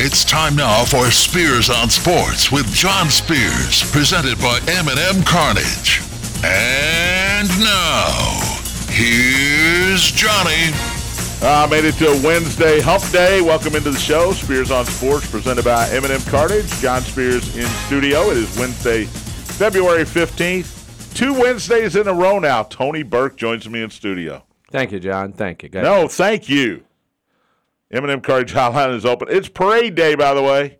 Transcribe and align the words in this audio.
It's 0.00 0.22
time 0.22 0.54
now 0.54 0.84
for 0.84 1.10
Spears 1.10 1.70
on 1.70 1.90
Sports 1.90 2.52
with 2.52 2.72
John 2.72 3.10
Spears, 3.10 3.82
presented 3.90 4.38
by 4.38 4.60
M&M 4.68 5.24
Cartage. 5.24 6.00
And 6.44 7.48
now, 7.58 8.38
here's 8.90 10.12
Johnny. 10.12 10.70
Uh, 11.42 11.66
made 11.68 11.84
it 11.84 11.96
to 11.96 12.10
Wednesday 12.24 12.80
Hump 12.80 13.02
Day. 13.10 13.40
Welcome 13.40 13.74
into 13.74 13.90
the 13.90 13.98
show. 13.98 14.30
Spears 14.30 14.70
on 14.70 14.84
Sports, 14.84 15.28
presented 15.28 15.64
by 15.64 15.88
M&M 15.90 16.20
Cartage. 16.30 16.70
John 16.78 17.00
Spears 17.00 17.56
in 17.56 17.66
studio. 17.86 18.30
It 18.30 18.36
is 18.36 18.56
Wednesday, 18.56 19.06
February 19.06 20.04
15th. 20.04 21.12
Two 21.16 21.34
Wednesdays 21.34 21.96
in 21.96 22.06
a 22.06 22.14
row 22.14 22.38
now. 22.38 22.62
Tony 22.62 23.02
Burke 23.02 23.36
joins 23.36 23.68
me 23.68 23.82
in 23.82 23.90
studio. 23.90 24.44
Thank 24.70 24.92
you, 24.92 25.00
John. 25.00 25.32
Thank 25.32 25.64
you. 25.64 25.70
Go 25.70 25.82
No, 25.82 26.06
thank 26.06 26.48
you. 26.48 26.84
M&M 27.90 28.20
Cartage 28.20 28.52
Hotline 28.52 28.94
is 28.94 29.06
open. 29.06 29.28
It's 29.30 29.48
parade 29.48 29.94
day, 29.94 30.14
by 30.14 30.34
the 30.34 30.42
way, 30.42 30.78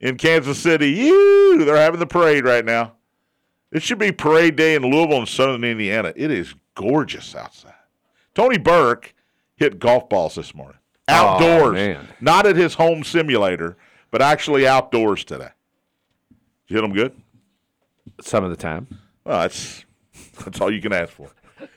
in 0.00 0.16
Kansas 0.16 0.58
City. 0.58 0.90
You, 0.90 1.64
they're 1.64 1.76
having 1.76 2.00
the 2.00 2.06
parade 2.06 2.44
right 2.44 2.64
now. 2.64 2.92
It 3.72 3.82
should 3.82 3.98
be 3.98 4.12
parade 4.12 4.54
day 4.54 4.76
in 4.76 4.82
Louisville 4.82 5.18
and 5.18 5.28
Southern 5.28 5.64
Indiana. 5.64 6.12
It 6.14 6.30
is 6.30 6.54
gorgeous 6.76 7.34
outside. 7.34 7.74
Tony 8.34 8.58
Burke 8.58 9.14
hit 9.56 9.80
golf 9.80 10.08
balls 10.08 10.36
this 10.36 10.54
morning. 10.54 10.78
Outdoors. 11.08 11.74
man. 11.74 12.08
Not 12.20 12.46
at 12.46 12.56
his 12.56 12.74
home 12.74 13.02
simulator, 13.02 13.76
but 14.10 14.22
actually 14.22 14.66
outdoors 14.66 15.24
today. 15.24 15.50
Did 16.66 16.74
you 16.74 16.76
hit 16.76 16.82
them 16.82 16.92
good? 16.92 17.20
Some 18.20 18.44
of 18.44 18.50
the 18.50 18.56
time. 18.56 18.86
Well, 19.24 19.40
that's 19.40 19.84
that's 20.44 20.60
all 20.60 20.72
you 20.72 20.80
can 20.80 20.92
ask 20.92 21.12
for. 21.12 21.30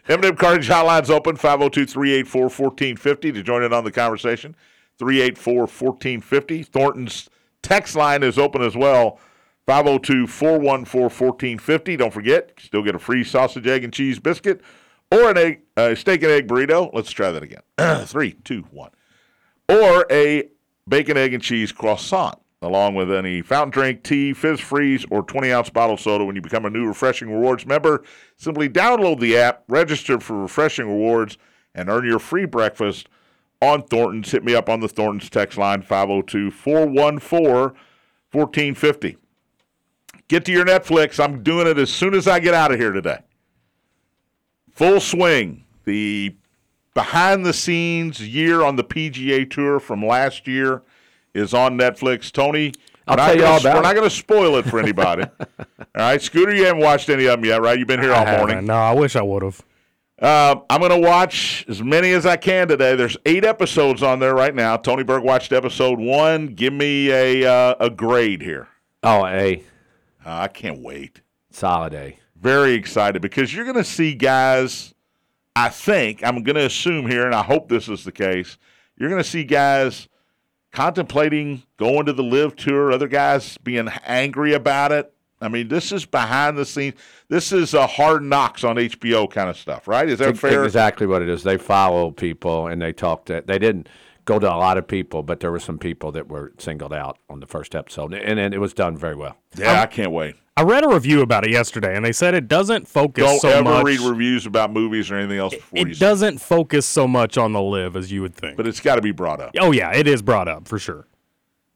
M&M 0.10 0.36
Cartage 0.36 0.68
Hotline's 0.68 1.10
open, 1.10 1.38
502-384-1450 1.38 3.34
to 3.34 3.44
join 3.44 3.64
in 3.64 3.74
on 3.74 3.84
the 3.84 3.92
conversation. 3.92 4.56
384-1450. 5.00 6.66
Thornton's 6.66 7.30
text 7.62 7.96
line 7.96 8.24
is 8.24 8.38
open 8.38 8.62
as 8.62 8.76
well, 8.76 9.20
502-414-1450. 9.68 11.98
Don't 11.98 12.14
forget, 12.14 12.52
you 12.58 12.64
still 12.64 12.84
get 12.84 12.96
a 12.96 13.00
free 13.00 13.24
sausage, 13.24 13.68
egg, 13.68 13.84
and 13.84 13.94
cheese 13.94 14.20
biscuit 14.20 14.62
or 15.12 15.30
an 15.30 15.38
egg, 15.38 15.62
uh, 15.76 15.96
steak 15.96 16.24
and 16.24 16.32
egg 16.32 16.48
burrito. 16.48 16.90
Let's 16.94 17.12
try 17.12 17.32
that 17.32 17.44
again. 17.44 17.62
Three, 18.06 18.34
two, 18.44 18.66
one. 18.72 18.92
Or 19.70 20.06
a 20.10 20.50
bacon, 20.88 21.18
egg, 21.18 21.34
and 21.34 21.44
cheese 21.44 21.72
croissant, 21.72 22.40
along 22.62 22.96
with 22.96 23.12
any 23.12 23.42
fountain 23.42 23.72
drink, 23.72 24.04
tea, 24.04 24.34
fizz 24.34 24.60
freeze, 24.60 25.06
or 25.12 25.22
20 25.22 25.52
ounce 25.52 25.70
bottle 25.70 25.98
soda 25.98 26.26
when 26.26 26.36
you 26.36 26.42
become 26.42 26.66
a 26.66 26.70
new 26.70 26.88
Refreshing 26.88 27.30
Rewards 27.30 27.66
member. 27.66 28.04
Simply 28.36 28.68
download 28.68 29.20
the 29.20 29.38
app, 29.38 29.64
register 29.68 30.20
for 30.20 30.42
Refreshing 30.42 30.88
Rewards, 30.88 31.38
and 31.76 31.90
earn 31.90 32.06
your 32.06 32.20
free 32.20 32.46
breakfast 32.46 33.10
on 33.62 33.84
Thornton's. 33.84 34.32
Hit 34.32 34.44
me 34.44 34.56
up 34.56 34.70
on 34.70 34.80
the 34.80 34.88
Thornton's 34.88 35.30
text 35.30 35.58
line 35.58 35.82
502 35.82 36.52
414 36.52 37.78
1450. 38.32 39.18
Get 40.28 40.44
to 40.46 40.52
your 40.52 40.66
Netflix. 40.66 41.24
I'm 41.24 41.44
doing 41.44 41.68
it 41.68 41.78
as 41.78 41.92
soon 41.92 42.14
as 42.14 42.28
I 42.28 42.40
get 42.40 42.54
out 42.54 42.72
of 42.72 42.80
here 42.80 42.92
today. 42.92 43.20
Full 44.72 45.00
swing. 45.00 45.64
The 45.86 46.36
behind 46.94 47.46
the 47.46 47.54
scenes 47.54 48.28
year 48.28 48.64
on 48.64 48.76
the 48.76 48.84
PGA 48.84 49.50
Tour 49.50 49.80
from 49.80 50.06
last 50.06 50.48
year 50.48 50.82
is 51.38 51.54
on 51.54 51.78
Netflix. 51.78 52.32
Tony, 52.32 52.74
I'll 53.08 53.16
we're 53.16 53.18
not 53.18 53.26
tell 53.28 53.36
you 53.36 53.42
gonna- 53.42 53.54
all 53.54 53.60
about 53.60 53.74
We're 53.76 53.80
it. 53.80 53.84
not 53.84 53.96
going 53.96 54.10
to 54.10 54.16
spoil 54.16 54.56
it 54.58 54.66
for 54.66 54.80
anybody. 54.80 55.24
all 55.40 55.56
right, 55.96 56.22
Scooter, 56.22 56.54
you 56.54 56.66
haven't 56.66 56.82
watched 56.84 57.10
any 57.10 57.26
of 57.26 57.40
them 57.40 57.46
yet, 57.46 57.62
right? 57.62 57.78
You've 57.78 57.88
been 57.88 58.02
here 58.02 58.14
all 58.14 58.26
I 58.28 58.32
morning. 58.38 58.50
haven't. 58.50 58.66
No, 58.66 58.74
I 58.76 58.94
wish 58.94 59.16
I 59.16 59.22
would 59.22 59.44
have. 59.44 59.62
Uh, 60.20 60.56
I'm 60.70 60.80
going 60.82 60.92
to 61.00 61.08
watch 61.08 61.64
as 61.70 61.82
many 61.84 62.12
as 62.12 62.26
I 62.26 62.38
can 62.38 62.68
today. 62.68 62.96
There's 62.96 63.18
eight 63.28 63.46
episodes 63.46 64.02
on 64.02 64.20
there 64.20 64.34
right 64.34 64.56
now. 64.56 64.76
Tony 64.76 65.04
Burke 65.04 65.24
watched 65.24 65.54
episode 65.54 66.00
one. 66.00 66.48
Give 66.48 66.74
me 66.74 67.12
a 67.12 67.46
uh, 67.48 67.76
a 67.80 67.90
grade 67.92 68.42
here. 68.42 68.68
Oh, 69.04 69.26
a 69.28 69.58
Uh, 70.26 70.30
I 70.30 70.48
can't 70.48 70.80
wait. 70.82 71.22
solid 71.52 71.94
A. 71.94 72.18
Very 72.36 72.74
excited 72.74 73.22
because 73.22 73.54
you're 73.54 73.64
going 73.66 73.78
to 73.78 73.84
see 73.84 74.16
guys. 74.16 74.94
I 75.56 75.70
think 75.70 76.24
I'm 76.24 76.42
going 76.44 76.56
to 76.56 76.66
assume 76.66 77.08
here, 77.08 77.26
and 77.26 77.34
I 77.36 77.44
hope 77.44 77.70
this 77.70 77.88
is 77.88 78.04
the 78.04 78.12
case. 78.12 78.58
You're 78.98 79.10
going 79.10 79.22
to 79.24 79.28
see 79.30 79.44
guys 79.44 80.08
contemplating 80.78 81.64
going 81.78 82.06
to 82.06 82.14
the 82.14 82.22
LIV 82.22 82.56
tour. 82.56 82.92
Other 82.92 83.08
guys 83.08 83.58
being 83.58 83.88
angry 84.06 84.54
about 84.54 84.92
it. 84.92 85.12
I 85.42 85.48
mean, 85.48 85.70
this 85.70 85.92
is 85.92 86.06
behind 86.06 86.56
the 86.56 86.66
scenes. 86.66 86.94
This 87.30 87.52
is 87.52 87.74
a 87.74 87.88
hard 87.88 88.22
knocks 88.22 88.64
on 88.64 88.76
HBO 88.76 89.28
kind 89.28 89.50
of 89.50 89.58
stuff, 89.58 89.88
right? 89.88 90.08
Is 90.08 90.20
that 90.20 90.38
fair? 90.38 90.64
Exactly 90.64 91.08
what 91.08 91.24
it 91.24 91.30
is. 91.30 91.42
They 91.42 91.58
follow 91.58 92.12
people 92.12 92.68
and 92.68 92.80
they 92.80 92.94
talk 92.94 93.26
to. 93.26 93.44
They 93.44 93.58
didn't 93.58 93.90
go 94.28 94.38
to 94.38 94.46
a 94.48 94.54
lot 94.58 94.78
of 94.78 94.88
people, 94.88 95.24
but 95.24 95.40
there 95.40 95.52
were 95.52 95.60
some 95.60 95.80
people 95.80 96.12
that 96.12 96.28
were 96.28 96.52
singled 96.60 96.94
out 96.94 97.18
on 97.30 97.40
the 97.40 97.48
first 97.48 97.74
episode, 97.74 98.14
and, 98.14 98.40
and 98.40 98.54
it 98.54 98.60
was 98.60 98.74
done 98.76 98.96
very 98.96 99.16
well. 99.16 99.38
Yeah, 99.58 99.82
I 99.82 99.88
can't 99.88 100.12
wait. 100.12 100.36
I 100.56 100.64
read 100.64 100.84
a 100.84 100.88
review 100.90 101.22
about 101.22 101.46
it 101.46 101.52
yesterday, 101.52 101.96
and 101.96 102.04
they 102.04 102.12
said 102.12 102.34
it 102.34 102.48
doesn't 102.48 102.88
focus 102.88 103.24
Don't 103.24 103.40
so 103.40 103.50
ever 103.50 103.64
much. 103.64 103.86
read 103.86 104.00
reviews 104.02 104.46
about 104.46 104.72
movies 104.74 105.10
or 105.10 105.16
anything 105.16 105.38
else 105.40 105.54
before 105.56 105.80
you. 105.80 105.92
it 105.92 105.94
see 105.96 106.00
doesn't 106.00 106.40
focus 106.40 106.86
so 106.86 107.08
much 107.08 107.38
on 107.38 107.54
the 107.54 107.62
LIV 107.62 107.96
as 107.96 108.12
you 108.12 108.22
would 108.22 108.36
think. 108.36 108.58
but 108.58 108.68
it's 108.68 108.80
got 108.80 108.96
to 108.96 109.02
be 109.02 109.12
brought 109.12 109.40
up. 109.40 109.52
oh 109.60 109.72
yeah, 109.72 109.92
it 109.94 110.08
is 110.08 110.22
brought 110.22 110.48
up 110.48 110.68
for 110.68 110.78
sure. 110.80 111.08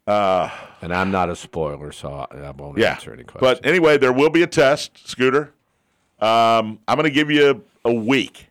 And 0.08 0.94
I'm 0.94 1.12
not 1.12 1.30
a 1.30 1.36
spoiler, 1.36 1.92
so 1.92 2.12
I, 2.32 2.38
I 2.38 2.52
won't 2.52 2.78
Yeah, 2.78 2.94
answer 2.94 3.14
any 3.14 3.24
questions. 3.24 3.60
but 3.60 3.66
anyway, 3.66 3.98
there 3.98 4.12
will 4.12 4.30
be 4.32 4.42
a 4.42 4.48
test, 4.48 5.08
Scooter. 5.08 5.54
Um, 6.20 6.80
I'm 6.88 6.98
going 6.98 7.04
to 7.04 7.10
give 7.12 7.32
you 7.32 7.62
a, 7.86 7.90
a 7.90 7.94
week. 7.94 8.48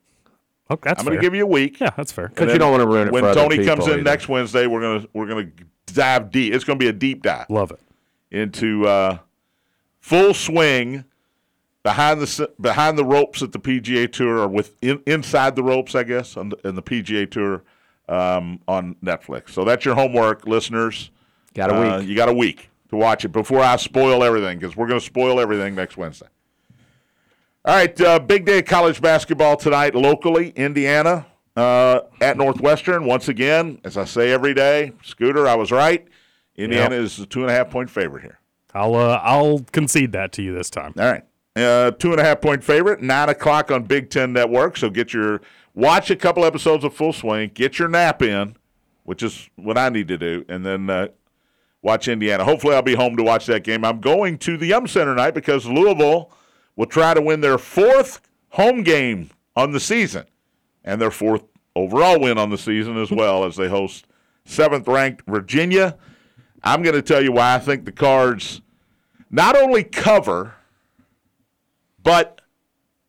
Oh, 0.71 0.79
that's 0.81 1.01
I'm 1.01 1.07
going 1.07 1.19
to 1.19 1.23
give 1.23 1.35
you 1.35 1.43
a 1.45 1.47
week. 1.49 1.81
yeah, 1.81 1.91
that's 1.97 2.13
fair. 2.13 2.29
because 2.29 2.53
you 2.53 2.59
don't 2.59 2.71
want 2.71 2.83
to 2.83 2.87
ruin 2.87 3.09
it 3.09 3.13
when 3.13 3.25
for 3.25 3.31
other 3.31 3.41
Tony 3.43 3.65
comes 3.65 3.87
in 3.87 3.95
either. 3.95 4.03
next 4.03 4.29
Wednesday, 4.29 4.67
we're 4.67 4.81
gonna 4.81 5.07
we're 5.13 5.27
gonna 5.27 5.51
dive 5.87 6.31
deep. 6.31 6.55
It's 6.55 6.65
gonna 6.65 6.79
be 6.79 6.89
a 6.89 6.93
deep 6.93 7.23
dive 7.23 7.47
Love 7.51 7.73
it. 7.73 7.81
into 8.31 8.87
uh, 8.87 9.19
full 9.99 10.33
swing 10.35 11.05
behind 11.83 12.21
the 12.21 12.51
behind 12.61 12.97
the 12.99 13.05
ropes 13.05 13.43
at 13.43 13.53
the 13.53 13.59
PGA 13.59 14.11
Tour, 14.13 14.39
or 14.39 14.49
with 14.49 14.75
in, 14.83 15.03
inside 15.07 15.57
the 15.57 15.63
ropes, 15.63 15.95
I 15.95 16.05
guess, 16.05 16.37
on 16.37 16.51
the, 16.51 16.69
in 16.69 16.75
the 16.77 16.83
PGA 16.83 17.29
Tour 17.31 17.65
um, 18.09 18.61
on 18.69 18.95
Netflix. 19.05 19.51
So 19.51 19.65
that's 19.65 19.85
your 19.85 19.95
homework, 19.95 20.47
listeners. 20.47 21.11
Got 21.55 21.71
a 21.71 21.75
Uh, 21.75 21.99
week. 21.99 22.09
you 22.09 22.15
got 22.15 22.29
a 22.29 22.33
week 22.35 22.71
to 22.91 22.97
watch 22.97 23.25
it 23.25 23.29
before 23.33 23.61
I 23.61 23.75
spoil 23.77 24.23
everything 24.23 24.59
because 24.59 24.77
we're 24.77 24.87
going 24.87 25.01
to 25.01 25.05
spoil 25.07 25.41
everything 25.41 25.75
next 25.75 25.97
Wednesday. 25.97 26.27
All 27.63 27.75
right, 27.75 28.01
uh, 28.01 28.19
big 28.19 28.47
day 28.47 28.61
of 28.61 28.65
college 28.65 29.03
basketball 29.03 29.55
tonight 29.55 29.95
locally. 29.95 30.49
Indiana 30.57 31.27
uh, 31.55 32.01
at 32.23 32.39
Northwestern 32.39 33.05
once 33.05 33.29
again. 33.29 33.79
As 33.85 33.99
I 33.99 34.07
say 34.07 34.33
every 34.33 34.55
day, 34.55 34.93
Scooter, 35.03 35.47
I 35.47 35.57
was 35.57 35.71
right. 35.71 36.09
Indiana 36.57 36.95
is 36.95 37.19
a 37.19 37.27
two 37.27 37.43
and 37.43 37.51
a 37.51 37.53
half 37.53 37.69
point 37.69 37.91
favorite 37.91 38.23
here. 38.23 38.39
I'll 38.73 38.95
uh, 38.95 39.21
I'll 39.23 39.59
concede 39.73 40.13
that 40.13 40.33
to 40.33 40.43
you 40.43 40.55
this 40.55 40.71
time. 40.71 40.95
All 40.99 41.05
right, 41.05 41.23
uh, 41.55 41.91
two 41.91 42.13
and 42.13 42.19
a 42.19 42.25
half 42.25 42.41
point 42.41 42.65
favorite. 42.65 43.03
Nine 43.03 43.29
o'clock 43.29 43.71
on 43.71 43.83
Big 43.83 44.09
Ten 44.09 44.33
Network. 44.33 44.79
So 44.79 44.89
get 44.89 45.13
your 45.13 45.43
watch 45.75 46.11
a 46.11 46.17
couple 46.17 46.47
episodes 46.47 46.83
of 46.83 46.95
Full 46.95 47.13
Swing. 47.13 47.51
Get 47.53 47.79
your 47.79 47.89
nap 47.89 48.23
in, 48.23 48.57
which 49.05 49.23
is 49.23 49.51
what 49.57 49.77
I 49.77 49.91
need 49.91 50.09
to 50.09 50.17
do, 50.17 50.47
and 50.49 50.65
then 50.65 50.89
uh, 50.89 51.09
watch 51.83 52.09
Indiana. 52.09 52.43
Hopefully, 52.43 52.75
I'll 52.75 52.81
be 52.81 52.95
home 52.95 53.19
to 53.19 53.23
watch 53.23 53.45
that 53.47 53.65
game. 53.65 53.85
I'm 53.85 54.01
going 54.01 54.39
to 54.39 54.57
the 54.57 54.69
Yum 54.69 54.87
Center 54.87 55.15
tonight 55.15 55.33
because 55.33 55.67
Louisville 55.67 56.33
will 56.81 56.87
try 56.87 57.13
to 57.13 57.21
win 57.21 57.43
their 57.43 57.59
fourth 57.59 58.23
home 58.49 58.83
game 58.83 59.29
on 59.55 59.71
the 59.71 59.79
season 59.79 60.25
and 60.83 60.99
their 60.99 61.11
fourth 61.11 61.43
overall 61.77 62.19
win 62.19 62.39
on 62.39 62.49
the 62.49 62.57
season 62.57 62.97
as 62.97 63.11
well 63.11 63.45
as 63.45 63.55
they 63.55 63.69
host 63.69 64.07
seventh 64.47 64.89
ranked 64.89 65.23
Virginia. 65.27 65.99
I'm 66.65 66.83
going 66.83 66.95
to 66.95 67.03
tell 67.03 67.23
you 67.23 67.33
why 67.33 67.55
I 67.55 67.59
think 67.59 67.85
the 67.85 67.93
Cards 67.93 68.63
not 69.31 69.57
only 69.57 69.85
cover, 69.85 70.55
but 72.03 72.41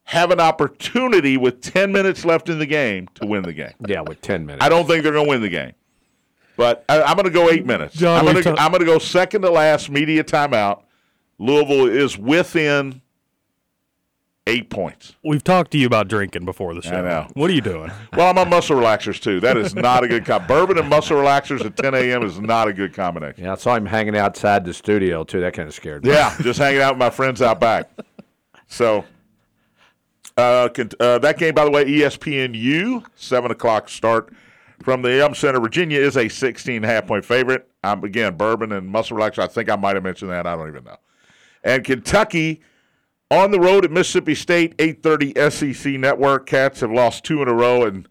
have 0.03 0.31
an 0.31 0.41
opportunity 0.41 1.37
with 1.37 1.61
10 1.61 1.93
minutes 1.93 2.25
left 2.25 2.49
in 2.49 2.59
the 2.59 2.65
game 2.65 3.07
to 3.15 3.25
win 3.25 3.43
the 3.43 3.53
game. 3.53 3.71
yeah, 3.87 4.01
with 4.01 4.19
ten 4.19 4.45
minutes. 4.45 4.65
I 4.65 4.67
don't 4.67 4.85
think 4.85 5.01
they're 5.03 5.13
going 5.13 5.27
to 5.27 5.29
win 5.29 5.41
the 5.41 5.47
game. 5.47 5.71
But 6.57 6.83
I, 6.89 7.01
I'm 7.03 7.15
going 7.15 7.23
to 7.23 7.31
go 7.31 7.49
eight 7.49 7.65
minutes. 7.65 7.95
John, 7.95 8.19
I'm 8.19 8.25
going 8.25 8.43
to 8.43 8.53
ta- 8.53 8.55
I'm 8.61 8.71
going 8.71 8.81
to 8.81 8.85
go 8.85 8.99
second 8.99 9.43
to 9.43 9.49
last 9.49 9.89
media 9.89 10.25
timeout. 10.25 10.83
Louisville 11.39 11.85
is 11.85 12.17
within 12.17 13.01
eight 14.47 14.69
points. 14.69 15.15
We've 15.23 15.43
talked 15.43 15.71
to 15.71 15.77
you 15.77 15.85
about 15.87 16.07
drinking 16.07 16.45
before 16.45 16.73
the 16.73 16.81
show. 16.81 17.01
know. 17.01 17.27
What 17.33 17.49
are 17.49 17.53
you 17.53 17.61
doing? 17.61 17.91
Well, 18.13 18.29
I'm 18.29 18.37
on 18.37 18.49
muscle 18.49 18.75
relaxers 18.75 19.21
too. 19.21 19.39
That 19.39 19.55
is 19.55 19.73
not 19.73 20.03
a 20.03 20.07
good 20.07 20.25
com- 20.25 20.45
bourbon 20.45 20.77
and 20.77 20.89
muscle 20.89 21.15
relaxers 21.17 21.63
at 21.63 21.77
10 21.77 21.93
a.m. 21.93 22.23
is 22.23 22.39
not 22.39 22.67
a 22.67 22.73
good 22.73 22.93
combination. 22.93 23.45
Yeah, 23.45 23.53
I 23.53 23.55
saw 23.55 23.75
him 23.75 23.85
hanging 23.85 24.17
outside 24.17 24.65
the 24.65 24.73
studio 24.73 25.23
too. 25.23 25.39
That 25.39 25.53
kind 25.53 25.67
of 25.69 25.73
scared 25.73 26.03
me. 26.03 26.11
Yeah, 26.11 26.35
just 26.41 26.59
hanging 26.59 26.81
out 26.81 26.95
with 26.95 26.99
my 26.99 27.09
friends 27.09 27.41
out 27.41 27.59
back. 27.61 27.89
So, 28.67 29.05
uh, 30.37 30.67
uh, 30.99 31.19
that 31.19 31.37
game, 31.37 31.53
by 31.55 31.63
the 31.63 31.71
way, 31.71 31.85
ESPNU, 31.85 33.05
7 33.15 33.51
o'clock 33.51 33.87
start 33.89 34.33
from 34.83 35.01
the 35.01 35.15
Yum 35.15 35.35
Center. 35.35 35.59
Virginia 35.59 35.99
is 35.99 36.17
a 36.17 36.27
16 36.27 36.83
half 36.83 37.07
point 37.07 37.23
favorite. 37.23 37.69
Um, 37.83 38.03
again, 38.03 38.35
bourbon 38.35 38.73
and 38.73 38.87
muscle 38.87 39.17
relaxer. 39.17 39.39
I 39.39 39.47
think 39.47 39.69
I 39.69 39.75
might 39.77 39.95
have 39.95 40.03
mentioned 40.03 40.31
that. 40.31 40.45
I 40.45 40.55
don't 40.55 40.67
even 40.67 40.83
know. 40.83 40.97
And 41.63 41.83
Kentucky 41.83 42.61
on 43.31 43.51
the 43.51 43.59
road 43.59 43.85
at 43.85 43.91
Mississippi 43.91 44.35
State, 44.35 44.75
8:30 44.77 45.33
SEC 45.49 45.93
Network. 45.97 46.45
Cats 46.45 46.81
have 46.81 46.91
lost 46.91 47.23
two 47.23 47.41
in 47.41 47.47
a 47.47 47.53
row, 47.53 47.83
and 47.83 48.07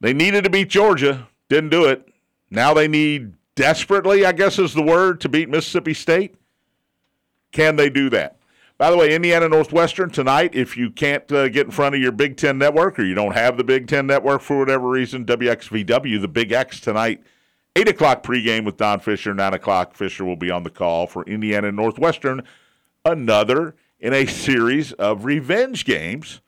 they 0.00 0.14
needed 0.14 0.44
to 0.44 0.50
beat 0.50 0.68
Georgia. 0.68 1.26
Didn't 1.48 1.70
do 1.70 1.84
it. 1.84 2.08
Now 2.48 2.72
they 2.72 2.86
need 2.86 3.34
desperately, 3.56 4.24
I 4.24 4.32
guess 4.32 4.58
is 4.58 4.72
the 4.72 4.82
word, 4.82 5.20
to 5.22 5.28
beat 5.28 5.48
Mississippi 5.48 5.94
State? 5.94 6.36
Can 7.50 7.76
they 7.76 7.90
do 7.90 8.08
that? 8.10 8.38
By 8.78 8.90
the 8.90 8.96
way, 8.96 9.14
Indiana 9.14 9.48
Northwestern 9.48 10.10
tonight, 10.10 10.54
if 10.54 10.76
you 10.76 10.90
can't 10.90 11.30
uh, 11.32 11.48
get 11.48 11.66
in 11.66 11.72
front 11.72 11.94
of 11.94 12.00
your 12.00 12.12
Big 12.12 12.36
Ten 12.36 12.58
network 12.58 12.98
or 12.98 13.04
you 13.04 13.14
don't 13.14 13.32
have 13.32 13.56
the 13.56 13.64
Big 13.64 13.88
Ten 13.88 14.06
network 14.06 14.42
for 14.42 14.58
whatever 14.58 14.88
reason, 14.88 15.24
WXVW, 15.24 16.20
the 16.20 16.28
Big 16.28 16.52
X 16.52 16.78
tonight, 16.78 17.22
8 17.74 17.88
o'clock 17.88 18.22
pregame 18.22 18.64
with 18.64 18.76
Don 18.76 19.00
Fischer, 19.00 19.32
9 19.32 19.54
o'clock, 19.54 19.94
Fischer 19.94 20.24
will 20.24 20.36
be 20.36 20.50
on 20.50 20.62
the 20.62 20.70
call 20.70 21.06
for 21.06 21.24
Indiana 21.24 21.72
Northwestern, 21.72 22.42
another 23.04 23.74
in 24.00 24.12
a 24.12 24.26
series 24.26 24.92
of 24.92 25.24
revenge 25.24 25.84
games 25.84 26.40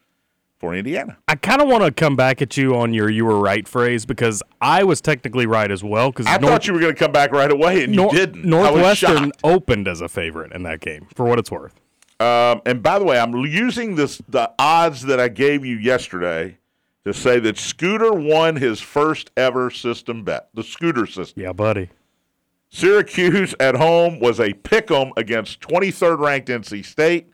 for 0.58 0.74
Indiana. 0.74 1.16
I 1.28 1.36
kind 1.36 1.62
of 1.62 1.68
want 1.68 1.84
to 1.84 1.90
come 1.92 2.16
back 2.16 2.42
at 2.42 2.56
you 2.56 2.74
on 2.76 2.92
your 2.92 3.08
"you 3.08 3.24
were 3.24 3.38
right" 3.38 3.66
phrase 3.66 4.04
because 4.04 4.42
I 4.60 4.84
was 4.84 5.00
technically 5.00 5.46
right 5.46 5.70
as 5.70 5.82
well. 5.84 6.10
Because 6.10 6.26
I 6.26 6.38
thought 6.38 6.66
you 6.66 6.72
were 6.74 6.80
going 6.80 6.94
to 6.94 6.98
come 6.98 7.12
back 7.12 7.30
right 7.32 7.50
away, 7.50 7.84
and 7.84 7.94
Nor- 7.94 8.12
you 8.12 8.18
didn't. 8.18 8.44
Northwestern 8.44 9.10
I 9.10 9.12
was 9.12 9.26
shocked. 9.28 9.40
opened 9.44 9.88
as 9.88 10.00
a 10.00 10.08
favorite 10.08 10.52
in 10.52 10.64
that 10.64 10.80
game, 10.80 11.06
for 11.14 11.24
what 11.26 11.38
it's 11.38 11.50
worth. 11.50 11.74
Um, 12.20 12.60
and 12.66 12.82
by 12.82 12.98
the 12.98 13.04
way, 13.04 13.18
I'm 13.20 13.32
using 13.46 13.94
this 13.94 14.20
the 14.28 14.50
odds 14.58 15.02
that 15.02 15.20
I 15.20 15.28
gave 15.28 15.64
you 15.64 15.76
yesterday 15.76 16.58
to 17.04 17.14
say 17.14 17.38
that 17.38 17.56
Scooter 17.56 18.12
won 18.12 18.56
his 18.56 18.80
first 18.80 19.30
ever 19.36 19.70
system 19.70 20.24
bet, 20.24 20.48
the 20.52 20.64
Scooter 20.64 21.06
system. 21.06 21.40
Yeah, 21.44 21.52
buddy. 21.52 21.90
Syracuse 22.70 23.54
at 23.60 23.76
home 23.76 24.18
was 24.20 24.40
a 24.40 24.52
pick 24.52 24.90
'em 24.90 25.12
against 25.16 25.60
23rd 25.60 26.18
ranked 26.18 26.48
NC 26.50 26.82
State. 26.84 27.28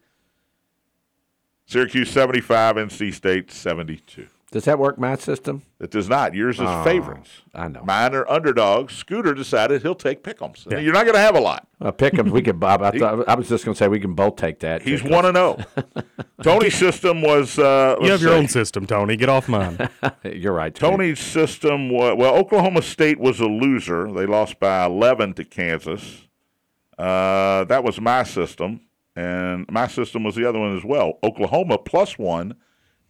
Syracuse 1.75 2.09
75, 2.09 2.77
NC 2.77 3.13
State 3.13 3.51
72. 3.51 4.29
Does 4.53 4.65
that 4.67 4.79
work, 4.79 4.97
my 4.97 5.17
system? 5.17 5.63
It 5.81 5.91
does 5.91 6.09
not. 6.09 6.33
Yours 6.33 6.61
is 6.61 6.69
favorites. 6.85 7.43
I 7.53 7.67
know. 7.67 7.83
Mine 7.83 8.15
are 8.15 8.31
underdogs. 8.31 8.95
Scooter 8.95 9.35
decided 9.35 9.83
he'll 9.83 9.97
take 9.97 10.23
pick'ems. 10.23 10.71
You're 10.71 10.93
not 10.93 11.03
going 11.03 11.17
to 11.17 11.21
have 11.21 11.35
a 11.35 11.41
lot. 11.41 11.67
Uh, 11.81 11.91
pick 11.91 12.17
'em. 12.17 12.31
We 12.31 12.43
could. 12.43 12.61
Bob. 12.61 12.81
I, 12.81 12.93
thought, 12.97 13.29
I 13.29 13.35
was 13.35 13.49
just 13.49 13.65
going 13.65 13.75
to 13.75 13.77
say 13.81 13.89
we 13.89 13.99
can 13.99 14.15
both 14.15 14.37
take 14.37 14.61
that. 14.61 14.83
He's 14.83 15.03
one 15.03 15.25
and 15.27 15.35
zero. 15.37 15.59
Tony's 16.45 16.77
system 16.77 17.23
was. 17.23 17.59
Uh, 17.59 17.97
You 18.01 18.13
have 18.13 18.23
your 18.23 18.31
see. 18.31 18.39
own 18.39 18.47
system, 18.47 18.87
Tony. 18.87 19.17
Get 19.17 19.29
off 19.29 19.49
mine. 19.49 19.89
You're 20.23 20.53
right. 20.53 20.73
Tony. 20.73 20.93
Tony's 20.99 21.19
system 21.19 21.91
was 21.91 22.15
well. 22.17 22.37
Oklahoma 22.37 22.83
State 22.83 23.19
was 23.19 23.41
a 23.41 23.47
loser. 23.49 24.13
They 24.13 24.27
lost 24.27 24.61
by 24.61 24.87
11 24.87 25.35
to 25.35 25.45
Kansas. 25.45 26.29
Uh, 26.97 27.65
that 27.65 27.83
was 27.83 28.01
my 28.01 28.23
system, 28.23 28.83
and 29.17 29.71
my 29.71 29.87
system 29.87 30.25
was 30.25 30.35
the 30.35 30.49
other 30.49 30.59
one 30.59 30.77
as 30.77 30.85
well. 30.85 31.19
Oklahoma 31.23 31.79
plus 31.79 32.19
one 32.19 32.55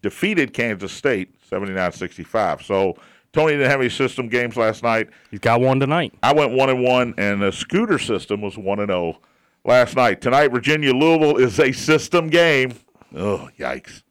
defeated 0.03 0.53
Kansas 0.53 0.93
State 0.93 1.35
79-65. 1.51 2.63
So 2.63 2.97
Tony 3.33 3.53
didn't 3.53 3.71
have 3.71 3.81
any 3.81 3.91
system 3.91 4.29
games 4.29 4.57
last 4.57 4.83
night. 4.83 5.09
He's 5.31 5.41
got 5.41 5.61
one 5.61 5.81
tonight. 5.81 6.15
I 6.23 6.33
went 6.33 6.53
one 6.53 6.71
and 6.71 6.83
one, 6.83 7.15
and 7.19 7.43
the 7.43 7.51
scooter 7.51 7.99
system 7.99 8.41
was 8.41 8.57
one 8.57 8.81
and 8.81 8.91
zero 8.91 9.19
last 9.65 9.97
night. 9.97 10.21
Tonight, 10.21 10.49
Virginia 10.49 10.93
Louisville 10.93 11.37
is 11.39 11.59
a 11.59 11.73
system 11.73 12.29
game. 12.29 12.75
Oh, 13.15 13.49
yikes! 13.59 14.03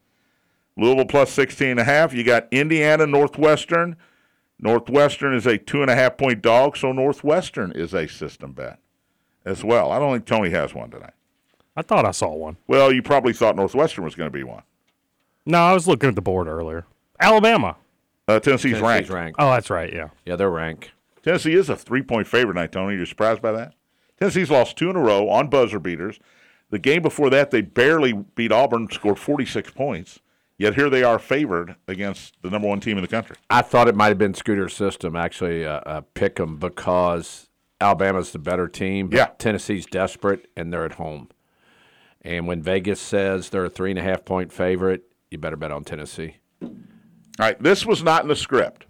Louisville 0.75 1.05
plus 1.05 1.31
16 1.31 1.69
and 1.69 1.79
a 1.79 1.83
half. 1.83 2.13
You 2.13 2.23
got 2.23 2.47
Indiana 2.51 3.05
Northwestern. 3.05 3.95
Northwestern 4.59 5.33
is 5.35 5.45
a 5.45 5.57
two 5.57 5.81
and 5.81 5.91
a 5.91 5.95
half 5.95 6.17
point 6.17 6.41
dog, 6.41 6.77
so 6.77 6.91
Northwestern 6.91 7.71
is 7.73 7.93
a 7.93 8.07
system 8.07 8.53
bet 8.53 8.79
as 9.45 9.63
well. 9.63 9.91
I 9.91 9.99
don't 9.99 10.13
think 10.13 10.25
Tony 10.25 10.49
has 10.49 10.73
one 10.73 10.89
tonight. 10.89 11.13
I 11.75 11.81
thought 11.81 12.05
I 12.05 12.11
saw 12.11 12.33
one. 12.35 12.57
Well, 12.67 12.91
you 12.93 13.01
probably 13.01 13.33
thought 13.33 13.55
Northwestern 13.55 14.03
was 14.03 14.15
going 14.15 14.29
to 14.29 14.33
be 14.37 14.43
one. 14.43 14.63
No, 15.45 15.59
I 15.59 15.73
was 15.73 15.87
looking 15.87 16.09
at 16.09 16.15
the 16.15 16.21
board 16.21 16.47
earlier. 16.47 16.85
Alabama. 17.19 17.77
Uh, 18.27 18.39
Tennessee's, 18.39 18.73
Tennessee's 18.73 18.81
ranked. 18.81 19.09
ranked. 19.09 19.35
Oh, 19.39 19.51
that's 19.51 19.69
right. 19.69 19.91
Yeah. 19.93 20.09
Yeah, 20.25 20.35
they're 20.35 20.49
ranked. 20.49 20.91
Tennessee 21.23 21.53
is 21.53 21.69
a 21.69 21.75
three 21.75 22.01
point 22.01 22.27
favorite 22.27 22.53
tonight, 22.53 22.71
Tony. 22.71 22.95
You're 22.95 23.05
surprised 23.05 23.41
by 23.41 23.51
that? 23.53 23.73
Tennessee's 24.19 24.51
lost 24.51 24.77
two 24.77 24.89
in 24.89 24.95
a 24.95 25.01
row 25.01 25.29
on 25.29 25.49
buzzer 25.49 25.79
beaters. 25.79 26.19
The 26.69 26.79
game 26.79 27.01
before 27.01 27.29
that, 27.29 27.51
they 27.51 27.61
barely 27.61 28.13
beat 28.13 28.51
Auburn, 28.51 28.89
scored 28.91 29.19
46 29.19 29.71
points. 29.71 30.19
Yet 30.57 30.75
here 30.75 30.89
they 30.89 31.03
are 31.03 31.19
favored 31.19 31.75
against 31.87 32.35
the 32.41 32.49
number 32.49 32.67
one 32.67 32.79
team 32.79 32.97
in 32.97 33.01
the 33.01 33.07
country. 33.07 33.35
I 33.49 33.61
thought 33.63 33.87
it 33.87 33.95
might 33.95 34.07
have 34.09 34.17
been 34.17 34.33
Scooter 34.33 34.69
System 34.69 35.15
actually 35.15 35.65
uh, 35.65 35.79
uh, 35.85 36.01
pick 36.13 36.39
'em 36.39 36.57
because 36.57 37.49
Alabama's 37.81 38.31
the 38.31 38.39
better 38.39 38.67
team. 38.67 39.09
But 39.09 39.17
Yeah. 39.17 39.25
Tennessee's 39.37 39.85
desperate 39.85 40.47
and 40.55 40.71
they're 40.71 40.85
at 40.85 40.93
home. 40.93 41.29
And 42.23 42.47
when 42.47 42.61
Vegas 42.61 43.01
says 43.01 43.49
they're 43.49 43.65
a 43.65 43.69
three 43.69 43.89
and 43.89 43.99
a 43.99 44.03
half 44.03 44.23
point 44.23 44.51
favorite, 44.51 45.03
you 45.29 45.37
better 45.37 45.57
bet 45.57 45.71
on 45.71 45.83
Tennessee. 45.83 46.37
All 46.61 46.69
right, 47.39 47.61
this 47.61 47.85
was 47.85 48.03
not 48.03 48.23
in 48.23 48.29
the 48.29 48.35
script 48.35 48.85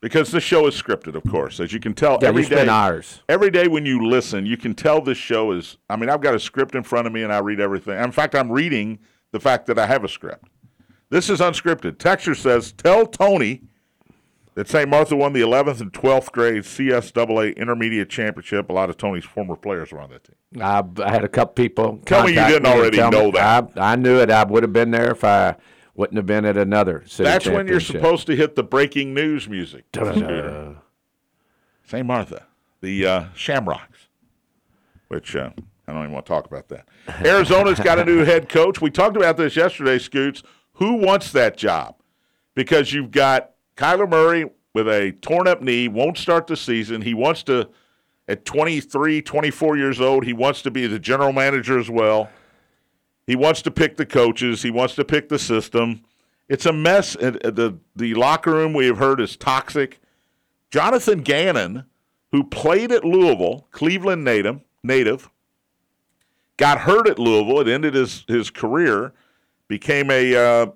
because 0.00 0.32
this 0.32 0.42
show 0.42 0.66
is 0.66 0.74
scripted, 0.74 1.14
of 1.14 1.22
course, 1.30 1.60
as 1.60 1.72
you 1.72 1.80
can 1.80 1.94
tell. 1.94 2.18
Yeah, 2.20 2.28
every 2.28 2.46
you 2.46 2.58
hours. 2.68 3.22
Every 3.28 3.50
day 3.50 3.68
when 3.68 3.86
you 3.86 4.06
listen, 4.06 4.44
you 4.44 4.56
can 4.56 4.74
tell 4.74 5.00
this 5.00 5.16
show 5.16 5.52
is. 5.52 5.78
I 5.88 5.96
mean, 5.96 6.10
I've 6.10 6.20
got 6.20 6.34
a 6.34 6.40
script 6.40 6.74
in 6.74 6.82
front 6.82 7.06
of 7.06 7.12
me 7.12 7.22
and 7.22 7.32
I 7.32 7.38
read 7.38 7.60
everything. 7.60 7.98
In 7.98 8.12
fact, 8.12 8.34
I'm 8.34 8.50
reading 8.50 8.98
the 9.30 9.40
fact 9.40 9.66
that 9.66 9.78
I 9.78 9.86
have 9.86 10.04
a 10.04 10.08
script. 10.08 10.48
This 11.08 11.30
is 11.30 11.40
unscripted. 11.40 11.98
Texture 11.98 12.34
says, 12.34 12.72
"Tell 12.72 13.06
Tony 13.06 13.62
that 14.54 14.68
St. 14.68 14.88
Martha 14.88 15.16
won 15.16 15.32
the 15.32 15.40
11th 15.40 15.80
and 15.80 15.92
12th 15.92 16.30
grade 16.32 16.62
CSAA 16.62 17.56
Intermediate 17.56 18.10
Championship. 18.10 18.68
A 18.68 18.72
lot 18.72 18.90
of 18.90 18.96
Tony's 18.96 19.24
former 19.24 19.56
players 19.56 19.92
were 19.92 20.00
on 20.00 20.10
that 20.10 20.24
team. 20.24 20.62
I, 20.62 20.84
I 21.02 21.10
had 21.10 21.24
a 21.24 21.28
couple 21.28 21.54
people. 21.54 22.00
Tell 22.04 22.24
me 22.24 22.30
you 22.30 22.46
didn't 22.46 22.66
already 22.66 22.98
tell 22.98 23.10
me- 23.10 23.18
know 23.18 23.30
that. 23.32 23.70
I, 23.76 23.92
I 23.92 23.96
knew 23.96 24.20
it. 24.20 24.30
I 24.30 24.44
would 24.44 24.62
have 24.62 24.72
been 24.72 24.90
there 24.90 25.10
if 25.12 25.24
I 25.24 25.56
wouldn't 25.94 26.16
have 26.16 26.26
been 26.26 26.44
at 26.44 26.56
another 26.56 27.04
city 27.06 27.24
That's 27.24 27.46
when 27.46 27.66
you're 27.66 27.80
supposed 27.80 28.26
to 28.26 28.36
hit 28.36 28.56
the 28.56 28.62
breaking 28.62 29.14
news 29.14 29.48
music. 29.48 29.84
St. 31.84 32.06
Martha, 32.06 32.46
the 32.80 33.06
uh, 33.06 33.24
Shamrocks, 33.34 34.08
which 35.08 35.36
uh, 35.36 35.50
I 35.86 35.92
don't 35.92 36.02
even 36.02 36.12
want 36.12 36.24
to 36.26 36.30
talk 36.30 36.46
about 36.46 36.68
that. 36.68 36.88
Arizona's 37.26 37.80
got 37.80 37.98
a 37.98 38.04
new 38.04 38.24
head 38.24 38.48
coach. 38.48 38.80
We 38.80 38.90
talked 38.90 39.16
about 39.16 39.36
this 39.36 39.56
yesterday, 39.56 39.98
Scoots. 39.98 40.42
Who 40.74 40.94
wants 40.94 41.32
that 41.32 41.56
job? 41.56 41.96
Because 42.54 42.92
you've 42.92 43.10
got 43.10 43.50
Kyler 43.82 44.08
Murray 44.08 44.48
with 44.74 44.86
a 44.86 45.10
torn 45.22 45.48
up 45.48 45.60
knee, 45.60 45.88
won't 45.88 46.16
start 46.16 46.46
the 46.46 46.56
season. 46.56 47.02
He 47.02 47.14
wants 47.14 47.42
to, 47.44 47.68
at 48.28 48.44
23, 48.44 49.20
24 49.20 49.76
years 49.76 50.00
old, 50.00 50.24
he 50.24 50.32
wants 50.32 50.62
to 50.62 50.70
be 50.70 50.86
the 50.86 51.00
general 51.00 51.32
manager 51.32 51.80
as 51.80 51.90
well. 51.90 52.30
He 53.26 53.34
wants 53.34 53.60
to 53.62 53.72
pick 53.72 53.96
the 53.96 54.06
coaches. 54.06 54.62
He 54.62 54.70
wants 54.70 54.94
to 54.94 55.04
pick 55.04 55.28
the 55.28 55.38
system. 55.38 56.02
It's 56.48 56.64
a 56.64 56.72
mess. 56.72 57.16
Uh, 57.16 57.32
the 57.32 57.76
the 57.96 58.14
locker 58.14 58.52
room 58.52 58.72
we 58.72 58.86
have 58.86 58.98
heard 58.98 59.20
is 59.20 59.36
toxic. 59.36 60.00
Jonathan 60.70 61.22
Gannon, 61.22 61.84
who 62.30 62.44
played 62.44 62.92
at 62.92 63.04
Louisville, 63.04 63.66
Cleveland 63.72 64.22
native, 64.22 64.60
native, 64.84 65.28
got 66.56 66.82
hurt 66.82 67.08
at 67.08 67.18
Louisville. 67.18 67.60
It 67.60 67.68
ended 67.68 67.94
his 67.94 68.24
his 68.28 68.48
career. 68.48 69.12
Became 69.66 70.10
a 70.10 70.36
uh, 70.36 70.66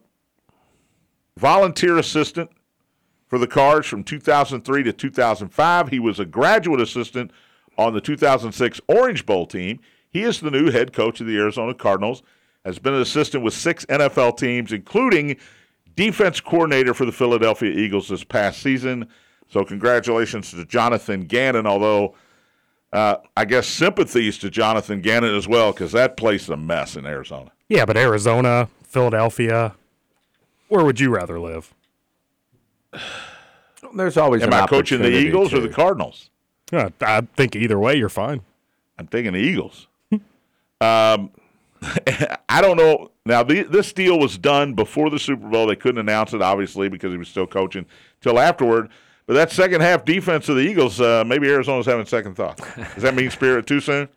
volunteer 1.36 1.98
assistant 1.98 2.50
for 3.26 3.38
the 3.38 3.46
Cards 3.46 3.86
from 3.86 4.04
2003 4.04 4.82
to 4.84 4.92
2005. 4.92 5.88
He 5.88 5.98
was 5.98 6.20
a 6.20 6.24
graduate 6.24 6.80
assistant 6.80 7.30
on 7.76 7.92
the 7.92 8.00
2006 8.00 8.80
Orange 8.88 9.26
Bowl 9.26 9.46
team. 9.46 9.80
He 10.10 10.22
is 10.22 10.40
the 10.40 10.50
new 10.50 10.70
head 10.70 10.92
coach 10.92 11.20
of 11.20 11.26
the 11.26 11.36
Arizona 11.36 11.74
Cardinals. 11.74 12.22
Has 12.64 12.78
been 12.78 12.94
an 12.94 13.02
assistant 13.02 13.44
with 13.44 13.54
six 13.54 13.84
NFL 13.86 14.38
teams, 14.38 14.72
including 14.72 15.36
defense 15.94 16.40
coordinator 16.40 16.94
for 16.94 17.04
the 17.04 17.12
Philadelphia 17.12 17.70
Eagles 17.70 18.08
this 18.08 18.24
past 18.24 18.60
season. 18.60 19.08
So, 19.48 19.64
congratulations 19.64 20.50
to 20.50 20.64
Jonathan 20.64 21.26
Gannon. 21.26 21.66
Although, 21.66 22.16
uh, 22.92 23.16
I 23.36 23.44
guess 23.44 23.68
sympathies 23.68 24.38
to 24.38 24.50
Jonathan 24.50 25.00
Gannon 25.00 25.36
as 25.36 25.46
well, 25.46 25.72
because 25.72 25.92
that 25.92 26.16
place 26.16 26.44
is 26.44 26.48
a 26.48 26.56
mess 26.56 26.96
in 26.96 27.06
Arizona. 27.06 27.52
Yeah, 27.68 27.84
but 27.84 27.96
Arizona, 27.96 28.68
Philadelphia. 28.82 29.74
Where 30.68 30.84
would 30.84 30.98
you 30.98 31.10
rather 31.14 31.38
live? 31.38 31.72
There's 33.94 34.16
always 34.16 34.42
Am 34.42 34.48
an 34.48 34.54
I 34.54 34.66
coaching 34.66 34.98
the 35.00 35.06
opportunity 35.06 35.28
Eagles 35.28 35.54
or 35.54 35.60
the 35.60 35.68
Cardinals? 35.68 36.30
Uh, 36.72 36.90
I 37.00 37.20
think 37.36 37.54
either 37.54 37.78
way, 37.78 37.96
you're 37.96 38.08
fine. 38.08 38.40
I'm 38.98 39.06
thinking 39.06 39.32
the 39.32 39.38
Eagles. 39.38 39.86
um, 40.12 40.20
I 42.48 42.60
don't 42.60 42.76
know. 42.76 43.10
Now, 43.24 43.42
the, 43.42 43.62
this 43.62 43.92
deal 43.92 44.18
was 44.18 44.38
done 44.38 44.74
before 44.74 45.10
the 45.10 45.18
Super 45.18 45.46
Bowl. 45.48 45.66
They 45.66 45.76
couldn't 45.76 45.98
announce 45.98 46.32
it, 46.32 46.42
obviously, 46.42 46.88
because 46.88 47.12
he 47.12 47.18
was 47.18 47.28
still 47.28 47.46
coaching 47.46 47.86
till 48.20 48.38
afterward. 48.38 48.88
But 49.26 49.34
that 49.34 49.50
second 49.50 49.80
half 49.80 50.04
defense 50.04 50.48
of 50.48 50.56
the 50.56 50.62
Eagles, 50.62 51.00
uh, 51.00 51.24
maybe 51.26 51.48
Arizona's 51.48 51.86
having 51.86 52.06
second 52.06 52.36
thoughts. 52.36 52.62
Does 52.94 53.02
that 53.02 53.14
mean 53.14 53.30
spirit 53.30 53.66
too 53.66 53.80
soon? 53.80 54.08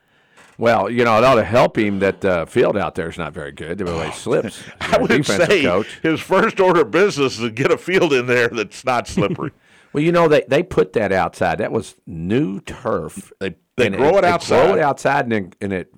Well, 0.59 0.89
you 0.89 1.05
know, 1.05 1.17
it 1.17 1.23
ought 1.23 1.35
to 1.35 1.43
help 1.45 1.77
him 1.77 1.99
that 1.99 2.19
the 2.19 2.45
field 2.45 2.77
out 2.77 2.93
there 2.93 3.07
is 3.09 3.17
not 3.17 3.33
very 3.33 3.53
good. 3.53 3.77
The 3.77 3.85
way 3.85 4.07
he 4.07 4.11
slips. 4.15 4.61
I 4.81 4.97
would 4.97 5.25
say 5.25 5.63
coach. 5.63 5.87
his 6.03 6.19
first 6.19 6.59
order 6.59 6.81
of 6.81 6.91
business 6.91 7.35
is 7.35 7.39
to 7.39 7.49
get 7.49 7.71
a 7.71 7.77
field 7.77 8.11
in 8.11 8.27
there 8.27 8.49
that's 8.49 8.83
not 8.83 9.07
slippery. 9.07 9.51
Well, 9.93 10.03
you 10.03 10.11
know, 10.11 10.27
they, 10.27 10.43
they 10.49 10.61
put 10.61 10.91
that 10.93 11.13
outside. 11.13 11.59
That 11.59 11.71
was 11.71 11.95
new 12.05 12.59
turf. 12.61 13.31
They- 13.39 13.55
they 13.77 13.89
grow 13.89 14.17
it 14.17 14.23
They 14.23 14.27
outside. 14.27 14.65
grow 14.65 14.75
it 14.75 14.81
outside, 14.81 15.31
and, 15.31 15.55
and 15.61 15.71
it 15.71 15.93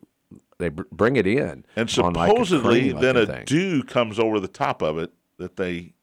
they 0.60 0.70
bring 0.70 1.16
it 1.16 1.26
in. 1.26 1.66
And 1.76 1.98
on 1.98 2.14
like 2.14 2.28
a 2.30 2.32
supposedly, 2.32 2.92
then 2.92 3.18
a 3.18 3.44
dew 3.44 3.82
comes 3.82 4.20
over 4.20 4.40
the 4.40 4.48
top 4.48 4.84
of 4.84 5.00
it 5.00 5.12
that 5.40 5.56
they, 5.56 5.96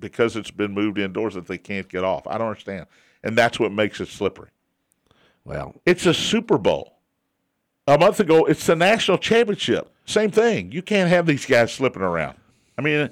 because 0.00 0.34
it's 0.34 0.50
been 0.50 0.74
moved 0.74 0.98
indoors, 0.98 1.34
that 1.34 1.46
they 1.46 1.58
can't 1.58 1.88
get 1.88 2.02
off. 2.02 2.26
I 2.26 2.38
don't 2.38 2.48
understand. 2.48 2.86
and 3.22 3.38
that's 3.38 3.60
what 3.60 3.70
makes 3.70 4.00
it 4.00 4.08
slippery. 4.08 4.48
Well, 5.44 5.76
It's 5.86 6.06
a 6.06 6.12
Super 6.14 6.58
Bowl. 6.58 6.96
A 7.90 7.98
month 7.98 8.20
ago, 8.20 8.44
it's 8.44 8.66
the 8.66 8.76
national 8.76 9.18
championship. 9.18 9.92
Same 10.06 10.30
thing. 10.30 10.70
You 10.70 10.80
can't 10.80 11.10
have 11.10 11.26
these 11.26 11.44
guys 11.44 11.72
slipping 11.72 12.02
around. 12.02 12.36
I 12.78 12.82
mean, 12.82 13.10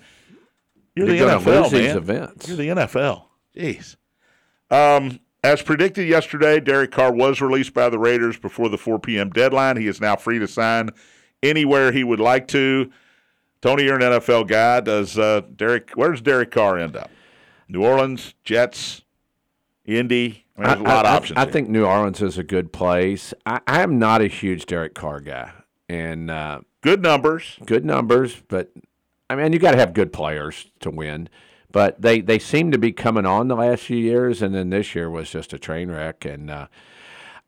you're 0.95 1.07
the 1.07 1.17
You're 1.17 1.29
gonna 1.29 1.41
NFL, 1.41 1.63
lose 1.63 1.73
man. 1.73 1.83
these 1.83 1.95
events. 1.97 2.49
You're 2.49 2.57
the 2.57 2.69
NFL. 2.69 3.25
Jeez. 3.57 3.97
Um, 4.71 5.19
as 5.43 5.63
predicted 5.63 6.07
yesterday, 6.07 6.61
Derek 6.61 6.93
Carr 6.93 7.13
was 7.13 7.41
released 7.41 7.75
by 7.75 7.89
the 7.89 7.99
Raiders 7.99 8.39
before 8.39 8.69
the 8.69 8.79
4 8.79 9.01
p.m. 9.01 9.31
deadline. 9.31 9.77
He 9.79 9.89
is 9.89 10.01
now 10.01 10.15
free 10.15 10.39
to 10.39 10.47
sign 10.47 10.91
anywhere 11.43 11.91
he 11.91 12.05
would 12.05 12.21
like 12.21 12.47
to. 12.49 12.89
Tony, 13.61 13.83
you're 13.83 13.97
an 13.97 14.03
NFL 14.03 14.47
guy. 14.47 14.79
Does 14.79 15.19
uh, 15.19 15.41
Derek? 15.57 15.91
Where 15.97 16.13
does 16.13 16.21
Derek 16.21 16.53
Carr 16.53 16.79
end 16.79 16.97
up? 16.97 17.11
New 17.69 17.85
Orleans, 17.85 18.35
Jets, 18.45 19.03
Indy. 19.85 20.45
I 20.59 20.61
mean, 20.61 20.69
there's 20.69 20.81
a 20.81 20.95
lot 20.95 21.07
of 21.07 21.13
I, 21.13 21.17
options. 21.17 21.37
I 21.39 21.45
here. 21.45 21.53
think 21.53 21.69
New 21.69 21.85
Orleans 21.85 22.21
is 22.21 22.37
a 22.37 22.43
good 22.43 22.73
place. 22.73 23.33
I, 23.47 23.61
I 23.67 23.83
am 23.83 23.99
not 23.99 24.21
a 24.21 24.27
huge 24.27 24.67
Derek 24.67 24.95
Carr 24.95 25.21
guy, 25.21 25.53
and 25.89 26.31
uh, 26.31 26.61
good 26.81 27.03
numbers. 27.03 27.59
good 27.65 27.85
numbers, 27.85 28.43
but 28.49 28.73
I 29.31 29.37
mean, 29.37 29.53
you 29.53 29.59
got 29.59 29.73
to 29.73 29.79
have 29.79 29.93
good 29.93 30.13
players 30.13 30.71
to 30.81 30.91
win. 30.91 31.29
But 31.71 32.01
they, 32.01 32.21
they 32.21 32.39
seem 32.39 32.71
to 32.71 32.79
be 32.79 32.93
coming 32.93 33.27
on 33.27 33.49
the 33.49 33.57
last 33.57 33.85
few 33.85 33.99
years, 33.99 34.41
and 34.41 34.55
then 34.55 34.71
this 34.71 34.95
year 34.95 35.11
was 35.11 35.31
just 35.31 35.53
a 35.53 35.59
train 35.59 35.91
wreck. 35.91 36.25
And 36.25 36.51
uh, 36.51 36.69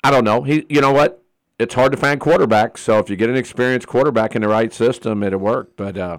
I 0.05 0.11
don't 0.11 0.25
know. 0.25 0.43
He, 0.43 0.67
you 0.69 0.81
know 0.81 0.93
what? 0.93 1.23
It's 1.59 1.75
hard 1.75 1.93
to 1.93 1.99
find 1.99 2.21
quarterbacks. 2.21 2.79
So 2.79 2.99
if 2.99 3.09
you 3.09 3.17
get 3.17 3.31
an 3.31 3.37
experienced 3.37 3.87
quarterback 3.87 4.37
in 4.37 4.43
the 4.43 4.49
right 4.49 4.73
system, 4.73 5.23
it'll 5.23 5.40
work. 5.40 5.75
But 5.76 5.97
uh, 5.97 6.19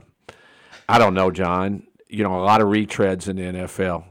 I 0.89 0.97
don't 0.97 1.13
know, 1.13 1.29
John. 1.29 1.83
You 2.07 2.23
know, 2.23 2.35
a 2.35 2.43
lot 2.43 2.59
of 2.59 2.67
retreads 2.67 3.27
in 3.27 3.35
the 3.35 3.43
NFL. 3.43 4.05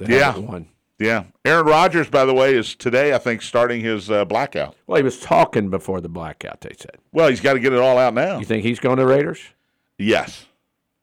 Yeah. 0.00 0.36
won. 0.36 0.68
Yeah. 0.98 1.24
Aaron 1.44 1.66
Rodgers, 1.66 2.08
by 2.08 2.24
the 2.24 2.32
way, 2.34 2.54
is 2.54 2.74
today, 2.74 3.12
I 3.14 3.18
think, 3.18 3.42
starting 3.42 3.82
his 3.82 4.10
uh, 4.10 4.24
blackout. 4.24 4.76
Well, 4.86 4.96
he 4.96 5.02
was 5.02 5.18
talking 5.20 5.68
before 5.68 6.00
the 6.00 6.08
blackout. 6.08 6.62
They 6.62 6.74
said. 6.78 6.96
Well, 7.12 7.28
he's 7.28 7.40
got 7.40 7.52
to 7.54 7.60
get 7.60 7.72
it 7.72 7.78
all 7.78 7.98
out 7.98 8.14
now. 8.14 8.38
You 8.38 8.44
think 8.46 8.64
he's 8.64 8.80
going 8.80 8.96
to 8.98 9.06
Raiders? 9.06 9.40
Yes. 9.98 10.46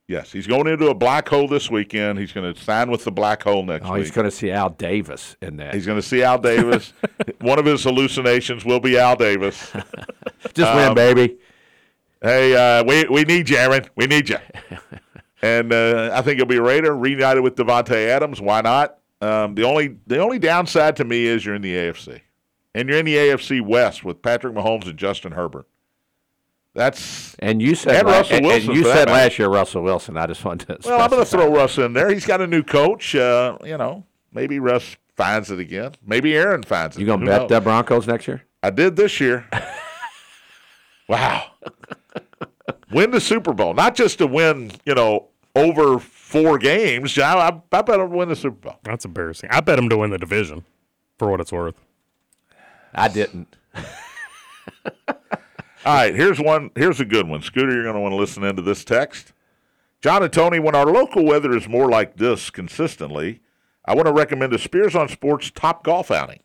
Yes. 0.07 0.31
He's 0.31 0.47
going 0.47 0.67
into 0.67 0.87
a 0.87 0.95
black 0.95 1.29
hole 1.29 1.47
this 1.47 1.69
weekend. 1.69 2.17
He's 2.17 2.31
going 2.33 2.51
to 2.53 2.59
sign 2.59 2.89
with 2.89 3.03
the 3.03 3.11
black 3.11 3.43
hole 3.43 3.63
next 3.63 3.85
Oh, 3.87 3.93
week. 3.93 4.01
he's 4.03 4.11
going 4.11 4.25
to 4.25 4.31
see 4.31 4.49
Al 4.51 4.69
Davis 4.71 5.35
in 5.41 5.57
that. 5.57 5.75
He's 5.75 5.85
going 5.85 5.99
to 5.99 6.07
see 6.07 6.23
Al 6.23 6.39
Davis. 6.39 6.91
One 7.41 7.59
of 7.59 7.65
his 7.65 7.83
hallucinations 7.83 8.65
will 8.65 8.79
be 8.79 8.97
Al 8.97 9.15
Davis. 9.15 9.71
Just 10.55 10.71
um, 10.71 10.77
win, 10.77 10.95
baby. 10.95 11.37
hey, 12.21 12.55
uh, 12.79 12.83
we, 12.83 13.05
we 13.05 13.23
need 13.23 13.47
you, 13.49 13.57
Aaron. 13.57 13.85
We 13.95 14.07
need 14.07 14.27
you. 14.29 14.37
and 15.43 15.71
uh, 15.71 16.09
I 16.13 16.21
think 16.23 16.37
he'll 16.37 16.45
be 16.47 16.57
a 16.57 16.61
Raider, 16.63 16.95
reunited 16.95 17.43
with 17.43 17.55
Davante 17.55 18.07
Adams. 18.09 18.41
Why 18.41 18.61
not? 18.61 18.97
Um, 19.23 19.55
the 19.55 19.63
only 19.63 19.97
the 20.07 20.19
only 20.19 20.39
downside 20.39 20.95
to 20.97 21.05
me 21.05 21.25
is 21.25 21.45
you're 21.45 21.55
in 21.55 21.61
the 21.61 21.73
AFC, 21.73 22.21
and 22.75 22.89
you're 22.89 22.97
in 22.97 23.05
the 23.05 23.15
AFC 23.15 23.61
West 23.61 24.03
with 24.03 24.21
Patrick 24.21 24.53
Mahomes 24.53 24.85
and 24.85 24.97
Justin 24.97 25.31
Herbert. 25.31 25.65
That's 26.75 27.35
And 27.39 27.61
you 27.61 27.75
said 27.75 27.97
And 27.97 28.07
la- 28.07 28.13
Russell 28.17 28.37
and- 28.37 28.45
Wilson, 28.47 28.69
and 28.71 28.77
you 28.77 28.83
said 28.83 29.07
last 29.07 29.37
year 29.37 29.47
Russell 29.47 29.83
Wilson. 29.83 30.17
I 30.17 30.25
just 30.25 30.43
wanted 30.43 30.81
to. 30.81 30.89
well. 30.89 30.99
I'm 31.01 31.09
going 31.09 31.23
to 31.23 31.29
throw 31.29 31.53
Russ 31.53 31.77
in 31.77 31.93
there. 31.93 32.09
He's 32.09 32.25
got 32.25 32.41
a 32.41 32.47
new 32.47 32.63
coach. 32.63 33.15
Uh, 33.15 33.57
you 33.63 33.77
know, 33.77 34.05
maybe 34.33 34.59
Russ 34.59 34.97
finds 35.15 35.51
it 35.51 35.59
again. 35.59 35.91
Maybe 36.05 36.35
Aaron 36.35 36.63
finds 36.63 36.97
it. 36.97 37.01
You 37.01 37.05
gonna 37.05 37.25
bet 37.25 37.41
knows? 37.41 37.49
the 37.49 37.61
Broncos 37.61 38.07
next 38.07 38.27
year? 38.27 38.43
I 38.63 38.71
did 38.71 38.95
this 38.95 39.19
year. 39.19 39.47
wow. 41.07 41.43
win 42.91 43.11
the 43.11 43.21
Super 43.21 43.53
Bowl. 43.53 43.73
Not 43.75 43.95
just 43.95 44.17
to 44.17 44.27
win, 44.27 44.71
you 44.85 44.95
know, 44.95 45.27
over 45.55 45.99
four 45.99 46.57
games. 46.57 47.17
I, 47.17 47.33
I, 47.49 47.61
I 47.71 47.81
bet 47.81 47.99
I'll 47.99 48.07
win 48.07 48.29
the 48.29 48.35
Super 48.35 48.69
Bowl. 48.69 48.79
That's 48.83 49.05
embarrassing. 49.05 49.49
I 49.51 49.59
bet 49.61 49.77
him 49.79 49.89
to 49.89 49.97
win 49.97 50.09
the 50.09 50.17
division, 50.17 50.65
for 51.19 51.29
what 51.29 51.39
it's 51.41 51.51
worth. 51.51 51.75
I 52.93 53.07
didn't. 53.07 53.55
All 55.85 55.93
right, 55.93 56.15
here's 56.15 56.39
one. 56.39 56.71
Here's 56.75 56.99
a 57.01 57.05
good 57.05 57.27
one. 57.27 57.41
Scooter, 57.41 57.73
you're 57.73 57.83
going 57.83 57.95
to 57.95 57.99
want 58.01 58.13
to 58.13 58.17
listen 58.17 58.43
into 58.43 58.61
this 58.61 58.85
text. 58.85 59.33
John 60.01 60.23
and 60.23 60.31
Tony, 60.31 60.59
when 60.59 60.75
our 60.75 60.85
local 60.85 61.25
weather 61.25 61.55
is 61.55 61.67
more 61.67 61.89
like 61.89 62.15
this 62.17 62.49
consistently, 62.49 63.41
I 63.85 63.93
want 63.95 64.07
to 64.07 64.13
recommend 64.13 64.53
a 64.53 64.59
Spears 64.59 64.95
on 64.95 65.09
Sports 65.09 65.51
top 65.51 65.83
golf 65.83 66.09
outing. 66.09 66.39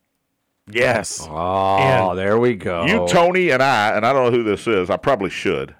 Yes. 0.70 1.24
Oh, 1.28 2.10
And- 2.10 2.18
there 2.18 2.38
we 2.38 2.54
go. 2.56 2.84
You, 2.86 3.06
Tony, 3.08 3.50
and 3.50 3.62
I, 3.62 3.90
and 3.96 4.04
I 4.04 4.12
don't 4.12 4.24
know 4.32 4.36
who 4.38 4.42
this 4.44 4.66
is. 4.66 4.90
I 4.90 4.96
probably 4.96 5.30
should. 5.30 5.74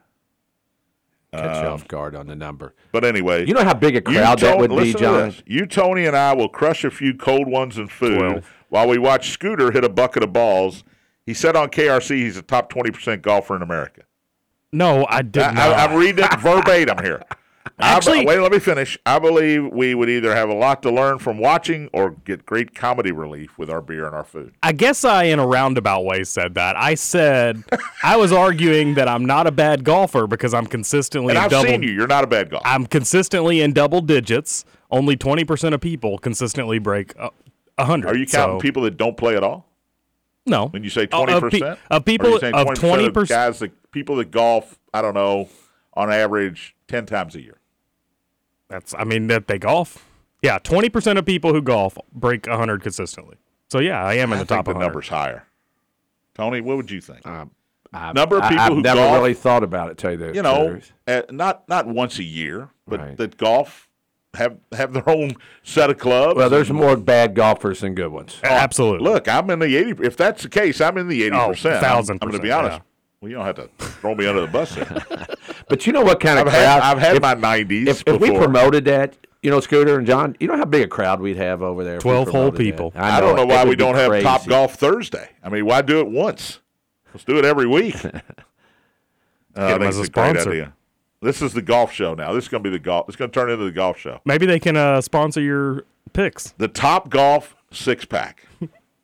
Catch 1.33 1.63
you 1.63 1.69
off 1.69 1.83
um, 1.83 1.87
guard 1.89 2.15
on 2.15 2.27
the 2.27 2.37
number. 2.37 2.75
But 2.93 3.05
anyway, 3.05 3.47
You 3.47 3.55
know 3.55 3.65
how 3.65 3.75
big 3.75 3.95
a 3.95 3.99
You, 4.11 4.19
crowd 4.19 4.39
that 4.41 4.59
would 4.59 4.71
be, 4.71 4.77
listen 4.77 4.93
to 4.95 4.99
John. 4.99 5.35
You, 5.47 5.67
Tony, 5.67 6.07
and 6.07 6.17
I 6.17 6.33
will 6.35 6.49
crush 6.49 6.85
a 6.85 6.91
few 6.91 7.15
cold 7.15 7.49
ones 7.49 7.77
and 7.79 7.91
food 7.91 8.19
Twelve. 8.19 8.55
while 8.69 8.89
we 8.89 8.99
watch 8.99 9.31
Scooter 9.31 9.71
hit 9.71 9.85
a 9.85 9.89
bucket 9.89 10.23
of 10.23 10.33
balls. 10.33 10.85
He 11.27 11.35
said 11.35 11.57
on 11.57 11.69
KRC 11.69 12.17
he's 12.17 12.37
a 12.39 12.43
top 12.43 12.73
20% 12.73 13.21
golfer 13.21 13.55
in 13.55 13.63
America. 13.63 14.03
No, 14.73 15.07
I 15.09 15.23
did 15.23 15.43
I, 15.43 15.53
not. 15.53 15.69
I, 15.71 15.85
I'm 15.85 15.97
reading 15.99 16.25
it 16.25 16.35
verbatim 16.41 16.99
here. 17.05 17.23
Be- 17.77 17.85
Actually- 17.85 18.27
wait, 18.27 18.39
let 18.41 18.51
me 18.53 18.59
finish. 18.59 18.99
I 19.07 19.19
believe 19.19 19.67
we 19.73 19.95
would 19.95 20.09
either 20.09 20.35
have 20.35 20.49
a 20.49 20.55
lot 20.55 20.83
to 20.83 20.91
learn 20.91 21.19
from 21.19 21.39
watching 21.39 21.89
or 21.93 22.11
get 22.25 22.45
great 22.47 22.75
comedy 22.75 23.13
relief 23.13 23.57
with 23.59 23.71
our 23.71 23.81
beer 23.81 24.07
and 24.07 24.15
our 24.15 24.25
food. 24.25 24.55
I 24.63 24.73
guess 24.73 25.05
I, 25.05 25.25
in 25.25 25.39
a 25.39 25.47
roundabout 25.47 26.05
way, 26.05 26.25
said 26.25 26.55
that. 26.55 26.77
I 26.77 26.95
said 26.95 27.63
I 28.03 28.17
was 28.17 28.33
arguing 28.33 28.95
that 28.95 29.09
I'm 29.09 29.25
not 29.25 29.47
a 29.47 29.51
bad 29.53 29.85
golfer 29.85 30.27
because 30.27 30.55
I'm 30.55 30.67
consistently 30.67 31.33
And 31.33 31.39
in 31.39 31.45
I've 31.45 31.51
double. 31.51 31.69
seen 31.69 31.83
you. 31.83 31.91
You're 31.91 32.07
not 32.07 32.25
a 32.25 32.29
bad 32.29 32.51
golfer. 32.51 32.67
I'm 32.67 32.87
consistently 32.87 33.61
in 33.61 33.73
double 33.73 34.01
digits. 34.01 34.65
Only 34.91 35.17
20% 35.17 35.75
of 35.75 35.81
people 35.81 36.19
consistently 36.19 36.79
break 36.79 37.15
a 37.19 37.31
a 37.77 37.85
hundred. 37.85 38.09
Are 38.09 38.17
you 38.17 38.27
counting 38.27 38.57
so, 38.59 38.61
people 38.61 38.83
that 38.83 38.97
don't 38.97 39.17
play 39.17 39.37
at 39.37 39.45
all? 39.45 39.67
No. 40.47 40.67
When 40.69 40.83
you 40.83 40.91
say 40.91 41.07
Oh, 41.13 41.25
20%? 41.27 41.45
of 41.45 41.51
pe- 41.53 41.77
of 41.91 42.05
people- 42.05 42.29
are 42.29 42.31
you 42.33 42.41
saying 42.41 42.55
of 42.55 42.67
20% 42.69 43.07
of 43.07 43.13
20% 43.13 43.29
guys 43.29 43.59
that 43.61 43.93
people 43.93 44.17
that 44.17 44.31
golf, 44.33 44.79
I 44.93 45.01
don't 45.03 45.15
know, 45.15 45.49
on 45.95 46.11
average 46.11 46.75
10 46.89 47.07
times 47.07 47.35
a 47.37 47.41
year. 47.43 47.58
That's. 48.69 48.95
I 48.95 49.05
mean 49.05 49.27
that 49.29 49.47
they 49.47 49.59
golf. 49.59 50.05
Yeah, 50.43 50.59
20% 50.61 51.19
of 51.19 51.27
people 51.27 51.53
who 51.53 51.61
golf 51.61 51.99
break 52.13 52.47
a 52.47 52.57
hundred 52.57 52.83
consistently. 52.83 53.37
So 53.71 53.81
yeah, 53.81 54.05
I 54.05 54.15
am 54.15 54.31
in 54.33 54.39
I 54.39 54.43
the 54.43 54.47
think 54.47 54.59
top 54.59 54.65
the 54.67 54.71
100. 54.73 54.87
number's 54.87 55.09
higher. 55.09 55.47
Tony, 56.35 56.61
what 56.61 56.77
would 56.77 56.91
you 56.91 57.01
think? 57.01 57.27
Um, 57.27 57.51
I, 57.93 58.13
Number 58.13 58.37
of 58.37 58.45
I- 58.45 58.49
people 58.51 58.65
I've 58.65 58.73
who 58.73 58.81
never 58.83 59.01
golf- 59.01 59.15
really 59.17 59.35
thought 59.35 59.63
about 59.65 59.91
it. 59.91 59.99
Tell 59.99 60.13
you 60.13 60.17
the 60.19 60.33
you 60.35 60.43
know, 60.43 60.69
truth. 60.69 60.93
uh, 61.07 61.23
not 61.31 61.69
not 61.69 61.87
once 61.87 62.19
a 62.19 62.25
year, 62.25 62.69
but 62.87 63.01
Right. 63.01 63.17
that 63.17 63.37
golf 63.37 63.89
have 64.35 64.59
have 64.73 64.93
their 64.93 65.09
own 65.09 65.33
set 65.63 65.91
of 65.91 65.99
clubs. 65.99 66.37
Well, 66.37 66.51
there's 66.51 66.71
more 66.71 66.97
bad 66.97 67.35
golfers 67.35 67.81
than 67.81 67.95
good 67.95 68.13
ones. 68.13 68.39
Absolutely. 68.45 69.09
Look, 69.11 69.27
I'm 69.27 69.49
in 69.51 69.59
the 69.59 69.75
eighty. 69.77 69.95
If 70.07 70.17
that's 70.17 70.43
the 70.43 70.49
case, 70.51 70.81
I'm 70.81 70.97
in 70.99 71.09
the 71.09 71.25
eighty 71.25 71.37
percent. 71.37 71.77
Oh, 71.77 71.81
thousand 71.81 72.19
I'm, 72.23 72.29
going 72.29 72.41
to 72.41 72.47
be 72.47 72.51
percent, 72.51 72.65
honest. 72.67 72.83
Yeah. 73.21 73.25
Well, 73.25 73.29
you 73.31 73.37
don't 73.37 73.47
have 73.47 73.57
to 73.57 73.85
throw 73.85 74.15
me 74.15 74.27
under 74.27 74.41
the 74.43 74.47
bus. 74.47 74.77
But 75.69 75.87
you 75.87 75.93
know 75.93 76.01
what 76.01 76.19
kind 76.21 76.39
of 76.39 76.47
I've 76.47 76.53
crowd? 76.55 76.83
had 76.83 76.83
I've 76.83 76.99
had 76.99 77.17
if, 77.17 77.23
my 77.23 77.35
nineties 77.35 77.89
if, 77.89 78.03
if 78.07 78.21
we 78.23 78.31
promoted 78.31 78.87
that, 78.87 79.17
you 79.43 79.51
know, 79.51 79.61
Scooter 79.61 79.99
and 79.99 80.07
John, 80.07 80.35
you 80.41 80.47
know 80.49 80.57
how 80.57 80.65
big 80.65 80.83
a 80.83 80.89
crowd 80.89 81.21
we'd 81.21 81.37
have 81.37 81.61
over 81.63 81.85
there. 81.85 81.99
12 81.99 82.29
whole 82.29 82.33
promoted 82.33 82.55
that? 82.55 82.63
people. 82.63 82.93
I, 82.95 83.21
don't 83.21 83.37
know 83.37 83.43
it 83.43 83.49
why 83.49 83.65
would 83.65 83.69
we 83.69 83.77
don't 83.77 83.95
have 83.97 84.23
Top. 84.23 84.47
Golf 84.47 84.77
Thursday. 84.77 85.29
I 85.45 85.51
mean, 85.51 85.67
why 85.67 85.83
do 85.83 86.01
it 86.01 86.09
once? 86.09 86.61
Let's 87.13 87.25
do 87.25 87.39
it 87.39 87.45
every 87.45 87.67
week. 87.67 87.97
Uh, 89.57 89.63
I 89.63 89.69
Get 89.71 89.83
'em 89.83 89.89
as 89.89 89.97
a 89.99 90.01
it's 90.03 90.09
a 90.09 90.13
great 90.13 90.31
sponsor. 90.35 90.51
idea. 90.51 90.73
This 91.21 91.43
is 91.43 91.53
the 91.53 91.63
golf 91.63 91.93
show 91.93 92.15
now. 92.15 92.33
This 92.33 92.45
is 92.45 92.49
going 92.49 92.63
to 92.63 92.71
be 92.71 92.77
the 92.77 92.79
golf. 92.79 93.09
It's 93.09 93.17
going 93.17 93.31
to 93.31 93.35
turn 93.35 93.51
into 93.51 93.65
the 93.65 93.73
golf 93.73 93.99
show. 93.99 94.21
Maybe 94.25 94.47
they 94.47 94.61
can 94.61 94.77
uh, 94.77 95.01
sponsor 95.01 95.41
your 95.41 95.85
picks. 96.13 96.53
The 96.59 96.69
Top 96.69 97.09
Golf 97.11 97.57
six 97.73 98.05
pack. 98.05 98.47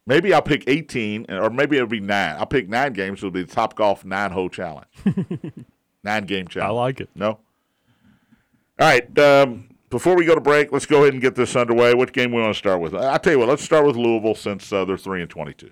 Maybe 0.07 0.33
I'll 0.33 0.43
pick 0.43 0.65
18, 0.67 1.27
or 1.31 1.51
maybe 1.51 1.77
it'll 1.77 1.89
be 1.89 2.01
nine. 2.01 2.37
I'll 2.39 2.47
pick 2.47 2.69
nine 2.69 2.93
games. 2.93 3.21
It'll 3.21 3.31
be 3.31 3.43
the 3.43 3.53
Top 3.53 3.75
Golf 3.75 4.05
nine 4.05 4.31
hole 4.31 4.49
challenge. 4.49 4.89
nine 6.05 6.25
game 6.25 6.49
challenge. 6.49 6.71
I 6.71 6.73
like 6.73 7.01
it. 7.01 7.11
No? 7.15 7.29
All 7.29 7.41
right. 8.81 9.19
Um, 9.19 9.69
before 9.91 10.17
we 10.17 10.25
go 10.25 10.35
to 10.35 10.41
break, 10.41 10.73
let's 10.73 10.87
go 10.87 11.03
ahead 11.03 11.13
and 11.13 11.23
get 11.23 11.37
this 11.37 11.55
underway. 11.55 11.95
Which 11.95 12.13
game 12.13 12.33
we 12.33 12.41
want 12.41 12.55
to 12.55 12.59
start 12.59 12.81
with? 12.81 12.95
I'll 12.95 13.19
tell 13.19 13.33
you 13.33 13.39
what, 13.39 13.49
let's 13.49 13.63
start 13.63 13.87
with 13.87 13.97
Louisville 13.97 14.35
since 14.35 14.73
uh, 14.73 14.85
they're 14.85 14.97
3 14.97 15.23
and 15.23 15.31
22. 15.31 15.71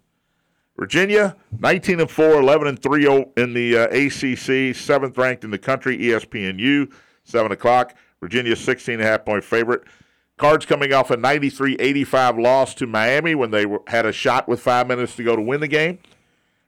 Virginia, 0.79 1.37
19 1.59 2.01
and 2.01 2.11
4, 2.11 2.41
11 2.41 2.67
and 2.69 2.83
three 2.83 3.07
in 3.37 3.53
the 3.53 3.77
uh, 3.77 3.87
ACC, 3.89 4.75
seventh 4.75 5.19
ranked 5.19 5.45
in 5.45 5.51
the 5.51 5.59
country, 5.59 5.99
ESPNU, 5.99 6.91
7 7.25 7.53
o'clock. 7.53 7.95
Virginia, 8.21 8.55
16 8.55 8.95
and 8.95 9.03
a 9.03 9.07
half 9.07 9.25
point 9.25 9.43
favorite. 9.43 9.83
Cards 10.39 10.67
coming 10.67 10.93
off 10.93 11.11
a 11.11 11.17
93 11.17 11.77
85 11.77 12.39
loss 12.39 12.75
to 12.75 12.87
Miami 12.87 13.35
when 13.35 13.51
they 13.51 13.67
were, 13.67 13.83
had 13.87 14.07
a 14.07 14.13
shot 14.13 14.49
with 14.49 14.61
five 14.61 14.89
minutes 14.89 15.15
to 15.17 15.25
go 15.25 15.37
to 15.37 15.43
win 15.43 15.61
the 15.61 15.69
game. 15.69 15.99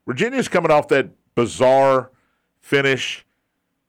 Virginia's 0.06 0.48
coming 0.48 0.70
off 0.70 0.88
that 0.88 1.10
bizarre 1.34 2.10
finish 2.60 3.24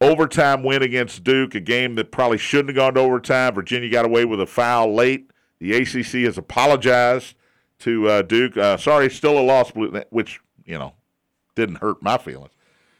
overtime 0.02 0.64
win 0.64 0.82
against 0.82 1.24
Duke, 1.24 1.56
a 1.56 1.60
game 1.60 1.96
that 1.96 2.12
probably 2.12 2.38
shouldn't 2.38 2.70
have 2.70 2.76
gone 2.76 2.94
to 2.96 3.00
overtime. 3.00 3.54
Virginia 3.54 3.90
got 3.90 4.06
away 4.06 4.26
with 4.26 4.42
a 4.42 4.46
foul 4.46 4.94
late. 4.94 5.32
The 5.60 5.74
ACC 5.74 6.26
has 6.26 6.38
apologized 6.38 7.36
to 7.80 8.08
uh, 8.08 8.22
Duke. 8.22 8.58
Uh, 8.58 8.78
sorry, 8.78 9.10
still 9.10 9.38
a 9.38 9.42
loss, 9.42 9.72
which 10.10 10.40
you 10.66 10.78
know 10.78 10.94
didn't 11.56 11.78
hurt 11.78 12.02
my 12.02 12.18
feelings. 12.18 12.52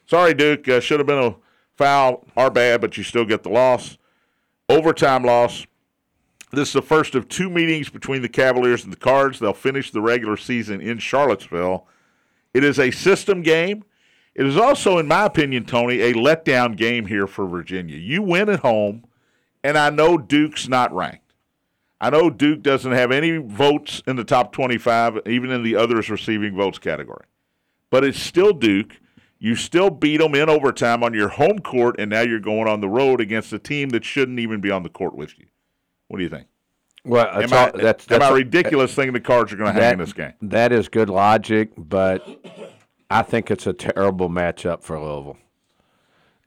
Sorry, 0.06 0.34
Duke. 0.34 0.68
Uh, 0.68 0.80
should 0.80 1.00
have 1.00 1.08
been 1.08 1.24
a 1.24 1.36
foul. 1.76 2.26
Our 2.38 2.50
bad, 2.50 2.82
but 2.82 2.98
you 2.98 3.04
still 3.04 3.26
get 3.26 3.44
the 3.44 3.50
loss. 3.50 3.98
Overtime 4.70 5.24
loss. 5.24 5.66
This 6.56 6.70
is 6.70 6.74
the 6.74 6.82
first 6.82 7.16
of 7.16 7.28
two 7.28 7.50
meetings 7.50 7.90
between 7.90 8.22
the 8.22 8.30
Cavaliers 8.30 8.86
and 8.86 8.94
the 8.94 8.98
Cards. 8.98 9.40
They'll 9.40 9.54
finish 9.54 9.92
the 9.92 10.02
regular 10.02 10.38
season 10.38 10.80
in 10.80 11.00
Charlottesville. 11.00 11.86
It 12.54 12.64
is 12.64 12.80
a 12.80 12.92
system 12.92 13.42
game. 13.42 13.84
It 14.34 14.46
is 14.46 14.56
also, 14.56 14.98
in 14.98 15.08
my 15.08 15.26
opinion, 15.26 15.66
Tony, 15.66 16.00
a 16.00 16.14
letdown 16.14 16.78
game 16.78 17.08
here 17.08 17.28
for 17.28 17.46
Virginia. 17.46 17.98
You 17.98 18.22
win 18.22 18.50
at 18.50 18.62
home, 18.62 19.06
and 19.64 19.78
I 19.78 19.90
know 19.90 20.18
Duke's 20.18 20.70
not 20.70 20.94
ranked. 20.96 21.34
I 22.00 22.10
know 22.10 22.30
Duke 22.30 22.62
doesn't 22.62 22.92
have 22.92 23.12
any 23.12 23.38
votes 23.38 24.02
in 24.08 24.16
the 24.16 24.24
top 24.24 24.54
25, 24.54 25.22
even 25.26 25.52
in 25.52 25.64
the 25.64 25.76
others 25.76 26.10
receiving 26.10 26.56
votes 26.56 26.80
category. 26.80 27.26
But 27.90 28.04
it's 28.04 28.20
still 28.20 28.54
Duke. 28.54 29.00
You 29.40 29.56
still 29.56 29.90
beat 29.90 30.18
them 30.18 30.36
in 30.36 30.50
overtime 30.50 31.04
on 31.04 31.14
your 31.14 31.30
home 31.30 31.60
court, 31.60 31.96
and 32.00 32.10
now 32.10 32.22
you're 32.22 32.40
going 32.40 32.68
on 32.68 32.80
the 32.80 32.90
road 32.90 33.20
against 33.20 33.52
a 33.54 33.60
team 33.60 33.90
that 33.90 34.06
shouldn't 34.06 34.40
even 34.40 34.62
be 34.62 34.72
on 34.72 34.84
the 34.84 34.90
court 34.90 35.16
with 35.16 35.38
you. 35.38 35.48
What 36.08 36.18
do 36.18 36.24
you 36.24 36.30
think? 36.30 36.48
Well, 37.04 37.28
Am 37.28 37.42
that's 37.42 37.54
I, 37.54 37.66
all, 37.66 37.72
that's, 37.78 38.12
am 38.12 38.22
I 38.22 38.30
ridiculous 38.32 38.94
thing. 38.96 39.14
the 39.14 39.20
Cards 39.20 39.54
are 39.54 39.58
going 39.58 39.74
to 39.74 39.82
hang 39.82 39.94
in 39.94 40.00
this 40.00 40.14
game? 40.14 40.34
That 40.42 40.72
is 40.72 40.90
good 40.90 41.10
logic, 41.10 41.72
but 41.78 42.28
I 43.12 43.22
think 43.22 43.52
it's 43.52 43.68
a 43.68 43.74
terrible 43.74 44.30
matchup 44.30 44.82
for 44.82 45.00
Louisville. 45.00 45.38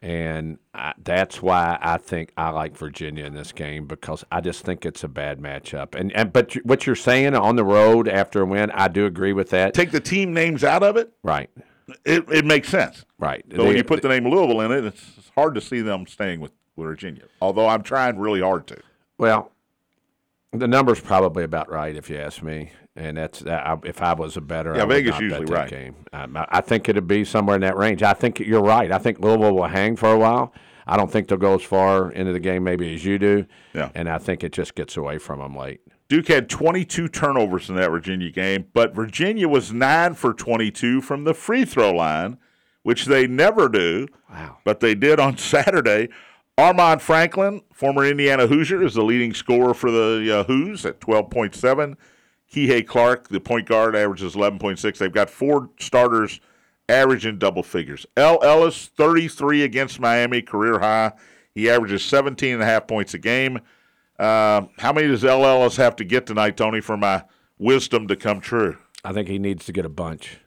And 0.01 0.59
I, 0.75 0.95
that's 1.03 1.43
why 1.43 1.79
I 1.81 1.99
think 1.99 2.33
I 2.37 2.51
like 2.51 2.77
Virginia 2.77 3.25
in 3.25 3.35
this 3.35 3.51
game 3.53 3.87
because 3.87 4.25
I 4.31 4.41
just 4.41 4.65
think 4.65 4.87
it's 4.87 5.03
a 5.03 5.09
bad 5.09 5.41
matchup. 5.41 5.97
And, 5.97 6.13
and 6.13 6.33
but 6.33 6.55
what 6.65 6.87
you're 6.87 6.95
saying 6.97 7.35
on 7.35 7.57
the 7.57 7.65
road 7.65 8.09
after 8.09 8.43
a 8.43 8.47
win, 8.47 8.71
I 8.73 8.87
do 8.89 9.07
agree 9.07 9.33
with 9.33 9.51
that. 9.51 9.75
Take 9.75 9.91
the 9.91 10.01
team 10.01 10.33
names 10.33 10.63
out 10.63 10.85
of 10.85 10.97
it, 10.97 11.13
right, 11.25 11.51
it, 12.05 12.25
it 12.31 12.45
makes 12.45 12.69
sense. 12.69 13.05
right. 13.19 13.45
So 13.55 13.65
when 13.65 13.77
you 13.77 13.83
put 13.85 14.03
the 14.03 14.09
name 14.09 14.29
Louisville 14.29 14.61
in 14.61 14.71
it, 14.73 14.85
it's 14.85 15.05
it's 15.19 15.31
hard 15.35 15.55
to 15.57 15.61
see 15.61 15.81
them 15.81 16.07
staying 16.07 16.39
with 16.41 16.53
Virginia. 16.77 17.25
Although 17.41 17.67
I'm 17.69 17.83
trying 17.83 18.19
really 18.19 18.41
hard 18.41 18.69
to. 18.69 18.77
Well, 19.19 19.51
the 20.53 20.69
number's 20.69 21.01
probably 21.01 21.45
about 21.45 21.71
right 21.71 21.95
if 21.95 22.09
you 22.09 22.17
ask 22.17 22.43
me, 22.43 22.71
and 22.97 23.17
that's 23.17 23.41
that. 23.41 23.67
I, 23.67 23.77
if 23.85 24.01
I 24.01 24.15
was 24.15 24.37
a 24.37 24.41
better, 24.41 24.75
Yeah, 24.77 24.87
Vegas 24.87 25.19
usually 25.21 25.45
right. 25.47 25.69
Game. 25.69 25.97
Um, 26.13 26.37
I, 26.37 26.47
I 26.49 26.61
think 26.61 26.89
it'd 26.89 27.07
be 27.07 27.25
somewhere 27.25 27.57
in 27.57 27.63
that 27.63 27.77
range. 27.77 28.03
I 28.03 28.15
think 28.15 28.41
you're 28.41 28.63
right. 28.63 28.91
I 28.91 28.99
think 28.99 29.21
Louisville 29.21 29.55
will 29.55 29.67
hang 29.67 29.97
for 29.97 30.11
a 30.13 30.19
while. 30.19 30.53
I 30.87 30.97
don't 30.97 31.11
think 31.13 31.29
they'll 31.29 31.37
go 31.37 31.55
as 31.55 31.63
far 31.63 32.11
into 32.13 32.33
the 32.33 32.41
game 32.41 32.65
maybe 32.65 32.95
as 32.95 33.05
you 33.05 33.19
do. 33.19 33.45
Yeah. 33.75 33.91
and 33.95 34.09
I 34.09 34.17
think 34.17 34.43
it 34.43 34.53
just 34.53 34.75
gets 34.75 34.97
away 34.97 35.19
from 35.19 35.39
them 35.41 35.55
late. 35.55 35.81
Duke 36.09 36.29
had 36.29 36.49
22 36.49 37.09
turnovers 37.09 37.69
in 37.69 37.77
that 37.77 37.91
Virginia 37.91 38.31
game, 38.31 38.65
but 38.73 38.95
Virginia 38.95 39.47
was 39.47 39.71
9 39.71 40.15
for 40.15 40.33
22 40.33 41.03
from 41.03 41.25
the 41.25 41.35
free 41.35 41.67
throw 41.67 41.93
line, 41.93 42.39
which 42.83 43.05
they 43.05 43.27
never 43.27 43.69
do. 43.69 44.09
Wow. 44.31 44.57
But 44.65 44.81
they 44.81 44.95
did 44.95 45.21
on 45.21 45.37
Saturday. 45.37 46.09
Armaani 46.59 47.01
Franklin, 47.01 47.63
former 47.73 48.05
Indiana 48.05 48.49
Hoosier, 48.49 48.83
is 48.83 48.95
the 48.95 49.03
leading 49.05 49.33
scorer 49.33 49.75
for 49.75 49.93
the 49.93 50.41
uh, 50.41 50.45
Hoos 50.45 50.85
at 50.85 51.01
12.7. 51.01 51.95
Kihei 52.53 52.85
Clark, 52.85 53.29
the 53.29 53.39
point 53.39 53.69
guard, 53.69 53.95
averages 53.95 54.35
11.6. 54.35 54.99
They've 54.99 55.13
got 55.13 55.31
four 55.31 55.71
starters 55.79 56.41
averaging 56.89 57.39
double 57.39 57.63
figures. 57.63 58.07
El 58.17 58.43
Ellis, 58.43 58.91
33 58.97 59.63
against 59.63 60.01
Miami, 60.01 60.43
career 60.43 60.81
high. 60.81 61.13
He 61.55 61.71
averages 61.71 62.05
17 62.05 62.55
and 62.55 62.63
a 62.63 62.67
half 62.67 62.89
points 62.89 63.15
a 63.15 63.19
game. 63.19 63.61
Uh, 64.19 64.63
how 64.79 64.93
many 64.93 65.07
does 65.07 65.25
El 65.25 65.45
Ellis 65.47 65.77
have 65.77 65.95
to 65.97 66.05
get 66.05 66.27
tonight, 66.27 66.57
Tony, 66.57 66.81
for 66.81 66.97
my 66.97 67.23
wisdom 67.57 68.09
to 68.09 68.17
come 68.17 68.41
true? 68.41 68.77
I 69.05 69.13
think 69.13 69.29
he 69.29 69.39
needs 69.39 69.65
to 69.67 69.73
get 69.73 69.85
a 69.85 69.89
bunch. 69.89 70.39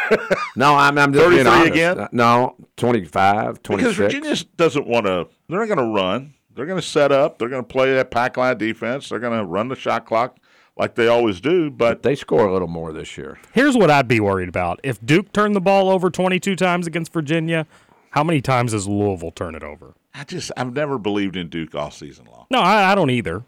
no, 0.56 0.74
I'm, 0.74 0.98
I'm 0.98 1.12
just 1.12 1.30
being 1.30 1.44
33 1.44 1.46
honest. 1.46 1.70
again? 1.70 2.08
No, 2.10 2.56
25, 2.76 3.62
26. 3.62 3.96
Because 3.96 3.96
Virginia 3.96 4.36
doesn't 4.56 4.86
want 4.86 5.06
to. 5.06 5.28
They're 5.50 5.60
not 5.60 5.66
going 5.74 5.78
to 5.78 5.94
run. 5.94 6.34
They're 6.54 6.66
going 6.66 6.80
to 6.80 6.86
set 6.86 7.12
up. 7.12 7.38
They're 7.38 7.48
going 7.48 7.62
to 7.62 7.68
play 7.68 7.94
that 7.94 8.10
pack 8.10 8.36
line 8.36 8.58
defense. 8.58 9.08
They're 9.08 9.18
going 9.18 9.38
to 9.38 9.44
run 9.44 9.68
the 9.68 9.76
shot 9.76 10.06
clock 10.06 10.36
like 10.76 10.94
they 10.94 11.08
always 11.08 11.40
do. 11.40 11.70
But 11.70 12.02
they 12.02 12.14
score 12.14 12.46
a 12.46 12.52
little 12.52 12.68
more 12.68 12.92
this 12.92 13.16
year. 13.16 13.38
Here's 13.52 13.76
what 13.76 13.90
I'd 13.90 14.08
be 14.08 14.20
worried 14.20 14.48
about. 14.48 14.80
If 14.82 15.04
Duke 15.04 15.32
turned 15.32 15.56
the 15.56 15.60
ball 15.60 15.90
over 15.90 16.10
22 16.10 16.56
times 16.56 16.86
against 16.86 17.12
Virginia, 17.12 17.66
how 18.10 18.24
many 18.24 18.40
times 18.40 18.72
does 18.72 18.86
Louisville 18.88 19.30
turn 19.30 19.54
it 19.54 19.62
over? 19.62 19.94
I 20.14 20.24
just 20.24 20.50
I've 20.56 20.72
never 20.72 20.98
believed 20.98 21.36
in 21.36 21.48
Duke 21.48 21.74
all 21.74 21.90
season 21.90 22.26
long. 22.26 22.46
No, 22.50 22.60
I, 22.60 22.92
I 22.92 22.94
don't 22.94 23.10
either. 23.10 23.44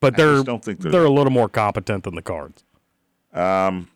But 0.00 0.16
they're 0.16 0.36
just 0.36 0.46
don't 0.46 0.64
think 0.64 0.80
they're 0.80 0.92
they're 0.92 1.04
a 1.04 1.10
little 1.10 1.32
more 1.32 1.48
competent 1.48 2.04
than 2.04 2.14
the 2.14 2.22
Cards. 2.22 2.64
Um. 3.32 3.88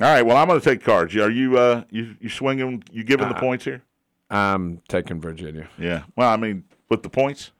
All 0.00 0.04
right. 0.04 0.22
Well, 0.22 0.36
I'm 0.36 0.48
going 0.48 0.60
to 0.60 0.64
take 0.64 0.82
cards. 0.82 1.14
Are 1.16 1.30
you 1.30 1.58
uh 1.58 1.84
you 1.90 2.16
you 2.20 2.28
swinging? 2.28 2.82
You 2.90 3.04
giving 3.04 3.28
the 3.28 3.34
points 3.34 3.64
here? 3.64 3.82
I'm 4.30 4.82
taking 4.88 5.20
Virginia. 5.20 5.68
Yeah. 5.78 6.02
Well, 6.16 6.28
I 6.28 6.36
mean, 6.36 6.64
with 6.88 7.02
the 7.02 7.08
points. 7.08 7.52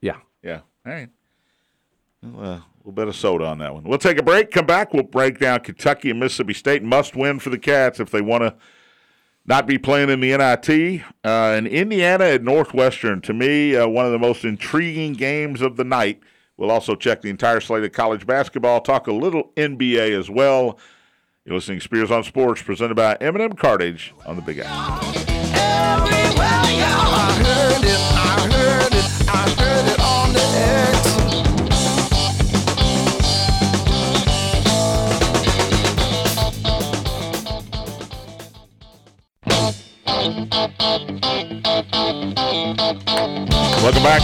Yeah. 0.00 0.16
Yeah. 0.42 0.60
All 0.86 0.92
right. 0.92 1.08
Well, 2.22 2.44
uh, 2.44 2.56
a 2.56 2.64
little 2.78 2.92
bit 2.92 3.08
of 3.08 3.16
soda 3.16 3.46
on 3.46 3.58
that 3.58 3.72
one. 3.72 3.84
We'll 3.84 3.98
take 3.98 4.18
a 4.18 4.22
break. 4.22 4.50
Come 4.50 4.66
back. 4.66 4.92
We'll 4.92 5.04
break 5.04 5.38
down 5.38 5.60
Kentucky 5.60 6.10
and 6.10 6.20
Mississippi 6.20 6.54
State. 6.54 6.82
Must 6.82 7.16
win 7.16 7.38
for 7.38 7.50
the 7.50 7.58
Cats 7.58 8.00
if 8.00 8.10
they 8.10 8.20
want 8.20 8.42
to 8.42 8.54
not 9.46 9.66
be 9.66 9.78
playing 9.78 10.10
in 10.10 10.20
the 10.20 10.36
NIT. 10.36 11.02
Uh, 11.24 11.54
and 11.56 11.66
Indiana 11.66 12.24
at 12.24 12.42
Northwestern, 12.42 13.20
to 13.22 13.32
me, 13.32 13.76
uh, 13.76 13.86
one 13.86 14.06
of 14.06 14.12
the 14.12 14.18
most 14.18 14.44
intriguing 14.44 15.12
games 15.12 15.60
of 15.60 15.76
the 15.76 15.84
night. 15.84 16.20
We'll 16.56 16.70
also 16.70 16.94
check 16.94 17.22
the 17.22 17.30
entire 17.30 17.60
slate 17.60 17.84
of 17.84 17.92
college 17.92 18.26
basketball, 18.26 18.80
talk 18.80 19.06
a 19.06 19.12
little 19.12 19.50
NBA 19.56 20.18
as 20.18 20.30
well. 20.30 20.78
You're 21.44 21.56
listening 21.56 21.78
to 21.80 21.84
Spears 21.84 22.10
on 22.10 22.22
Sports, 22.24 22.62
presented 22.62 22.94
by 22.94 23.16
M&M 23.20 23.54
Cartage 23.54 24.14
on 24.24 24.36
the 24.36 24.42
Big 24.42 24.60
Apple. 24.60 25.33
Welcome 43.84 44.02
back. 44.02 44.22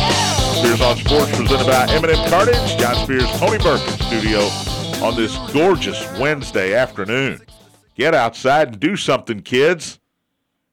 Spears 0.56 0.80
on 0.80 0.96
Sports, 0.96 1.36
presented 1.36 1.66
by 1.66 1.86
M&M 1.92 2.30
Cartage. 2.30 2.78
John 2.78 2.94
Spears, 3.04 3.30
Tony 3.38 3.58
Burke 3.58 3.86
in 3.86 3.98
studio 4.06 4.40
on 5.04 5.14
this 5.16 5.36
gorgeous 5.52 6.02
Wednesday 6.18 6.74
afternoon. 6.74 7.40
Get 7.94 8.14
outside 8.14 8.68
and 8.68 8.80
do 8.80 8.96
something, 8.96 9.42
kids. 9.42 9.99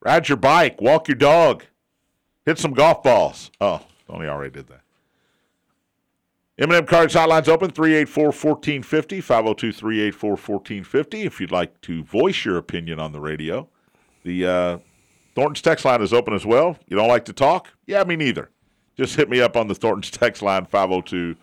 Ride 0.02 0.30
your 0.30 0.38
bike, 0.38 0.80
walk 0.80 1.08
your 1.08 1.16
dog, 1.16 1.66
hit 2.46 2.60
some 2.60 2.74
golf 2.74 3.04
balls. 3.04 3.52
Oh, 3.60 3.82
Tony 4.08 4.28
already 4.28 4.52
did 4.52 4.68
that. 4.68 4.82
M&M 6.60 6.88
Cartage 6.88 7.14
hotline's 7.14 7.48
open 7.48 7.70
384 7.70 8.26
1450, 8.26 9.22
502 9.22 9.72
384 9.72 10.30
1450. 10.32 11.22
If 11.22 11.40
you'd 11.40 11.52
like 11.52 11.80
to 11.82 12.04
voice 12.04 12.46
your 12.46 12.58
opinion 12.58 13.00
on 13.00 13.12
the 13.12 13.20
radio, 13.20 13.68
the 14.24 14.46
uh, 14.48 14.78
Thornton's 15.36 15.62
text 15.62 15.86
line 15.86 16.02
is 16.02 16.14
open 16.14 16.34
as 16.34 16.48
well. 16.48 16.78
You 16.88 16.98
don't 16.98 17.08
like 17.08 17.26
to 17.26 17.34
talk? 17.34 17.68
Yeah, 17.86 18.04
me 18.04 18.16
neither. 18.16 18.50
Just 18.96 19.16
hit 19.16 19.30
me 19.30 19.40
up 19.40 19.56
on 19.56 19.68
the 19.68 19.76
Thornton's 19.76 20.10
text 20.10 20.42
line 20.42 20.66
502 20.66 21.36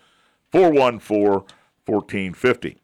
414 0.51 1.47
1450. 1.85 2.77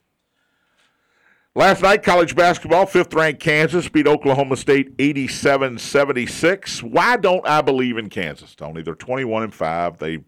Last 1.54 1.82
night, 1.82 2.02
college 2.02 2.34
basketball, 2.34 2.86
fifth 2.86 3.14
ranked 3.14 3.42
Kansas 3.42 3.90
beat 3.90 4.08
Oklahoma 4.08 4.56
State 4.56 4.94
87 5.00 5.78
76. 5.80 6.82
Why 6.82 7.18
don't 7.18 7.46
I 7.46 7.62
believe 7.62 7.98
in 7.98 8.10
Kansas, 8.10 8.56
Tony? 8.56 8.82
They're 8.82 8.96
21 8.96 9.44
and 9.44 9.54
5. 9.54 9.98
They, 9.98 10.20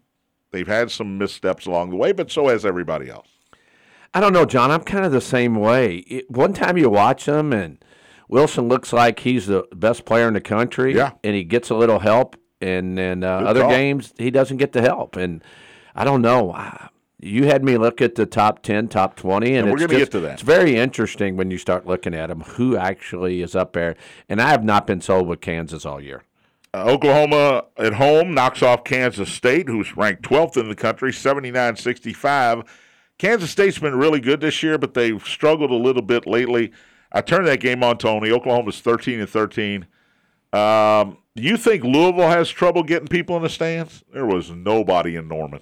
they've 0.50 0.66
had 0.66 0.90
some 0.90 1.16
missteps 1.16 1.64
along 1.64 1.90
the 1.90 1.96
way, 1.96 2.12
but 2.12 2.30
so 2.30 2.48
has 2.48 2.66
everybody 2.66 3.08
else. 3.08 3.28
I 4.12 4.20
don't 4.20 4.34
know, 4.34 4.44
John. 4.44 4.70
I'm 4.70 4.82
kind 4.82 5.06
of 5.06 5.12
the 5.12 5.20
same 5.22 5.54
way. 5.56 5.96
It, 5.96 6.30
one 6.30 6.52
time 6.52 6.76
you 6.76 6.90
watch 6.90 7.24
them, 7.24 7.54
and 7.54 7.82
Wilson 8.28 8.68
looks 8.68 8.92
like 8.92 9.20
he's 9.20 9.46
the 9.46 9.64
best 9.74 10.04
player 10.04 10.28
in 10.28 10.34
the 10.34 10.42
country. 10.42 10.94
Yeah. 10.94 11.12
and 11.24 11.34
he 11.34 11.42
gets 11.42 11.70
a 11.70 11.74
little 11.74 12.00
help, 12.00 12.36
and 12.60 12.98
then 12.98 13.24
uh, 13.24 13.28
other 13.38 13.62
call. 13.62 13.70
games 13.70 14.12
he 14.18 14.30
doesn't 14.30 14.58
get 14.58 14.72
the 14.72 14.82
help. 14.82 15.16
And 15.16 15.42
I 15.94 16.04
don't 16.04 16.20
know. 16.20 16.52
I- 16.52 16.90
You 17.24 17.46
had 17.46 17.64
me 17.64 17.78
look 17.78 18.02
at 18.02 18.16
the 18.16 18.26
top 18.26 18.62
ten, 18.62 18.86
top 18.88 19.16
twenty, 19.16 19.54
and, 19.54 19.68
And 19.68 19.68
we're 19.68 19.84
it's 19.84 19.86
gonna 19.86 19.98
get 19.98 20.10
to 20.12 20.20
that. 20.20 20.32
It's 20.34 20.42
very 20.42 20.76
interesting 20.76 21.36
when 21.36 21.50
you 21.50 21.56
start 21.56 21.86
looking 21.86 22.14
at 22.14 22.28
them 22.28 22.42
who 22.42 22.76
actually 22.76 23.40
is 23.40 23.56
up 23.56 23.72
there. 23.72 23.96
And 24.28 24.42
I 24.42 24.50
have 24.50 24.62
not 24.62 24.86
been 24.86 25.00
sold 25.00 25.26
with 25.26 25.40
Kansas 25.40 25.86
all 25.86 26.00
year. 26.00 26.22
Uh, 26.74 26.84
Oklahoma 26.84 27.64
at 27.78 27.94
home 27.94 28.34
knocks 28.34 28.62
off 28.62 28.84
Kansas 28.84 29.30
State, 29.32 29.68
who's 29.68 29.96
ranked 29.96 30.22
12th 30.22 30.58
in 30.58 30.68
the 30.68 30.74
country, 30.74 31.12
79 31.12 31.76
65. 31.76 32.64
Kansas 33.16 33.50
State's 33.50 33.78
been 33.78 33.96
really 33.96 34.20
good 34.20 34.40
this 34.40 34.62
year, 34.62 34.76
but 34.76 34.92
they've 34.92 35.24
struggled 35.24 35.70
a 35.70 35.76
little 35.76 36.02
bit 36.02 36.26
lately. 36.26 36.72
I 37.10 37.22
turned 37.22 37.46
that 37.46 37.60
game 37.60 37.82
on, 37.82 37.96
Tony. 37.96 38.30
Oklahoma's 38.32 38.80
13 38.80 39.20
and 39.20 39.28
13. 39.28 39.86
Um, 40.52 41.18
do 41.36 41.42
you 41.42 41.56
think 41.56 41.84
Louisville 41.84 42.28
has 42.28 42.50
trouble 42.50 42.82
getting 42.82 43.08
people 43.08 43.36
in 43.36 43.42
the 43.42 43.48
stands? 43.48 44.04
There 44.12 44.26
was 44.26 44.50
nobody 44.50 45.16
in 45.16 45.28
Norman. 45.28 45.60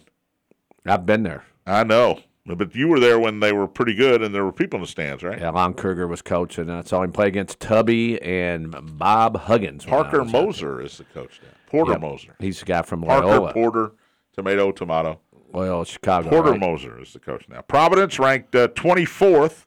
I've 0.85 1.07
been 1.07 1.22
there. 1.22 1.44
I 1.66 1.85
know. 1.85 2.20
But 2.44 2.75
you 2.75 2.88
were 2.88 2.98
there 2.98 3.20
when 3.20 3.38
they 3.38 3.53
were 3.53 3.68
pretty 3.68 3.94
good 3.94 4.20
and 4.20 4.35
there 4.35 4.44
were 4.44 4.51
people 4.53 4.79
in 4.79 4.81
the 4.83 4.88
stands, 4.88 5.22
right? 5.22 5.40
Yeah, 5.40 5.51
Lon 5.51 5.75
Kruger 5.75 6.09
was 6.09 6.22
coaching. 6.22 6.68
and 6.68 6.72
I 6.72 6.83
saw 6.83 7.03
him 7.03 7.12
play 7.12 7.29
against 7.29 7.61
Tubby 7.61 8.20
and 8.20 8.75
Bob 8.98 9.37
Huggins. 9.42 9.85
Parker 9.85 10.22
was 10.22 10.29
out 10.29 10.33
there. 10.33 10.42
Moser 10.42 10.81
is 10.81 10.98
the 10.98 11.05
coach 11.05 11.40
now. 11.40 11.51
Porter 11.68 11.92
Yep. 11.92 12.01
Moser. 12.01 12.37
He's 12.40 12.59
the 12.59 12.66
guy 12.66 12.83
from 12.83 13.03
Parker, 13.03 13.27
Loyola. 13.29 13.53
Porter, 13.53 13.92
tomato, 14.35 14.72
tomato. 14.72 15.20
Well, 15.53 15.85
Chicago. 15.85 16.31
Porter 16.31 16.51
right? 16.53 16.61
Moser 16.61 17.01
is 17.01 17.12
the 17.12 17.20
coach 17.20 17.48
now. 17.48 17.61
Providence 17.61 18.18
ranked 18.18 18.55
uh, 18.57 18.68
24th 18.68 19.66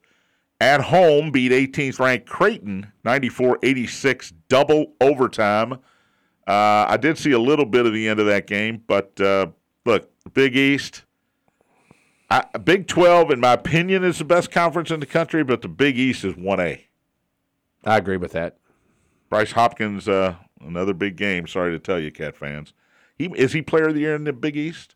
at 0.60 0.82
home, 0.82 1.32
beat 1.32 1.54
18th 1.54 2.00
ranked 2.00 2.28
Creighton 2.28 2.92
94 3.06 3.60
86, 3.64 4.34
double 4.50 4.94
overtime. 5.00 5.74
Uh, 6.46 6.86
I 6.90 6.98
did 6.98 7.18
see 7.18 7.32
a 7.32 7.40
little 7.40 7.66
bit 7.66 7.86
of 7.86 7.94
the 7.94 8.08
end 8.10 8.20
of 8.20 8.26
that 8.26 8.48
game, 8.48 8.84
but 8.86 9.20
uh, 9.22 9.48
look, 9.86 10.10
Big 10.34 10.58
East. 10.58 11.05
I, 12.30 12.46
Big 12.58 12.88
12, 12.88 13.32
in 13.32 13.40
my 13.40 13.54
opinion, 13.54 14.04
is 14.04 14.18
the 14.18 14.26
best 14.26 14.52
conference 14.52 14.90
in 14.92 15.00
the 15.00 15.06
country, 15.06 15.44
but 15.44 15.62
the 15.62 15.68
Big 15.68 15.98
East 15.98 16.24
is 16.24 16.34
1A. 16.34 16.82
I 17.84 17.98
agree 17.98 18.18
with 18.18 18.32
that. 18.32 18.58
Bryce 19.30 19.52
Hopkins, 19.52 20.08
uh, 20.08 20.36
another 20.62 20.94
big 20.94 21.16
game. 21.18 21.46
Sorry 21.48 21.72
to 21.72 21.80
tell 21.80 22.00
you, 22.00 22.12
Cat 22.12 22.36
fans. 22.36 22.74
He 23.18 23.26
is 23.36 23.54
he 23.54 23.62
player 23.62 23.88
of 23.90 23.94
the 23.94 24.02
year 24.02 24.16
in 24.16 24.24
the 24.24 24.34
Big 24.34 24.58
East? 24.58 24.96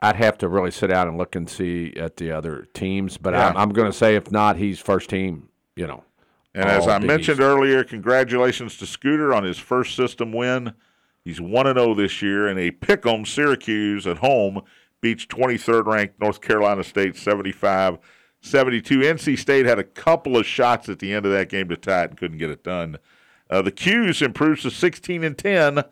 I'd 0.00 0.16
have 0.16 0.38
to 0.38 0.48
really 0.48 0.70
sit 0.70 0.88
down 0.88 1.06
and 1.08 1.16
look 1.18 1.36
and 1.36 1.48
see 1.48 1.92
at 1.96 2.16
the 2.16 2.32
other 2.32 2.66
teams, 2.74 3.18
but 3.18 3.34
Yeah. 3.34 3.48
I'm, 3.48 3.56
I'm 3.56 3.68
going 3.70 3.90
to 3.90 3.96
say 3.96 4.16
if 4.16 4.30
not, 4.32 4.56
he's 4.56 4.78
first 4.80 5.10
team. 5.10 5.48
You 5.76 5.86
know, 5.86 6.04
And 6.54 6.64
as 6.68 6.86
I 6.86 6.98
Big 6.98 7.06
mentioned 7.08 7.38
East. 7.38 7.44
earlier, 7.46 7.84
congratulations 7.84 8.76
to 8.78 8.86
Scooter 8.86 9.32
on 9.34 9.44
his 9.44 9.58
first 9.58 9.94
system 9.96 10.32
win. 10.32 10.74
He's 11.24 11.40
1 11.40 11.66
and 11.68 11.78
0 11.78 11.94
this 11.94 12.20
year, 12.22 12.48
and 12.48 12.58
a 12.58 12.70
pick 12.72 13.06
'em 13.06 13.24
Syracuse 13.24 14.06
at 14.06 14.18
home 14.18 14.62
beats 15.02 15.26
23rd 15.26 15.84
ranked 15.86 16.18
North 16.20 16.40
Carolina 16.40 16.82
State 16.82 17.16
75 17.16 17.98
72. 18.40 18.98
NC 19.00 19.38
State 19.38 19.66
had 19.66 19.78
a 19.78 19.84
couple 19.84 20.36
of 20.36 20.46
shots 20.46 20.88
at 20.88 20.98
the 20.98 21.12
end 21.12 21.26
of 21.26 21.32
that 21.32 21.48
game 21.48 21.68
to 21.68 21.76
tie 21.76 22.04
it 22.04 22.10
and 22.10 22.18
couldn't 22.18 22.38
get 22.38 22.50
it 22.50 22.64
done. 22.64 22.96
Uh, 23.50 23.60
the 23.62 23.70
Cuse 23.70 24.20
improves 24.22 24.62
to 24.62 24.70
16 24.70 25.22
and 25.22 25.36
10. 25.38 25.84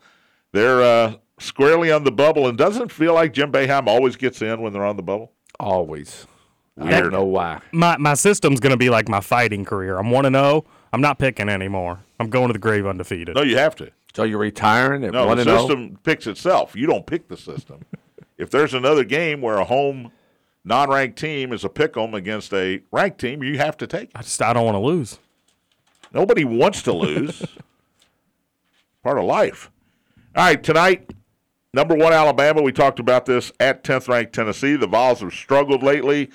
They're 0.51 0.81
uh, 0.81 1.13
squarely 1.39 1.91
on 1.91 2.03
the 2.03 2.11
bubble, 2.11 2.47
and 2.47 2.57
doesn't 2.57 2.91
feel 2.91 3.13
like 3.13 3.31
Jim 3.33 3.51
Boeheim 3.53 3.87
always 3.87 4.15
gets 4.17 4.41
in 4.41 4.61
when 4.61 4.73
they're 4.73 4.83
on 4.85 4.97
the 4.97 5.03
bubble. 5.03 5.31
always. 5.59 6.25
I 6.79 6.99
don't 6.99 7.11
know 7.11 7.25
why. 7.25 7.61
My 7.73 7.95
my 7.97 8.15
system's 8.15 8.59
gonna 8.59 8.77
be 8.77 8.89
like 8.89 9.07
my 9.07 9.19
fighting 9.19 9.63
career. 9.65 9.97
I'm 9.97 10.09
one 10.09 10.25
and 10.25 10.35
zero. 10.35 10.65
I'm 10.91 11.01
not 11.01 11.19
picking 11.19 11.47
anymore. 11.47 11.99
I'm 12.19 12.29
going 12.29 12.47
to 12.47 12.53
the 12.53 12.59
grave 12.59 12.87
undefeated. 12.87 13.35
No, 13.35 13.43
you 13.43 13.57
have 13.57 13.75
to. 13.75 13.91
So 14.15 14.23
you're 14.23 14.39
retiring 14.39 15.03
at 15.03 15.13
No, 15.13 15.27
one 15.27 15.37
the 15.37 15.41
and 15.41 15.49
oh? 15.51 15.55
zero. 15.55 15.67
system 15.67 15.99
picks 16.03 16.27
itself. 16.27 16.75
You 16.75 16.87
don't 16.87 17.05
pick 17.05 17.27
the 17.27 17.37
system. 17.37 17.81
if 18.41 18.49
there's 18.49 18.73
another 18.73 19.03
game 19.03 19.41
where 19.41 19.57
a 19.57 19.65
home 19.65 20.11
non-ranked 20.63 21.17
team 21.17 21.53
is 21.53 21.63
a 21.63 21.69
pick 21.69 21.95
'em 21.95 22.13
against 22.13 22.53
a 22.53 22.81
ranked 22.91 23.19
team, 23.19 23.43
you 23.43 23.57
have 23.57 23.77
to 23.77 23.87
take 23.87 24.09
it. 24.09 24.11
I 24.15 24.21
just 24.21 24.41
I 24.41 24.53
don't 24.53 24.65
want 24.65 24.75
to 24.75 24.79
lose. 24.79 25.19
Nobody 26.13 26.43
wants 26.43 26.81
to 26.83 26.93
lose. 26.93 27.45
Part 29.03 29.17
of 29.17 29.25
life. 29.25 29.71
All 30.35 30.45
right, 30.45 30.61
tonight, 30.61 31.11
number 31.73 31.95
one 31.95 32.13
Alabama. 32.13 32.61
We 32.61 32.71
talked 32.71 32.99
about 32.99 33.25
this 33.25 33.51
at 33.59 33.83
10th 33.83 34.07
ranked 34.07 34.33
Tennessee. 34.33 34.75
The 34.75 34.87
Vols 34.87 35.21
have 35.21 35.33
struggled 35.33 35.83
lately. 35.83 36.29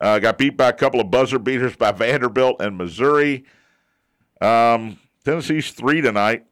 Uh, 0.00 0.18
got 0.18 0.38
beat 0.38 0.56
by 0.56 0.68
a 0.68 0.72
couple 0.72 1.00
of 1.00 1.10
buzzer 1.10 1.38
beaters 1.38 1.76
by 1.76 1.90
Vanderbilt 1.92 2.60
and 2.60 2.76
Missouri. 2.76 3.44
Um, 4.40 4.98
Tennessee's 5.24 5.70
three 5.70 6.00
tonight. 6.00 6.44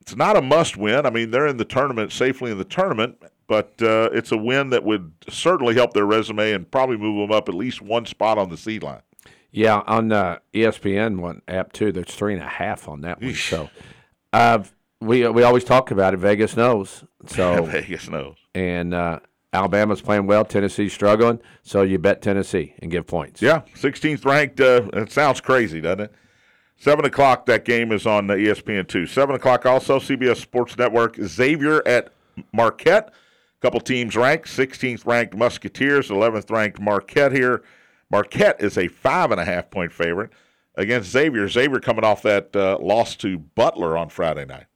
It's 0.00 0.16
not 0.16 0.36
a 0.36 0.42
must 0.42 0.76
win. 0.76 1.06
I 1.06 1.10
mean, 1.10 1.30
they're 1.30 1.46
in 1.46 1.56
the 1.56 1.64
tournament, 1.64 2.10
safely 2.10 2.50
in 2.50 2.58
the 2.58 2.64
tournament, 2.64 3.22
but 3.50 3.82
uh, 3.82 4.08
it's 4.12 4.30
a 4.30 4.36
win 4.36 4.70
that 4.70 4.84
would 4.84 5.12
certainly 5.28 5.74
help 5.74 5.92
their 5.92 6.06
resume 6.06 6.52
and 6.52 6.70
probably 6.70 6.96
move 6.96 7.28
them 7.28 7.36
up 7.36 7.48
at 7.48 7.54
least 7.56 7.82
one 7.82 8.06
spot 8.06 8.38
on 8.38 8.48
the 8.48 8.56
seed 8.56 8.84
line. 8.84 9.02
Yeah, 9.50 9.82
on 9.88 10.12
uh, 10.12 10.38
ESPN 10.54 11.18
one 11.18 11.42
app 11.48 11.72
too. 11.72 11.90
There's 11.90 12.14
three 12.14 12.34
and 12.34 12.42
a 12.44 12.46
half 12.46 12.86
on 12.86 13.00
that 13.00 13.20
one. 13.20 13.34
So, 13.34 13.68
uh, 14.32 14.62
we 15.00 15.26
we 15.28 15.42
always 15.42 15.64
talk 15.64 15.90
about 15.90 16.14
it. 16.14 16.18
Vegas 16.18 16.56
knows. 16.56 17.02
So 17.26 17.64
Vegas 17.64 18.08
knows. 18.08 18.36
and 18.54 18.94
uh, 18.94 19.18
Alabama's 19.52 20.00
playing 20.00 20.28
well. 20.28 20.44
Tennessee's 20.44 20.92
struggling. 20.92 21.40
So 21.64 21.82
you 21.82 21.98
bet 21.98 22.22
Tennessee 22.22 22.74
and 22.78 22.88
give 22.88 23.08
points. 23.08 23.42
Yeah, 23.42 23.62
16th 23.74 24.24
ranked. 24.24 24.60
Uh, 24.60 24.88
it 24.92 25.10
sounds 25.10 25.40
crazy, 25.40 25.80
doesn't 25.80 26.02
it? 26.02 26.12
Seven 26.76 27.04
o'clock. 27.04 27.46
That 27.46 27.64
game 27.64 27.90
is 27.90 28.06
on 28.06 28.28
ESPN 28.28 28.86
two. 28.86 29.06
Seven 29.06 29.34
o'clock. 29.34 29.66
Also, 29.66 29.98
CBS 29.98 30.36
Sports 30.36 30.78
Network. 30.78 31.16
Xavier 31.16 31.82
at 31.84 32.12
Marquette. 32.52 33.12
Couple 33.60 33.80
teams 33.80 34.16
ranked. 34.16 34.48
16th 34.48 35.06
ranked 35.06 35.36
Musketeers. 35.36 36.08
11th 36.08 36.50
ranked 36.50 36.80
Marquette 36.80 37.32
here. 37.32 37.62
Marquette 38.10 38.60
is 38.60 38.76
a 38.78 38.88
five 38.88 39.30
and 39.30 39.40
a 39.40 39.44
half 39.44 39.70
point 39.70 39.92
favorite 39.92 40.30
against 40.74 41.10
Xavier. 41.10 41.48
Xavier 41.48 41.78
coming 41.78 42.04
off 42.04 42.22
that 42.22 42.54
uh, 42.56 42.78
loss 42.80 43.16
to 43.16 43.38
Butler 43.38 43.96
on 43.96 44.08
Friday 44.08 44.46
night. 44.46 44.66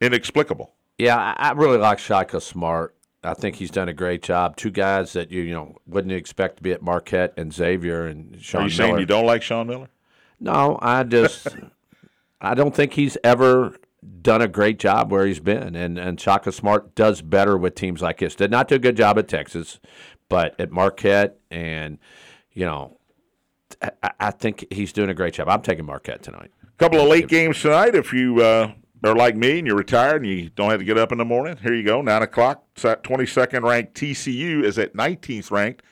Inexplicable. 0.00 0.72
Yeah, 0.96 1.34
I, 1.36 1.52
really 1.52 1.78
like 1.78 1.98
Shaka 1.98 2.40
Smart. 2.40 2.94
I 3.22 3.34
think 3.34 3.56
he's 3.56 3.70
done 3.70 3.88
a 3.88 3.92
great 3.92 4.22
job. 4.22 4.56
Two 4.56 4.70
guys 4.70 5.12
that 5.12 5.30
you 5.30 5.42
you 5.42 5.52
know 5.52 5.76
wouldn't 5.86 6.12
expect 6.12 6.58
to 6.58 6.62
be 6.62 6.72
at 6.72 6.82
Marquette 6.82 7.34
and 7.36 7.52
Xavier 7.52 8.06
and 8.06 8.40
Sean 8.40 8.62
Are 8.62 8.64
you 8.64 8.70
saying 8.70 8.98
you 8.98 9.06
don't 9.06 9.26
like 9.26 9.42
Sean 9.42 9.66
Miller? 9.66 9.88
No, 10.40 10.78
I 10.80 11.02
just 11.02 11.48
I 12.40 12.54
don't 12.54 12.74
think 12.74 12.92
he's 12.92 13.18
ever 13.24 13.74
done 14.22 14.42
a 14.42 14.48
great 14.48 14.78
job 14.78 15.10
where 15.10 15.26
he's 15.26 15.40
been, 15.40 15.74
and 15.74 15.98
and 15.98 16.20
Shaka 16.20 16.52
Smart 16.52 16.94
does 16.94 17.22
better 17.22 17.56
with 17.56 17.74
teams 17.74 18.02
like 18.02 18.18
this. 18.18 18.34
Did 18.34 18.50
not 18.50 18.68
do 18.68 18.76
a 18.76 18.78
good 18.78 18.96
job 18.96 19.18
at 19.18 19.28
Texas, 19.28 19.80
but 20.28 20.58
at 20.60 20.70
Marquette, 20.70 21.38
and 21.50 21.98
you 22.52 22.64
know, 22.64 22.98
I, 23.82 24.10
I 24.20 24.30
think 24.30 24.66
he's 24.70 24.92
doing 24.92 25.10
a 25.10 25.14
great 25.14 25.34
job. 25.34 25.48
I'm 25.48 25.62
taking 25.62 25.84
Marquette 25.84 26.22
tonight. 26.22 26.50
A 26.62 26.78
couple 26.78 27.00
of 27.00 27.08
late 27.08 27.28
games 27.28 27.60
tonight. 27.60 27.94
If 27.94 28.12
you 28.12 28.40
uh, 28.40 28.72
are 29.04 29.14
like 29.14 29.36
me 29.36 29.58
and 29.58 29.66
you're 29.66 29.76
retired 29.76 30.22
and 30.22 30.30
you 30.30 30.50
don't 30.50 30.70
have 30.70 30.80
to 30.80 30.84
get 30.84 30.98
up 30.98 31.12
in 31.12 31.18
the 31.18 31.24
morning, 31.24 31.56
here 31.56 31.74
you 31.74 31.84
go. 31.84 32.00
Nine 32.00 32.22
o'clock. 32.22 32.64
Twenty 33.02 33.26
second 33.26 33.64
ranked 33.64 33.94
TCU 33.94 34.62
is 34.62 34.78
at 34.78 34.94
19th 34.94 35.50
ranked 35.50 35.82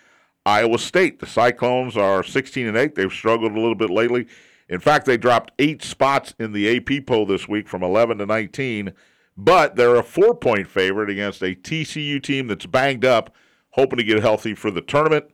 Iowa 0.45 0.79
State. 0.79 1.19
The 1.19 1.27
Cyclones 1.27 1.97
are 1.97 2.23
16 2.23 2.69
and 2.69 2.77
eight. 2.77 2.95
They've 2.95 3.13
struggled 3.13 3.53
a 3.53 3.57
little 3.61 3.75
bit 3.75 3.91
lately. 3.91 4.29
In 4.69 4.81
fact, 4.81 5.07
they 5.07 5.17
dropped 5.17 5.53
eight 5.59 5.83
spots 5.83 6.35
in 6.39 6.53
the 6.53 6.77
AP 6.77 7.07
poll 7.07 7.27
this 7.27 7.49
week 7.49 7.69
from 7.69 7.83
11 7.83 8.19
to 8.19 8.27
19. 8.27 8.93
But 9.37 9.77
they're 9.77 9.97
a 9.97 10.03
four 10.03 10.35
point 10.35 10.67
favorite 10.67 11.11
against 11.11 11.43
a 11.43 11.55
TCU 11.55 12.23
team 12.23 12.47
that's 12.47 12.67
banged 12.67 13.05
up, 13.05 13.35
hoping 13.71 13.99
to 13.99 14.05
get 14.05 14.21
healthy 14.21 14.55
for 14.55 14.71
the 14.71 14.81
tournament. 14.81 15.27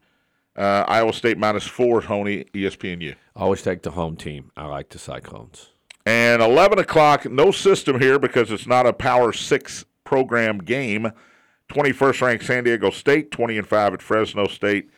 Uh, 0.57 0.85
Iowa 0.87 1.13
State 1.13 1.39
minus 1.39 1.67
four, 1.67 2.01
Honey, 2.03 2.45
E 2.55 2.65
ESPNU. 2.65 3.15
Always 3.37 3.63
take 3.63 3.83
the 3.83 3.93
home 3.93 4.17
team. 4.17 4.51
I 4.57 4.67
like 4.67 4.91
the 4.91 4.99
Cyclones. 4.99 5.71
And 6.05 6.43
11 6.43 6.81
o'clock, 6.81 7.31
no 7.31 7.53
system 7.53 8.01
here 8.01 8.19
because 8.19 8.51
it's 8.51 8.67
not 8.67 8.87
a 8.87 8.93
Power 8.93 9.33
6 9.33 9.85
program 10.05 10.59
game. 10.59 11.13
21st 11.69 12.21
ranked 12.21 12.45
San 12.45 12.65
Diego 12.65 12.91
State, 12.91 13.31
20 13.31 13.59
and 13.59 13.67
5 13.67 13.95
at 13.95 14.03
Fresno 14.03 14.47
State. 14.47 14.91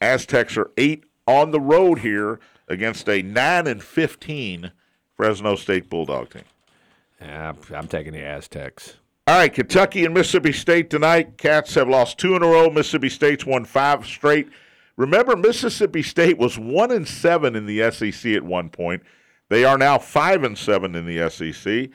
Aztecs 0.00 0.56
are 0.58 0.70
8 0.76 1.04
on 1.26 1.52
the 1.52 1.60
road 1.60 2.00
here 2.00 2.40
against 2.68 3.08
a 3.08 3.22
9 3.22 3.66
and 3.66 3.82
15 3.82 4.72
Fresno 5.16 5.56
State 5.56 5.90
Bulldog 5.90 6.30
team. 6.30 6.42
Yeah, 7.20 7.50
I'm, 7.50 7.74
I'm 7.74 7.88
taking 7.88 8.12
the 8.12 8.22
Aztecs. 8.22 8.96
All 9.26 9.36
right, 9.38 9.52
Kentucky 9.52 10.04
and 10.04 10.14
Mississippi 10.14 10.52
State 10.52 10.88
tonight. 10.88 11.36
Cats 11.36 11.74
have 11.74 11.88
lost 11.88 12.18
two 12.18 12.34
in 12.34 12.42
a 12.42 12.46
row. 12.46 12.70
Mississippi 12.70 13.10
State's 13.10 13.44
won 13.44 13.64
five 13.64 14.06
straight. 14.06 14.48
Remember, 14.96 15.36
Mississippi 15.36 16.02
State 16.02 16.38
was 16.38 16.58
one 16.58 16.90
and 16.90 17.06
seven 17.06 17.54
in 17.54 17.66
the 17.66 17.90
SEC 17.90 18.32
at 18.32 18.42
one 18.42 18.70
point. 18.70 19.02
They 19.48 19.64
are 19.64 19.76
now 19.78 19.98
five 19.98 20.44
and 20.44 20.56
seven 20.56 20.94
in 20.94 21.04
the 21.04 21.28
SEC. 21.30 21.90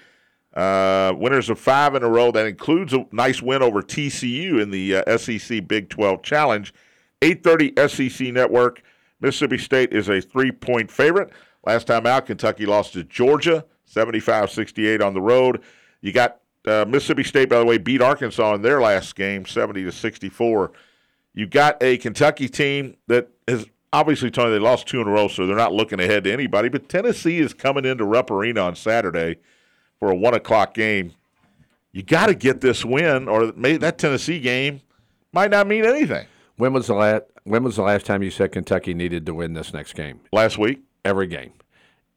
Uh, 0.54 1.14
winners 1.18 1.50
of 1.50 1.60
five 1.60 1.96
in 1.96 2.04
a 2.04 2.10
row. 2.10 2.32
That 2.32 2.46
includes 2.46 2.94
a 2.94 3.06
nice 3.12 3.42
win 3.42 3.64
over 3.64 3.82
TCU 3.82 4.62
in 4.62 4.70
the 4.70 4.98
uh, 4.98 5.18
SEC 5.18 5.68
Big 5.68 5.90
12 5.90 6.22
Challenge. 6.22 6.74
8:30 7.22 7.90
SEC 7.90 8.34
Network. 8.34 8.84
Mississippi 9.24 9.58
State 9.58 9.94
is 9.94 10.10
a 10.10 10.22
three-point 10.22 10.92
favorite. 10.92 11.32
Last 11.66 11.88
time 11.88 12.06
out, 12.06 12.26
Kentucky 12.26 12.66
lost 12.66 12.92
to 12.94 13.06
Georgia, 13.06 13.66
75-68 13.90 15.02
on 15.02 15.14
the 15.14 15.22
road. 15.22 15.64
You 16.02 16.12
got 16.12 16.42
uh, 16.68 16.84
Mississippi 16.86 17.24
State, 17.24 17.48
by 17.50 17.58
the 17.58 17.66
way, 17.66 17.78
beat 17.78 18.02
Arkansas 18.02 18.54
in 18.54 18.62
their 18.62 18.82
last 18.82 19.16
game, 19.16 19.46
70 19.46 19.86
to 19.86 19.92
64. 19.94 20.74
You 21.34 21.48
got 21.48 21.82
a 21.82 21.98
Kentucky 21.98 22.50
team 22.50 22.98
that 23.08 23.30
is 23.48 23.66
obviously, 23.94 24.30
Tony, 24.30 24.52
they 24.52 24.60
lost 24.60 24.88
two 24.88 25.00
in 25.00 25.08
a 25.08 25.12
row, 25.12 25.30
so 25.30 25.48
they're 25.48 25.56
not 25.56 25.72
looking 25.72 26.02
ahead 26.02 26.26
to 26.26 26.34
anybody. 26.34 26.68
But 26.68 26.90
Tennessee 26.90 27.40
is 27.40 27.54
coming 27.54 27.86
into 27.86 28.04
Rupp 28.04 28.30
Arena 28.30 28.62
on 28.62 28.76
Saturday 28.76 29.38
for 30.00 30.12
a 30.12 30.16
one 30.16 30.34
o'clock 30.34 30.74
game. 30.74 31.14
You 31.94 32.04
got 32.04 32.28
to 32.28 32.36
get 32.36 32.60
this 32.60 32.84
win, 32.84 33.30
or 33.30 33.52
that 33.54 33.98
Tennessee 33.98 34.42
game 34.42 34.82
might 35.32 35.50
not 35.50 35.68
mean 35.68 35.86
anything. 35.86 36.28
When 36.58 36.74
was 36.74 36.88
the 36.88 36.96
last 36.96 37.24
When 37.46 37.64
was 37.64 37.76
the 37.76 37.82
last 37.84 38.06
time 38.06 38.24
you 38.24 38.32
said 38.32 38.52
Kentucky 38.52 38.94
needed 38.94 39.26
to 39.26 39.34
win 39.34 39.54
this 39.54 39.74
next 39.74 39.94
game? 39.94 40.22
Last 40.32 40.58
week, 40.58 40.82
Every 41.06 41.28
game. 41.28 41.52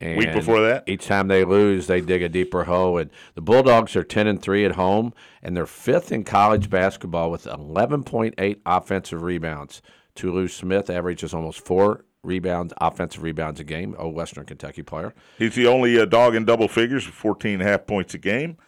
And 0.01 0.19
Week 0.19 0.33
before 0.33 0.61
that? 0.61 0.85
each 0.87 1.07
time 1.07 1.27
they 1.29 1.43
lose, 1.45 1.87
they 1.89 2.01
dig 2.01 2.23
a 2.23 2.29
deeper 2.29 2.65
hole. 2.65 2.99
And 2.99 3.11
the 3.35 3.41
Bulldogs 3.41 3.97
are 3.97 4.05
ten 4.05 4.27
and 4.27 4.41
three 4.41 4.65
at 4.65 4.73
home, 4.73 5.12
and 5.43 5.57
they're 5.57 5.67
fifth 5.67 6.12
in 6.12 6.23
college 6.23 6.69
basketball 6.71 7.31
with 7.31 7.47
eleven 7.47 8.05
point 8.05 8.35
eight 8.39 8.61
offensive 8.67 9.23
rebounds. 9.23 9.81
Tolu 10.15 10.47
Smith 10.49 10.91
averages 10.91 11.33
almost 11.35 11.61
four 11.61 12.05
rebounds, 12.23 12.75
offensive 12.81 13.23
rebounds 13.23 13.59
a 13.59 13.65
game. 13.65 13.97
Oh, 13.99 14.09
Western 14.09 14.45
Kentucky 14.45 14.83
player. 14.83 15.15
he's 15.39 15.55
the 15.55 15.67
only 15.67 15.99
uh, 15.99 16.05
dog 16.05 16.35
in 16.37 16.45
double 16.45 16.69
figures 16.69 17.07
with 17.07 17.15
14 17.15 17.55
and 17.55 17.62
a 17.62 17.65
half 17.65 17.87
points 17.87 18.12
a 18.15 18.19
game. 18.19 18.59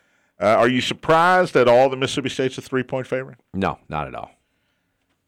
Uh, 0.41 0.47
are 0.47 0.69
you 0.69 0.81
surprised 0.81 1.55
at 1.57 1.69
all 1.69 1.91
that 1.91 1.97
Mississippi 1.97 2.29
State's 2.31 2.57
a 2.59 2.63
three 2.63 2.83
point 2.83 3.07
favorite? 3.07 3.39
No, 3.55 3.79
not 3.89 4.09
at 4.09 4.15
all. 4.15 4.31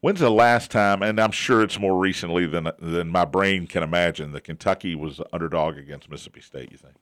When's 0.01 0.21
the 0.21 0.31
last 0.31 0.71
time? 0.71 1.03
And 1.03 1.21
I'm 1.21 1.31
sure 1.31 1.63
it's 1.63 1.79
more 1.79 1.99
recently 1.99 2.47
than 2.47 2.71
than 2.79 3.09
my 3.09 3.25
brain 3.25 3.67
can 3.67 3.83
imagine. 3.83 4.33
That 4.33 4.45
Kentucky 4.45 4.95
was 4.95 5.21
underdog 5.33 5.77
against 5.77 6.11
Mississippi 6.11 6.41
State. 6.41 6.73
You 6.73 6.79
think? 6.79 6.95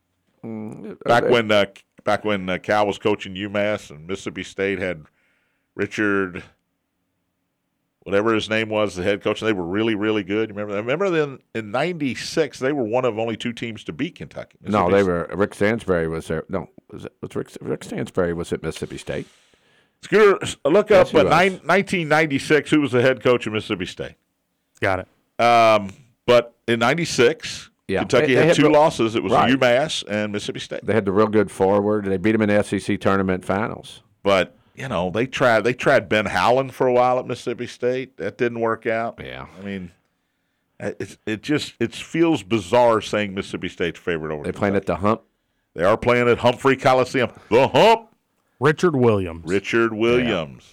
back 1.04 1.24
when 1.24 1.50
uh, 1.50 1.66
back 2.04 2.24
when 2.24 2.48
uh, 2.48 2.58
Cal 2.58 2.86
was 2.86 2.98
coaching 2.98 3.34
UMass 3.34 3.90
and 3.90 4.06
Mississippi 4.06 4.42
State 4.42 4.78
had 4.78 5.04
Richard, 5.74 6.42
whatever 8.00 8.34
his 8.34 8.48
name 8.48 8.68
was, 8.68 8.96
the 8.96 9.02
head 9.02 9.22
coach. 9.22 9.42
And 9.42 9.48
they 9.48 9.52
were 9.52 9.66
really 9.66 9.94
really 9.94 10.24
good. 10.24 10.48
You 10.48 10.54
remember? 10.54 10.74
that? 10.74 10.82
Remember 10.82 11.10
then 11.10 11.38
in 11.54 11.70
'96 11.70 12.58
they 12.58 12.72
were 12.72 12.84
one 12.84 13.04
of 13.04 13.18
only 13.18 13.36
two 13.36 13.52
teams 13.52 13.84
to 13.84 13.92
beat 13.92 14.16
Kentucky. 14.16 14.58
No, 14.62 14.90
they 14.90 15.02
State. 15.02 15.08
were. 15.08 15.30
Rick 15.34 15.54
Stansbury 15.54 16.08
was 16.08 16.26
there. 16.26 16.44
No, 16.48 16.68
was 16.90 17.04
it 17.04 17.12
was 17.20 17.36
Rick, 17.36 17.50
Rick 17.60 17.84
Stansbury 17.84 18.32
was 18.32 18.52
at 18.52 18.62
Mississippi 18.62 18.98
State? 18.98 19.28
Scooter, 20.02 20.38
look 20.64 20.90
up 20.90 21.08
he 21.08 21.18
uh, 21.18 21.22
nine, 21.24 21.52
1996. 21.64 22.70
Who 22.70 22.80
was 22.80 22.92
the 22.92 23.02
head 23.02 23.22
coach 23.22 23.46
of 23.46 23.52
Mississippi 23.52 23.86
State? 23.86 24.14
Got 24.80 25.00
it. 25.00 25.42
Um, 25.44 25.90
but 26.26 26.54
in 26.68 26.78
'96, 26.78 27.70
Yeah. 27.88 28.00
Kentucky 28.00 28.26
They- 28.28 28.34
they 28.34 28.38
had, 28.40 28.46
had 28.48 28.56
two 28.56 28.62
real- 28.64 28.72
losses. 28.72 29.14
It 29.16 29.22
was 29.22 29.32
Right. 29.32 29.50
UMass 29.52 30.04
and 30.08 30.32
Mississippi 30.32 30.60
State. 30.60 30.84
They 30.86 30.92
had 30.94 31.04
the 31.04 31.12
real 31.12 31.26
good 31.28 31.50
forward. 31.50 32.04
They 32.04 32.16
beat 32.16 32.32
them 32.32 32.42
in 32.42 32.48
the 32.48 32.62
SEC 32.62 32.96
tournament 32.98 33.44
finals. 33.44 34.02
But 34.22 34.54
you 34.76 34.86
know, 34.88 35.10
they 35.10 35.26
tried. 35.26 35.62
They 35.64 35.74
tried 35.74 36.08
Ben 36.08 36.26
Howland 36.26 36.72
for 36.74 36.86
a 36.86 36.92
while 36.92 37.18
at 37.18 37.26
Mississippi 37.26 37.66
State. 37.66 38.16
That 38.18 38.38
didn't 38.38 38.60
work 38.60 38.86
out. 38.86 39.20
Yeah. 39.24 39.46
I 39.58 39.64
mean, 39.64 39.90
it, 40.78 41.18
it 41.26 41.42
just 41.42 41.74
it 41.80 41.92
feels 41.94 42.44
bizarre 42.44 43.00
saying 43.00 43.34
Mississippi 43.34 43.68
State's 43.68 43.98
favorite 43.98 44.32
over. 44.32 44.44
They 44.44 44.52
playing 44.52 44.76
at 44.76 44.86
the 44.86 44.96
hump. 44.96 45.22
They 45.74 45.82
are 45.82 45.96
playing 45.96 46.28
at 46.28 46.38
Humphrey 46.38 46.76
Coliseum. 46.76 47.30
The 47.50 47.66
Hump. 47.68 48.07
Richard 48.60 48.96
Williams. 48.96 49.44
Richard 49.46 49.92
Williams. 49.94 50.70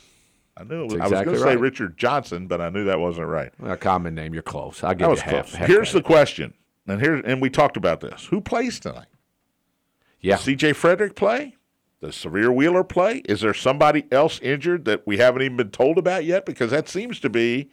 I 0.57 0.63
knew. 0.63 0.81
It 0.81 0.83
was, 0.85 0.93
That's 0.93 1.01
I 1.01 1.03
was 1.03 1.11
going 1.11 1.21
exactly 1.21 1.33
to 1.33 1.39
say. 1.51 1.55
Richard 1.57 1.97
Johnson, 1.97 2.47
but 2.47 2.61
I 2.61 2.69
knew 2.69 2.85
that 2.85 2.99
wasn't 2.99 3.27
right. 3.27 3.51
A 3.63 3.75
common 3.77 4.15
name. 4.15 4.33
You're 4.33 4.41
close. 4.43 4.83
I'll 4.83 4.91
give 4.93 4.99
That 4.99 5.05
you 5.05 5.09
was 5.11 5.21
half. 5.21 5.31
close. 5.31 5.53
half 5.55 5.67
Here's 5.67 5.91
the 5.91 6.01
question, 6.01 6.53
and 6.87 7.01
here 7.01 7.15
and 7.15 7.41
we 7.41 7.49
talked 7.49 7.77
about 7.77 7.99
this. 7.99 8.25
Who 8.27 8.39
plays 8.41 8.79
tonight? 8.79 9.07
yeah. 10.21 10.37
C.J. 10.37 10.73
Frederick 10.73 11.15
play? 11.15 11.55
Does 12.01 12.15
Sahvir 12.15 12.53
Wheeler 12.53 12.83
play? 12.83 13.17
Is 13.25 13.41
there 13.41 13.53
somebody 13.53 14.05
else 14.11 14.39
injured 14.39 14.85
that 14.85 15.05
we 15.05 15.17
haven't 15.17 15.41
even 15.43 15.57
been 15.57 15.71
told 15.71 15.97
about 15.97 16.25
yet? 16.25 16.45
Because 16.45 16.71
that 16.71 16.87
seems 16.89 17.19
to 17.19 17.29
be 17.29 17.69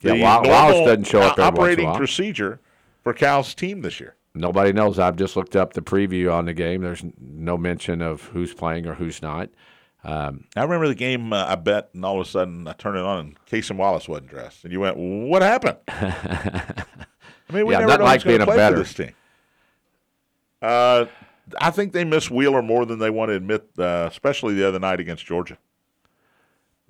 the 0.00 0.14
Wa- 0.20 0.42
Wallace 0.44 0.48
normal 0.74 0.84
doesn't 0.86 1.04
show 1.04 1.20
up 1.20 1.38
every 1.38 1.42
once 1.44 1.48
in 1.48 1.54
operating 1.58 1.94
procedure 1.94 2.60
for 3.02 3.12
Cal's 3.12 3.54
team 3.54 3.82
this 3.82 3.98
year. 4.00 4.16
Nobody 4.34 4.72
knows. 4.72 4.98
I've 4.98 5.16
just 5.16 5.36
looked 5.36 5.56
up 5.56 5.74
the 5.74 5.82
preview 5.82 6.32
on 6.32 6.46
the 6.46 6.54
game. 6.54 6.82
There's 6.82 7.04
no 7.20 7.58
mention 7.58 8.00
of 8.00 8.22
who's 8.26 8.54
playing 8.54 8.86
or 8.86 8.94
who's 8.94 9.20
not. 9.20 9.50
Um, 10.04 10.44
I 10.56 10.62
remember 10.62 10.88
the 10.88 10.94
game. 10.94 11.32
Uh, 11.32 11.44
I 11.48 11.54
bet, 11.54 11.90
and 11.94 12.04
all 12.04 12.20
of 12.20 12.26
a 12.26 12.28
sudden 12.30 12.66
I 12.66 12.72
turned 12.72 12.96
it 12.96 13.04
on, 13.04 13.18
and 13.18 13.44
Cason 13.46 13.76
Wallace 13.76 14.08
wasn't 14.08 14.30
dressed, 14.30 14.64
and 14.64 14.72
you 14.72 14.80
went, 14.80 14.96
"What 14.96 15.42
happened?" 15.42 15.76
I 15.88 16.84
mean, 17.52 17.66
we 17.66 17.74
Yeah, 17.74 17.80
never 17.80 17.98
know 17.98 18.04
like 18.04 18.22
who's 18.22 18.24
going 18.24 18.38
being 18.38 18.38
to 18.38 18.42
a 18.44 18.46
play 18.46 18.56
better. 18.56 18.76
for 18.76 18.82
this 18.82 18.94
team. 18.94 19.12
Uh, 20.60 21.06
I 21.60 21.70
think 21.70 21.92
they 21.92 22.04
miss 22.04 22.30
Wheeler 22.30 22.62
more 22.62 22.86
than 22.86 22.98
they 22.98 23.10
want 23.10 23.28
to 23.30 23.34
admit, 23.36 23.68
uh, 23.78 24.08
especially 24.10 24.54
the 24.54 24.66
other 24.66 24.78
night 24.78 24.98
against 25.00 25.26
Georgia. 25.26 25.58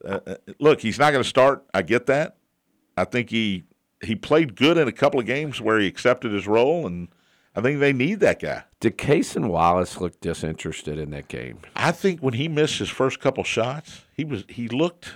Uh, 0.05 0.21
uh, 0.27 0.35
look, 0.59 0.81
he's 0.81 0.99
not 0.99 1.11
going 1.11 1.23
to 1.23 1.29
start. 1.29 1.65
I 1.75 1.83
get 1.83 2.07
that. 2.07 2.37
I 2.97 3.05
think 3.05 3.31
he 3.31 3.65
he 4.03 4.15
played 4.15 4.57
good 4.57 4.79
in 4.79 4.89
a 4.89 4.93
couple 4.93 5.21
of 5.21 5.27
games 5.27 5.61
where 5.61 5.79
he 5.79 5.87
accepted 5.87 6.33
his 6.33 6.47
role, 6.47 6.87
and 6.87 7.09
I 7.55 7.61
think 7.61 7.81
they 7.81 7.93
need 7.93 8.21
that 8.21 8.41
guy. 8.41 8.65
did 8.81 8.97
Cason 8.97 9.49
Wallace 9.49 10.01
look 10.01 10.19
disinterested 10.21 10.99
in 10.99 11.11
that 11.11 11.29
game? 11.29 11.59
I 11.77 11.93
think 11.93 12.21
when 12.21 12.35
he 12.35 12.49
missed 12.49 12.79
his 12.79 12.89
first 12.89 13.21
couple 13.21 13.45
shots, 13.45 14.03
he 14.17 14.25
was 14.25 14.45
he 14.49 14.69
looked 14.69 15.13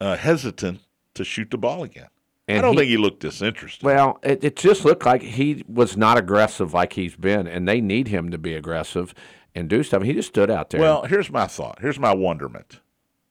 uh, 0.00 0.16
hesitant 0.16 0.80
to 1.14 1.24
shoot 1.24 1.50
the 1.50 1.58
ball 1.58 1.84
again. 1.84 2.08
I 2.48 2.60
don't 2.60 2.72
he- 2.72 2.78
think 2.80 2.88
he 2.90 2.96
looked 2.96 3.20
disinterested. 3.20 3.84
Well, 3.84 4.18
it, 4.22 4.42
it 4.42 4.56
just 4.56 4.84
looked 4.84 5.06
like 5.06 5.22
he 5.22 5.64
was 5.68 5.96
not 5.96 6.18
aggressive 6.18 6.74
like 6.74 6.94
he's 6.94 7.14
been, 7.14 7.46
and 7.46 7.68
they 7.68 7.80
need 7.80 8.08
him 8.08 8.30
to 8.32 8.38
be 8.38 8.54
aggressive 8.54 9.14
and 9.54 9.68
do 9.68 9.82
stuff. 9.84 10.02
He 10.02 10.12
just 10.12 10.28
stood 10.28 10.50
out 10.50 10.70
there. 10.70 10.80
Well, 10.80 11.04
here's 11.04 11.30
my 11.30 11.46
thought. 11.46 11.78
Here's 11.80 11.98
my 12.00 12.12
wonderment. 12.12 12.80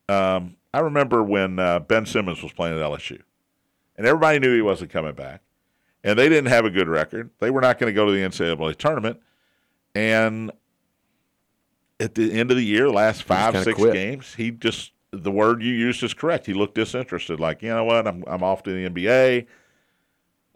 Um, 0.07 0.55
I 0.73 0.79
remember 0.79 1.21
when 1.21 1.59
uh, 1.59 1.79
Ben 1.79 2.05
Simmons 2.05 2.41
was 2.41 2.53
playing 2.53 2.77
at 2.79 2.81
LSU, 2.81 3.21
and 3.97 4.07
everybody 4.07 4.39
knew 4.39 4.55
he 4.55 4.61
wasn't 4.61 4.91
coming 4.91 5.13
back, 5.13 5.41
and 6.03 6.17
they 6.17 6.29
didn't 6.29 6.49
have 6.49 6.65
a 6.65 6.69
good 6.69 6.87
record. 6.87 7.29
They 7.39 7.49
were 7.49 7.61
not 7.61 7.79
going 7.79 7.93
to 7.93 7.95
go 7.95 8.05
to 8.05 8.11
the 8.11 8.19
NCAA 8.19 8.75
tournament, 8.77 9.19
and 9.95 10.51
at 11.99 12.15
the 12.15 12.33
end 12.33 12.51
of 12.51 12.57
the 12.57 12.65
year, 12.65 12.89
last 12.89 13.23
five 13.23 13.57
six 13.63 13.77
quit. 13.77 13.93
games, 13.93 14.35
he 14.35 14.51
just 14.51 14.91
the 15.11 15.31
word 15.31 15.61
you 15.61 15.73
used 15.73 16.03
is 16.03 16.13
correct. 16.13 16.45
He 16.45 16.53
looked 16.53 16.75
disinterested, 16.75 17.39
like 17.39 17.61
you 17.61 17.69
know 17.69 17.83
what, 17.83 18.07
I'm 18.07 18.23
I'm 18.27 18.43
off 18.43 18.63
to 18.63 18.71
the 18.71 18.89
NBA. 18.89 19.45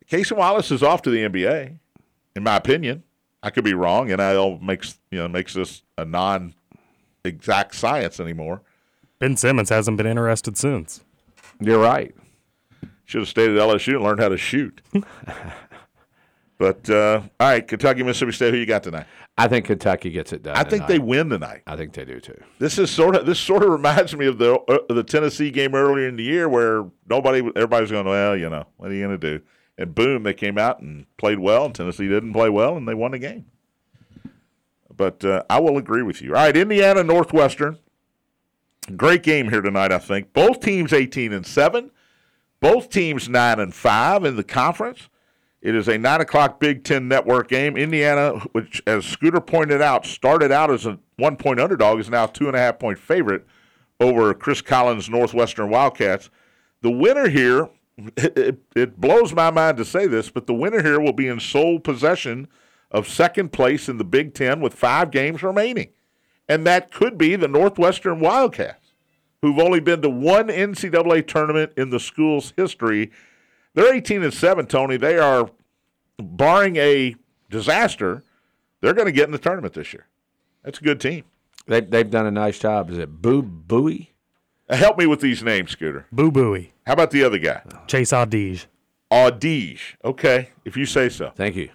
Cason 0.10 0.38
Wallace 0.38 0.72
is 0.72 0.84
off 0.84 1.02
to 1.04 1.10
the 1.10 1.28
NBA, 1.28 1.78
in 2.36 2.44
my 2.44 2.58
opinion. 2.58 3.04
I 3.42 3.52
could 3.52 3.64
be 3.64 3.74
wrong, 3.74 4.12
and 4.12 4.20
NIL 4.20 4.60
makes 4.60 5.00
you 5.12 5.20
know 5.20 5.28
makes 5.28 5.54
this 5.54 5.84
a 5.98 6.06
non 6.06 6.56
exact 7.24 7.76
science 7.76 8.20
anymore. 8.20 8.62
Ben 9.20 9.38
Simmons 9.38 9.70
hasn't 9.70 9.98
been 9.98 10.08
interested 10.08 10.58
since. 10.58 11.04
You're 11.60 11.80
right. 11.80 12.14
Should 13.06 13.22
have 13.22 13.30
stayed 13.30 13.52
at 13.52 13.58
LSU 13.58 13.96
and 13.96 14.04
learned 14.04 14.20
how 14.20 14.30
to 14.30 14.38
shoot. 14.38 14.82
but 16.58 16.90
uh, 16.90 17.22
all 17.40 17.48
right, 17.50 17.68
Kentucky, 17.68 18.04
Mississippi 18.04 18.32
State. 18.32 18.54
Who 18.54 18.60
you 18.60 18.66
got 18.66 18.84
tonight? 18.84 19.06
I 19.38 19.48
think 19.48 19.66
Kentucky 19.66 20.12
gets 20.12 20.32
it 20.32 20.44
done. 20.44 20.56
I 20.56 20.64
think 20.64 20.88
they 20.88 20.96
tonight. 20.96 21.08
win 21.08 21.30
tonight. 21.30 21.62
I 21.68 21.76
think 21.76 21.94
they 21.94 22.06
do 22.06 22.20
too. 22.20 22.40
This 22.58 22.80
is 22.80 22.90
sort 22.90 23.16
of 23.16 23.26
this 23.26 23.40
sort 23.40 23.64
of 23.64 23.70
reminds 23.70 24.16
me 24.16 24.26
of 24.28 24.38
the 24.38 24.56
uh, 24.56 24.78
the 24.90 25.04
Tennessee 25.04 25.52
game 25.52 25.76
earlier 25.76 26.08
in 26.08 26.16
the 26.16 26.24
year 26.24 26.48
where 26.48 26.86
nobody 27.08 27.40
everybody 27.56 27.82
was 27.82 27.92
going, 27.92 28.08
well, 28.08 28.36
you 28.36 28.50
know, 28.50 28.66
what 28.78 28.92
are 28.92 28.94
you 28.94 29.06
going 29.06 29.20
to 29.20 29.38
do? 29.38 29.44
And 29.78 29.94
boom, 29.94 30.24
they 30.24 30.34
came 30.34 30.58
out 30.58 30.80
and 30.80 31.06
played 31.18 31.40
well, 31.40 31.66
and 31.66 31.76
Tennessee 31.76 32.08
didn't 32.08 32.32
play 32.32 32.50
well, 32.50 32.78
and 32.78 32.88
they 32.88 32.94
won 32.94 33.12
the 33.12 33.20
game. 33.20 33.46
But 34.96 35.26
uh, 35.26 35.44
I 35.50 35.60
will 35.60 35.78
agree 35.78 36.02
with 36.02 36.22
you. 36.22 36.30
All 36.30 36.42
right, 36.42 36.56
Indiana 36.56 37.04
Northwestern, 37.04 37.78
great 38.96 39.22
game 39.22 39.50
here 39.50 39.62
tonight. 39.62 39.92
I 39.92 39.98
think 39.98 40.32
both 40.32 40.62
teams 40.62 40.94
eighteen 40.94 41.34
and 41.34 41.46
seven, 41.46 41.92
both 42.66 42.90
teams 42.90 43.30
nine 43.30 43.60
and 43.60 43.76
five 43.76 44.26
in 44.26 44.38
the 44.38 44.44
conference. 44.44 45.08
It 45.62 45.76
is 45.76 45.88
a 45.88 46.00
nine 46.00 46.22
o'clock 46.22 46.60
Big 46.60 46.84
Ten 46.84 47.08
Network 47.08 47.48
game. 47.48 47.78
Indiana, 47.78 48.40
which, 48.54 48.82
as 48.88 49.06
Scooter 49.06 49.40
pointed 49.40 49.84
out, 49.84 50.08
started 50.08 50.52
out 50.52 50.72
as 50.72 50.88
a 50.88 50.98
one 51.18 51.36
point 51.36 51.60
underdog, 51.60 52.00
is 52.00 52.10
now 52.10 52.26
two 52.26 52.48
and 52.48 52.56
a 52.56 52.60
half 52.60 52.80
point 52.80 52.98
favorite 52.98 53.46
over 54.00 54.34
Chris 54.34 54.64
Collins' 54.64 55.12
Northwestern 55.12 55.70
Wildcats. 55.70 56.32
The 56.82 56.90
winner 56.90 57.30
here, 57.30 57.70
it, 58.18 58.36
it, 58.36 58.60
it 58.76 59.00
blows 59.00 59.32
my 59.32 59.52
mind 59.52 59.78
to 59.78 59.86
say 59.86 60.08
this, 60.08 60.32
but 60.32 60.48
the 60.48 60.56
winner 60.56 60.82
here 60.82 61.00
will 61.00 61.14
be 61.14 61.28
in 61.28 61.40
sole 61.40 61.80
possession 61.80 62.48
of 62.90 63.08
second 63.08 63.52
place 63.52 63.88
in 63.88 64.00
the 64.00 64.04
Big 64.04 64.34
Ten 64.34 64.60
with 64.60 64.74
five 64.74 65.12
games 65.12 65.44
remaining. 65.44 65.90
And 66.50 66.66
that 66.66 66.92
could 66.92 67.16
be 67.16 67.36
the 67.36 67.48
Northwestern 67.48 68.20
Wildcats, 68.20 68.85
who've 69.42 69.60
only 69.60 69.80
been 69.80 70.02
to 70.02 70.10
one 70.10 70.48
NCAA 70.48 71.28
tournament 71.28 71.74
in 71.78 71.90
the 71.90 72.00
school's 72.00 72.54
history. 72.58 73.12
They're 73.74 73.94
18 73.94 74.24
and 74.24 74.34
7, 74.34 74.66
Tony. 74.68 74.98
They 74.98 75.18
are, 75.18 75.50
barring 76.18 76.78
a 76.78 77.16
disaster, 77.50 78.24
they're 78.82 78.94
going 78.94 79.08
to 79.08 79.12
get 79.12 79.26
in 79.26 79.32
the 79.32 79.38
tournament 79.38 79.74
this 79.74 79.94
year. 79.94 80.08
That's 80.64 80.80
a 80.80 80.84
good 80.84 81.00
team. 81.00 81.24
They, 81.68 81.82
they've 81.82 82.10
done 82.10 82.26
a 82.26 82.32
nice 82.32 82.60
job. 82.60 82.90
Is 82.90 82.98
it 82.98 83.22
Boo 83.22 83.42
Buie? 83.44 84.10
Uh, 84.70 84.76
Help 84.76 84.98
me 84.98 85.06
with 85.06 85.20
these 85.22 85.44
names, 85.44 85.72
Scooter. 85.72 86.06
Boo 86.12 86.32
Buie. 86.32 86.72
How 86.86 86.94
about 86.94 87.12
the 87.12 87.24
other 87.24 87.38
guy? 87.38 87.62
Chase 87.88 88.12
Audige. 88.12 88.66
Audige. 89.12 89.96
Okay, 90.04 90.50
if 90.64 90.76
you 90.78 90.86
say 90.86 91.10
so. 91.10 91.32
Thank 91.36 91.56
you. 91.56 91.70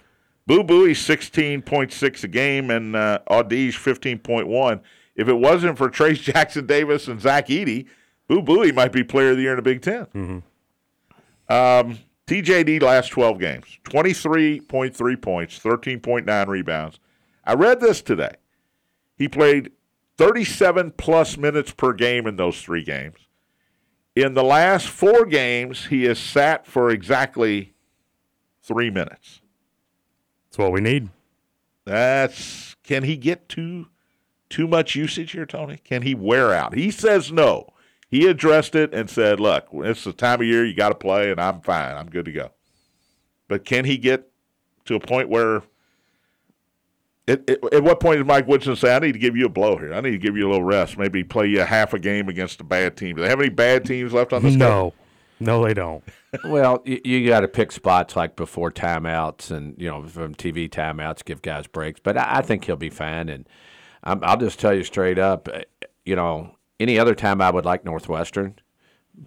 Boo 0.46 0.64
Buie, 0.64 0.90
16.6 0.92 2.24
a 2.24 2.28
game, 2.28 2.70
and 2.70 2.96
uh, 2.96 3.20
Audige, 3.30 3.74
15.1. 3.74 4.80
If 5.20 5.28
it 5.28 5.34
wasn't 5.34 5.76
for 5.76 5.90
Trayce 5.90 6.22
Jackson 6.32 6.64
Davis 6.64 7.06
and 7.06 7.20
Zach 7.20 7.48
Edey, 7.48 7.84
Boo 8.26 8.40
Buie 8.40 8.72
might 8.72 8.90
be 8.90 9.04
player 9.04 9.32
of 9.32 9.36
the 9.36 9.42
year 9.42 9.52
in 9.52 9.56
the 9.56 9.62
Big 9.62 9.82
10 9.82 10.06
Um, 11.50 11.98
TJD 12.26 12.80
last 12.80 13.08
12 13.10 13.38
games, 13.38 13.78
23.3 13.84 15.20
points, 15.20 15.58
13.9 15.58 16.46
rebounds. 16.46 17.00
I 17.44 17.52
read 17.52 17.80
this 17.80 18.00
today. 18.00 18.32
He 19.14 19.28
played 19.28 19.72
37 20.16 20.92
plus 20.92 21.36
minutes 21.36 21.72
per 21.72 21.92
game 21.92 22.26
in 22.26 22.36
those 22.36 22.62
three 22.62 22.82
games. 22.84 23.18
In 24.16 24.32
the 24.32 24.44
last 24.44 24.88
four 24.88 25.26
games, 25.26 25.86
he 25.86 26.04
has 26.04 26.18
sat 26.18 26.66
for 26.66 26.88
exactly 26.88 27.74
three 28.62 28.88
minutes. 28.90 29.42
That's 30.48 30.56
what 30.58 30.72
we 30.72 30.80
need. 30.80 31.10
That's 31.84 32.74
can 32.82 33.02
he 33.04 33.16
get 33.18 33.48
too 33.48 33.88
too 34.50 34.66
much 34.66 34.94
usage 34.94 35.32
here, 35.32 35.46
Tony? 35.46 35.78
Can 35.78 36.02
he 36.02 36.14
wear 36.14 36.52
out? 36.52 36.74
He 36.74 36.90
says 36.90 37.32
no. 37.32 37.68
He 38.08 38.26
addressed 38.26 38.74
it 38.74 38.92
and 38.92 39.08
said, 39.08 39.38
"Look, 39.38 39.68
it's 39.72 40.04
the 40.04 40.12
time 40.12 40.40
of 40.40 40.46
year 40.46 40.66
you 40.66 40.74
got 40.74 40.88
to 40.88 40.94
play, 40.96 41.30
and 41.30 41.40
I'm 41.40 41.60
fine. 41.60 41.96
I'm 41.96 42.10
good 42.10 42.24
to 42.24 42.32
go." 42.32 42.50
But 43.48 43.64
can 43.64 43.84
he 43.84 43.96
get 43.96 44.30
to 44.86 44.96
a 44.96 45.00
point 45.00 45.28
where? 45.28 45.62
At, 47.28 47.48
at, 47.48 47.72
at 47.72 47.84
what 47.84 48.00
point 48.00 48.18
did 48.18 48.26
Mike 48.26 48.48
Woodson 48.48 48.74
say, 48.74 48.94
"I 48.94 48.98
need 48.98 49.12
to 49.12 49.18
give 49.20 49.36
you 49.36 49.46
a 49.46 49.50
blow 49.50 49.76
here. 49.76 49.94
I 49.94 50.00
need 50.00 50.10
to 50.10 50.18
give 50.18 50.36
you 50.36 50.48
a 50.48 50.50
little 50.50 50.64
rest. 50.64 50.98
Maybe 50.98 51.22
play 51.22 51.46
you 51.46 51.62
a 51.62 51.64
half 51.64 51.94
a 51.94 52.00
game 52.00 52.28
against 52.28 52.60
a 52.60 52.64
bad 52.64 52.96
team"? 52.96 53.14
Do 53.14 53.22
they 53.22 53.28
have 53.28 53.40
any 53.40 53.48
bad 53.48 53.84
teams 53.84 54.12
left 54.12 54.32
on 54.32 54.42
the 54.42 54.50
schedule? 54.50 54.68
No. 54.68 54.94
No, 55.40 55.64
they 55.64 55.74
don't. 55.74 56.04
Well, 56.44 56.80
you, 56.84 57.00
you 57.04 57.26
got 57.26 57.40
to 57.40 57.48
pick 57.48 57.72
spots 57.72 58.14
like 58.14 58.36
before 58.36 58.70
timeouts 58.70 59.50
and 59.50 59.74
you 59.78 59.88
know 59.88 60.06
from 60.06 60.32
TV 60.32 60.70
timeouts, 60.70 61.24
give 61.24 61.42
guys 61.42 61.66
breaks. 61.66 61.98
But 62.00 62.16
I, 62.16 62.36
I 62.36 62.42
think 62.42 62.66
he'll 62.66 62.76
be 62.76 62.88
fine. 62.88 63.28
And 63.28 63.48
I'm, 64.02 64.22
I'll 64.24 64.36
just 64.36 64.58
tell 64.58 64.74
you 64.74 64.84
straight 64.84 65.18
up, 65.18 65.48
uh, 65.52 65.60
you 66.04 66.16
know, 66.16 66.56
any 66.78 66.98
other 66.98 67.14
time 67.14 67.40
I 67.40 67.50
would 67.50 67.64
like 67.64 67.84
Northwestern, 67.84 68.56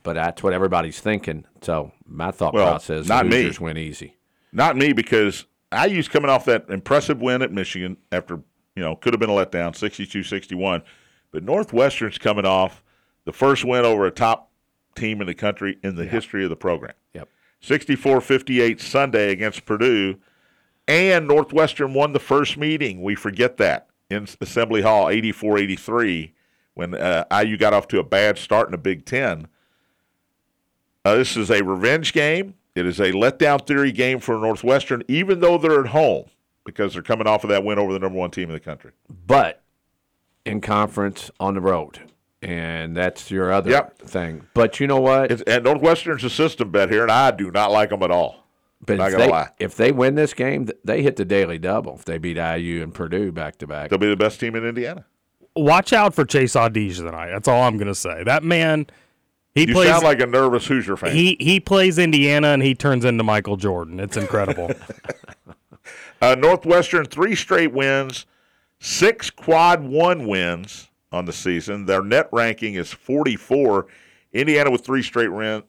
but 0.03 0.13
that's 0.13 0.41
what 0.41 0.53
everybody's 0.53 0.99
thinking. 0.99 1.45
So 1.61 1.91
my 2.05 2.31
thought 2.31 2.53
Well, 2.53 2.67
process: 2.71 3.07
not 3.07 3.27
me. 3.27 3.37
Hoosiers 3.37 3.59
win 3.59 3.77
easy. 3.77 4.17
Not 4.51 4.75
me 4.75 4.93
because 4.93 5.45
IU's 5.71 6.07
coming 6.07 6.29
off 6.29 6.45
that 6.45 6.69
impressive 6.69 7.21
win 7.21 7.41
at 7.41 7.51
Michigan 7.51 7.97
after, 8.11 8.41
you 8.75 8.83
know, 8.83 8.95
could 8.95 9.13
have 9.13 9.19
been 9.19 9.29
a 9.29 9.33
letdown, 9.33 9.73
62-61. 9.73 10.83
But 11.31 11.43
Northwestern's 11.43 12.17
coming 12.19 12.45
off 12.45 12.83
the 13.25 13.33
first 13.33 13.65
win 13.65 13.85
over 13.85 14.05
a 14.05 14.11
top 14.11 14.51
team 14.95 15.21
in 15.21 15.27
the 15.27 15.33
country 15.33 15.79
in 15.83 15.95
the 15.95 16.05
history 16.05 16.43
of 16.43 16.49
the 16.49 16.55
program. 16.55 16.93
Yep. 17.13 17.29
64-58 17.63 18.79
Sunday 18.79 19.31
against 19.31 19.65
Purdue. 19.65 20.17
And 20.87 21.27
Northwestern 21.27 21.93
won 21.93 22.13
the 22.13 22.19
first 22.19 22.57
meeting. 22.57 23.01
We 23.01 23.15
forget 23.15 23.57
that 23.57 23.87
in 24.13 24.27
Assembly 24.41 24.81
Hall, 24.81 25.05
84-83, 25.05 26.31
when 26.75 26.93
uh, 26.95 27.25
IU 27.43 27.57
got 27.57 27.73
off 27.73 27.87
to 27.89 27.99
a 27.99 28.03
bad 28.03 28.37
start 28.37 28.67
in 28.67 28.71
the 28.71 28.77
Big 28.77 29.05
Ten. 29.05 29.47
Uh, 31.05 31.15
this 31.15 31.35
is 31.35 31.49
a 31.51 31.63
revenge 31.63 32.13
game. 32.13 32.55
It 32.75 32.85
is 32.85 32.99
a 32.99 33.11
letdown 33.11 33.65
theory 33.67 33.91
game 33.91 34.19
for 34.19 34.37
Northwestern, 34.37 35.03
even 35.07 35.41
though 35.41 35.57
they're 35.57 35.81
at 35.81 35.87
home 35.87 36.25
because 36.65 36.93
they're 36.93 37.03
coming 37.03 37.27
off 37.27 37.43
of 37.43 37.49
that 37.49 37.63
win 37.63 37.77
over 37.77 37.91
the 37.93 37.99
number 37.99 38.17
one 38.17 38.31
team 38.31 38.45
in 38.49 38.53
the 38.53 38.59
country. 38.59 38.91
But 39.27 39.61
in 40.45 40.61
conference 40.61 41.29
on 41.39 41.53
the 41.55 41.61
road, 41.61 41.99
and 42.41 42.95
that's 42.95 43.29
your 43.29 43.51
other 43.51 43.69
Yep. 43.69 43.99
thing. 43.99 44.47
But 44.53 44.79
you 44.79 44.87
know 44.87 44.99
what? 44.99 45.31
It's, 45.31 45.41
and 45.43 45.63
Northwestern's 45.63 46.23
a 46.23 46.29
system 46.29 46.71
bet 46.71 46.89
here, 46.89 47.03
and 47.03 47.11
I 47.11 47.31
do 47.31 47.51
not 47.51 47.71
like 47.71 47.89
them 47.89 48.01
at 48.01 48.11
all. 48.11 48.42
But 48.85 48.97
Not 48.97 49.07
if 49.07 49.11
gonna 49.13 49.23
they, 49.25 49.31
lie. 49.31 49.49
if 49.59 49.75
they 49.75 49.91
win 49.91 50.15
this 50.15 50.33
game, 50.33 50.67
they 50.83 51.01
hit 51.03 51.15
the 51.15 51.25
daily 51.25 51.57
double. 51.57 51.95
If 51.95 52.05
they 52.05 52.17
beat 52.17 52.37
IU 52.37 52.83
and 52.83 52.93
Purdue 52.93 53.31
back 53.31 53.57
to 53.59 53.67
back, 53.67 53.89
They'll 53.89 53.99
be 53.99 54.09
the 54.09 54.15
best 54.17 54.39
team 54.39 54.55
in 54.55 54.65
Indiana. 54.65 55.05
Watch 55.55 55.93
out 55.93 56.13
for 56.15 56.25
Chase 56.25 56.53
Audige 56.55 56.97
tonight. 56.97 57.29
That's 57.31 57.47
all 57.47 57.61
I'm 57.63 57.77
gonna 57.77 57.95
say. 57.95 58.23
That 58.23 58.43
man, 58.43 58.87
he 59.53 59.67
You 59.67 59.73
plays. 59.73 59.89
sound 59.89 60.03
like 60.03 60.19
a 60.19 60.25
nervous 60.25 60.65
Hoosier 60.65 60.97
fan. 60.97 61.15
he 61.15 61.37
he 61.39 61.59
plays 61.59 61.97
Indiana 61.99 62.47
and 62.49 62.63
he 62.63 62.73
turns 62.75 63.05
into 63.05 63.23
Michael 63.23 63.55
Jordan. 63.57 63.99
It's 63.99 64.17
incredible. 64.17 64.71
Uh, 66.21 66.35
Northwestern, 66.35 67.05
three 67.05 67.35
straight 67.35 67.73
wins, 67.73 68.25
six 68.79 69.29
quad 69.29 69.83
one 69.83 70.25
wins 70.25 70.87
on 71.11 71.25
the 71.25 71.33
season. 71.33 71.85
Their 71.85 72.01
net 72.01 72.29
ranking 72.31 72.75
is 72.75 72.93
44. 72.93 73.87
Indiana 74.31 74.71
with 74.71 74.85
three 74.85 75.03
straight 75.03 75.33
win, 75.33 75.63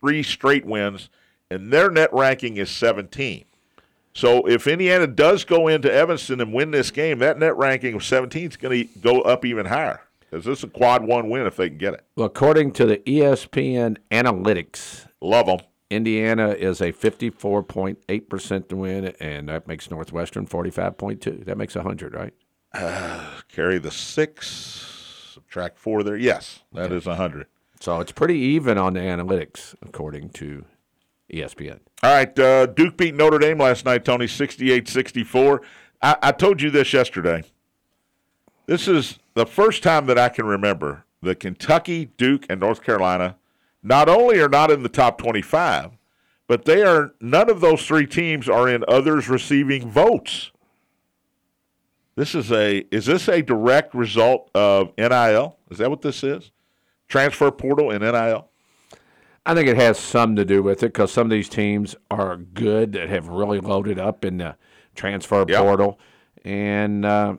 three 0.00 0.22
straight 0.22 0.64
wins, 0.64 1.10
and 1.50 1.72
their 1.72 1.90
net 1.90 2.10
ranking 2.12 2.56
is 2.56 2.70
17. 2.70 3.44
So 4.14 4.46
if 4.48 4.66
Indiana 4.66 5.06
does 5.06 5.44
go 5.44 5.68
into 5.68 5.92
Evanston 5.92 6.40
and 6.40 6.52
win 6.52 6.70
this 6.70 6.90
game, 6.90 7.18
that 7.20 7.38
net 7.38 7.56
ranking 7.56 7.94
of 7.94 8.04
17 8.04 8.50
is 8.50 8.56
going 8.56 8.86
to 8.86 8.98
go 9.00 9.20
up 9.22 9.44
even 9.44 9.66
higher 9.66 10.00
because 10.20 10.44
this 10.44 10.58
is 10.58 10.64
a 10.64 10.68
quad 10.68 11.04
one 11.04 11.30
win 11.30 11.46
if 11.46 11.56
they 11.56 11.68
can 11.68 11.78
get 11.78 11.94
it. 11.94 12.04
well, 12.16 12.26
according 12.26 12.72
to 12.72 12.86
the 12.86 12.98
ESPN 12.98 13.96
analytics, 14.10 15.06
Love 15.20 15.46
them. 15.46 15.58
Indiana 15.90 16.50
is 16.50 16.80
a 16.80 16.92
54.8% 16.92 18.68
to 18.68 18.76
win, 18.76 19.06
and 19.20 19.48
that 19.48 19.66
makes 19.66 19.90
Northwestern 19.90 20.46
45.2. 20.46 21.44
That 21.46 21.56
makes 21.56 21.74
100, 21.74 22.14
right? 22.14 22.34
Uh, 22.74 23.24
carry 23.48 23.78
the 23.78 23.90
six, 23.90 25.30
subtract 25.32 25.78
four 25.78 26.02
there. 26.02 26.16
Yes, 26.16 26.60
that 26.72 26.92
is 26.92 27.06
100. 27.06 27.46
So 27.80 28.00
it's 28.00 28.12
pretty 28.12 28.36
even 28.36 28.76
on 28.76 28.92
the 28.92 29.00
analytics, 29.00 29.74
according 29.80 30.28
to 30.30 30.66
ESPN. 31.32 31.80
All 32.02 32.14
right, 32.14 32.38
uh, 32.38 32.66
Duke 32.66 32.96
beat 32.96 33.14
Notre 33.14 33.38
Dame 33.38 33.58
last 33.58 33.84
night, 33.84 34.04
Tony, 34.04 34.26
68 34.26 34.88
64. 34.88 35.62
I, 36.00 36.16
I 36.22 36.32
told 36.32 36.62
you 36.62 36.70
this 36.70 36.92
yesterday. 36.92 37.44
This 38.66 38.86
is 38.86 39.18
the 39.34 39.46
first 39.46 39.82
time 39.82 40.06
that 40.06 40.18
I 40.18 40.28
can 40.28 40.46
remember 40.46 41.04
that 41.22 41.40
Kentucky, 41.40 42.06
Duke, 42.16 42.46
and 42.48 42.60
North 42.60 42.82
Carolina 42.82 43.36
not 43.82 44.08
only 44.08 44.40
are 44.40 44.48
not 44.48 44.70
in 44.70 44.82
the 44.82 44.88
top 44.88 45.18
25, 45.18 45.92
but 46.46 46.64
they 46.64 46.82
are 46.82 47.12
none 47.20 47.50
of 47.50 47.60
those 47.60 47.86
three 47.86 48.06
teams 48.06 48.48
are 48.48 48.68
in 48.68 48.84
others 48.88 49.28
receiving 49.28 49.90
votes. 49.90 50.50
This 52.16 52.34
is 52.34 52.50
a 52.50 52.78
is 52.90 53.06
this 53.06 53.28
a 53.28 53.42
direct 53.42 53.94
result 53.94 54.50
of 54.54 54.92
NIL? 54.98 55.56
Is 55.70 55.78
that 55.78 55.90
what 55.90 56.02
this 56.02 56.24
is? 56.24 56.50
Transfer 57.06 57.50
portal 57.50 57.90
and 57.90 58.02
NIL? 58.02 58.47
I 59.48 59.54
think 59.54 59.66
it 59.68 59.76
has 59.76 59.98
some 59.98 60.36
to 60.36 60.44
do 60.44 60.62
with 60.62 60.82
it 60.82 60.92
because 60.92 61.10
some 61.10 61.26
of 61.26 61.30
these 61.30 61.48
teams 61.48 61.96
are 62.10 62.36
good 62.36 62.92
that 62.92 63.08
have 63.08 63.28
really 63.28 63.60
loaded 63.60 63.98
up 63.98 64.24
in 64.24 64.36
the 64.38 64.56
transfer 64.94 65.44
Yep. 65.48 65.62
portal, 65.62 65.98
and 66.44 67.04
uh, 67.04 67.36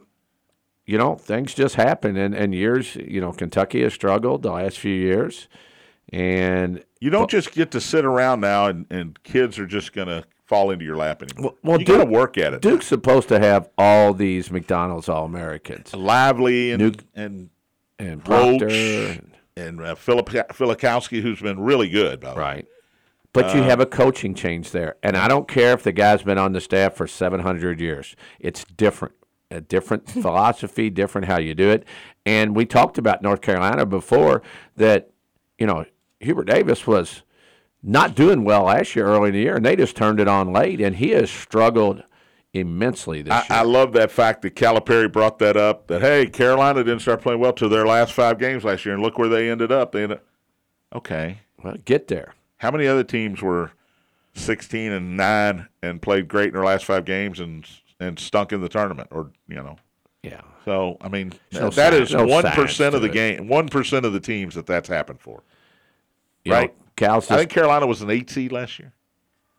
you 0.86 0.98
know 0.98 1.16
things 1.16 1.54
just 1.54 1.76
happen. 1.76 2.18
And, 2.18 2.34
and 2.34 2.54
years, 2.56 2.96
you 2.96 3.22
know, 3.22 3.32
Kentucky 3.32 3.84
has 3.84 3.94
struggled 3.94 4.42
the 4.42 4.52
last 4.52 4.80
few 4.80 4.94
years, 4.96 5.48
and 6.12 6.84
You 7.00 7.10
don't 7.12 7.30
just 7.30 7.52
get 7.54 7.72
to 7.72 7.80
sit 7.82 8.04
around 8.06 8.42
now 8.42 8.66
and, 8.66 8.86
and 8.90 9.22
kids 9.24 9.60
are 9.60 9.68
just 9.68 9.94
going 9.94 10.08
to 10.08 10.24
fall 10.46 10.72
into 10.72 10.84
your 10.84 10.98
lap 10.98 11.22
anymore. 11.22 11.52
Well- 11.64 11.74
well, 11.78 11.80
you 11.80 11.86
got 11.86 12.04
to 12.04 12.10
work 12.10 12.38
at 12.40 12.54
it. 12.54 12.62
Duke's 12.62 12.88
supposed 12.88 13.28
to 13.30 13.40
have 13.40 13.70
all 13.78 14.14
these 14.16 14.50
McDonald's 14.52 15.08
All 15.08 15.26
Americans 15.26 15.94
Lively 15.96 16.72
and 16.72 16.82
Nuke- 16.82 17.04
and 17.14 17.50
and 18.00 18.26
Proctor, 18.26 18.66
Roach. 18.68 19.20
And- 19.60 19.82
uh, 19.82 19.96
Philip 19.96 20.30
Filipowski, 20.30 21.22
who's 21.22 21.42
been 21.42 21.60
really 21.60 21.90
good. 21.90 22.20
By 22.20 22.30
the 22.30 22.36
way. 22.36 22.42
right? 22.42 22.68
But 23.32 23.54
you 23.54 23.62
have 23.62 23.80
a 23.80 23.86
coaching 23.86 24.34
change 24.34 24.72
there, 24.72 24.96
and 25.04 25.16
I 25.16 25.28
don't 25.28 25.48
care 25.48 25.74
if 25.74 25.84
the 25.84 25.92
guy's 25.92 26.24
been 26.24 26.40
on 26.40 26.54
the 26.54 26.60
staff 26.62 26.96
for 26.96 27.06
seven 27.06 27.42
hundred 27.42 27.80
years. 27.80 28.16
It's 28.40 28.64
different, 28.64 29.14
a 29.52 29.62
different 29.62 30.10
philosophy, 30.10 30.90
different 30.90 31.28
how 31.28 31.38
you 31.38 31.54
do 31.54 31.70
it. 31.70 31.86
And 32.26 32.56
we 32.56 32.66
talked 32.66 32.98
about 32.98 33.22
North 33.22 33.42
Carolina 33.42 33.86
before 33.86 34.42
that. 34.78 35.12
You 35.60 35.68
know, 35.68 35.86
Hubert 36.22 36.46
Davis 36.46 36.88
was 36.88 37.22
not 37.84 38.16
doing 38.16 38.44
well 38.44 38.64
last 38.64 38.96
year, 38.96 39.06
early 39.06 39.30
in 39.30 39.36
the 39.36 39.42
year, 39.42 39.56
and 39.56 39.66
they 39.66 39.76
just 39.76 39.96
turned 39.96 40.20
it 40.20 40.28
on 40.28 40.52
late, 40.52 40.82
and 40.82 40.96
he 40.96 41.10
has 41.12 41.30
struggled 41.30 42.04
immensely 42.54 43.22
this 43.22 43.34
I, 43.34 43.38
year. 43.38 43.46
I 43.50 43.62
love 43.62 43.94
that 43.94 44.12
fact 44.12 44.42
that 44.42 44.56
Calipari 44.56 45.12
brought 45.12 45.40
that 45.40 45.56
up. 45.58 45.88
That 45.88 46.02
hey, 46.02 46.26
Carolina 46.28 46.84
didn't 46.84 47.02
start 47.02 47.22
playing 47.22 47.40
well 47.40 47.54
to 47.54 47.68
their 47.68 47.86
last 47.86 48.14
five 48.14 48.40
games 48.40 48.64
last 48.64 48.86
year, 48.86 48.94
and 48.96 49.04
look 49.04 49.18
where 49.18 49.30
they 49.30 49.50
ended 49.50 49.72
up. 49.72 49.92
They 49.92 50.04
ended. 50.04 50.20
Okay, 50.94 51.40
well, 51.64 51.76
get 51.86 52.08
there. 52.08 52.34
how 52.58 52.72
many 52.72 52.88
other 52.88 53.04
teams 53.04 53.42
were 53.42 53.72
sixteen 54.34 54.92
and 54.92 55.16
nine 55.18 55.68
and 55.84 56.02
played 56.02 56.28
great 56.28 56.48
in 56.48 56.54
their 56.54 56.64
last 56.64 56.86
five 56.86 57.06
games 57.06 57.40
and 57.40 57.68
and 58.00 58.18
stunk 58.18 58.52
in 58.54 58.62
the 58.62 58.70
tournament, 58.70 59.10
or 59.12 59.32
you 59.48 59.56
know? 59.56 59.78
Yeah. 60.24 60.42
So 60.66 60.98
I 61.02 61.08
mean, 61.10 61.34
no 61.52 61.70
that 61.70 61.94
science- 61.94 62.10
is 62.10 62.16
one 62.16 62.44
percent 62.52 62.96
of 62.96 63.02
the 63.02 63.08
it. 63.10 63.14
game. 63.14 63.48
One 63.48 63.68
percent 63.70 64.06
of 64.06 64.14
the 64.14 64.20
teams 64.20 64.56
that 64.56 64.66
that's 64.66 64.90
happened 64.90 65.20
for. 65.22 65.44
You 66.46 66.54
Right. 66.54 66.76
Know, 66.78 66.86
Cal's 66.96 67.30
I 67.32 67.38
think 67.38 67.50
Carolina 67.50 67.86
was 67.88 68.02
an 68.02 68.10
eight 68.10 68.30
seed 68.30 68.52
last 68.52 68.80
year. 68.80 68.92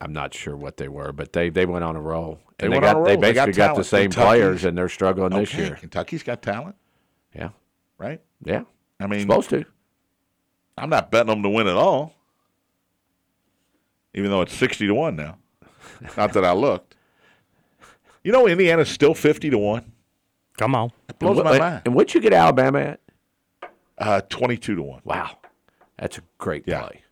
I'm 0.01 0.13
not 0.13 0.33
sure 0.33 0.57
what 0.57 0.77
they 0.79 0.89
were, 0.89 1.13
but 1.13 1.33
they, 1.33 1.51
they 1.51 1.67
went 1.67 1.85
on 1.85 1.95
a 1.97 2.01
roll. 2.01 2.39
They 2.59 2.67
And 2.67 2.73
went 2.73 2.83
got 2.85 2.97
on 2.97 3.03
a 3.03 3.05
they 3.05 3.13
roll. 3.13 3.21
They 3.21 3.33
got 3.35 3.47
basically 3.47 3.67
got, 3.69 3.77
the 3.77 3.85
same 3.85 4.03
Kentucky's- 4.11 4.27
players 4.27 4.65
and 4.65 4.79
they're 4.79 4.89
struggling 4.89 5.31
this 5.33 5.53
year. 5.55 5.75
Kentucky's 5.77 6.23
got 6.23 6.41
talent, 6.43 6.77
Yeah. 7.35 7.51
right? 7.99 8.21
Yeah. 8.45 8.63
I 8.99 9.07
mean, 9.07 9.21
Supposed 9.21 9.51
to. 9.51 9.65
I'm 10.79 10.89
not 10.91 11.11
betting 11.11 11.27
them 11.29 11.43
to 11.43 11.49
win 11.51 11.67
at 11.67 11.77
all, 11.77 12.15
even 14.15 14.31
though 14.31 14.41
it's 14.43 14.55
sixty 14.55 14.87
to 14.87 14.95
one 14.95 15.17
now. 15.17 15.37
not 16.17 16.33
that 16.33 16.45
I 16.45 16.53
looked. 16.53 16.95
You 18.25 18.33
know, 18.33 18.47
Indiana's 18.47 18.89
still 18.89 19.15
fifty 19.15 19.51
to 19.51 19.59
one. 19.59 19.93
Come 20.59 20.75
on. 20.75 20.93
It 21.09 21.19
blows 21.19 21.37
and, 21.39 21.45
my 21.45 21.51
what- 21.53 21.61
mind. 21.61 21.83
and 21.87 21.95
what'd 21.95 22.15
you 22.15 22.21
get 22.21 22.33
Alabama 22.33 22.79
at? 22.81 23.01
Uh, 23.99 24.21
Twenty-two 24.29 24.77
to 24.77 24.83
one. 24.83 25.01
Wow. 25.05 25.39
That's 25.99 26.17
a 26.19 26.23
great 26.39 26.65
Yeah. 26.67 26.81
play. 26.83 27.03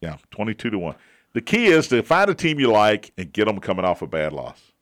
Yeah, 0.00 0.16
twenty-two 0.30 0.70
to 0.70 0.78
one. 0.78 0.94
The 1.34 1.40
key 1.40 1.66
is 1.66 1.88
to 1.88 2.02
find 2.02 2.30
a 2.30 2.34
team 2.34 2.58
you 2.58 2.70
like 2.70 3.12
and 3.16 3.32
get 3.32 3.46
them 3.46 3.60
coming 3.60 3.84
off 3.84 4.02
a 4.02 4.06
bad 4.06 4.32
loss, 4.32 4.72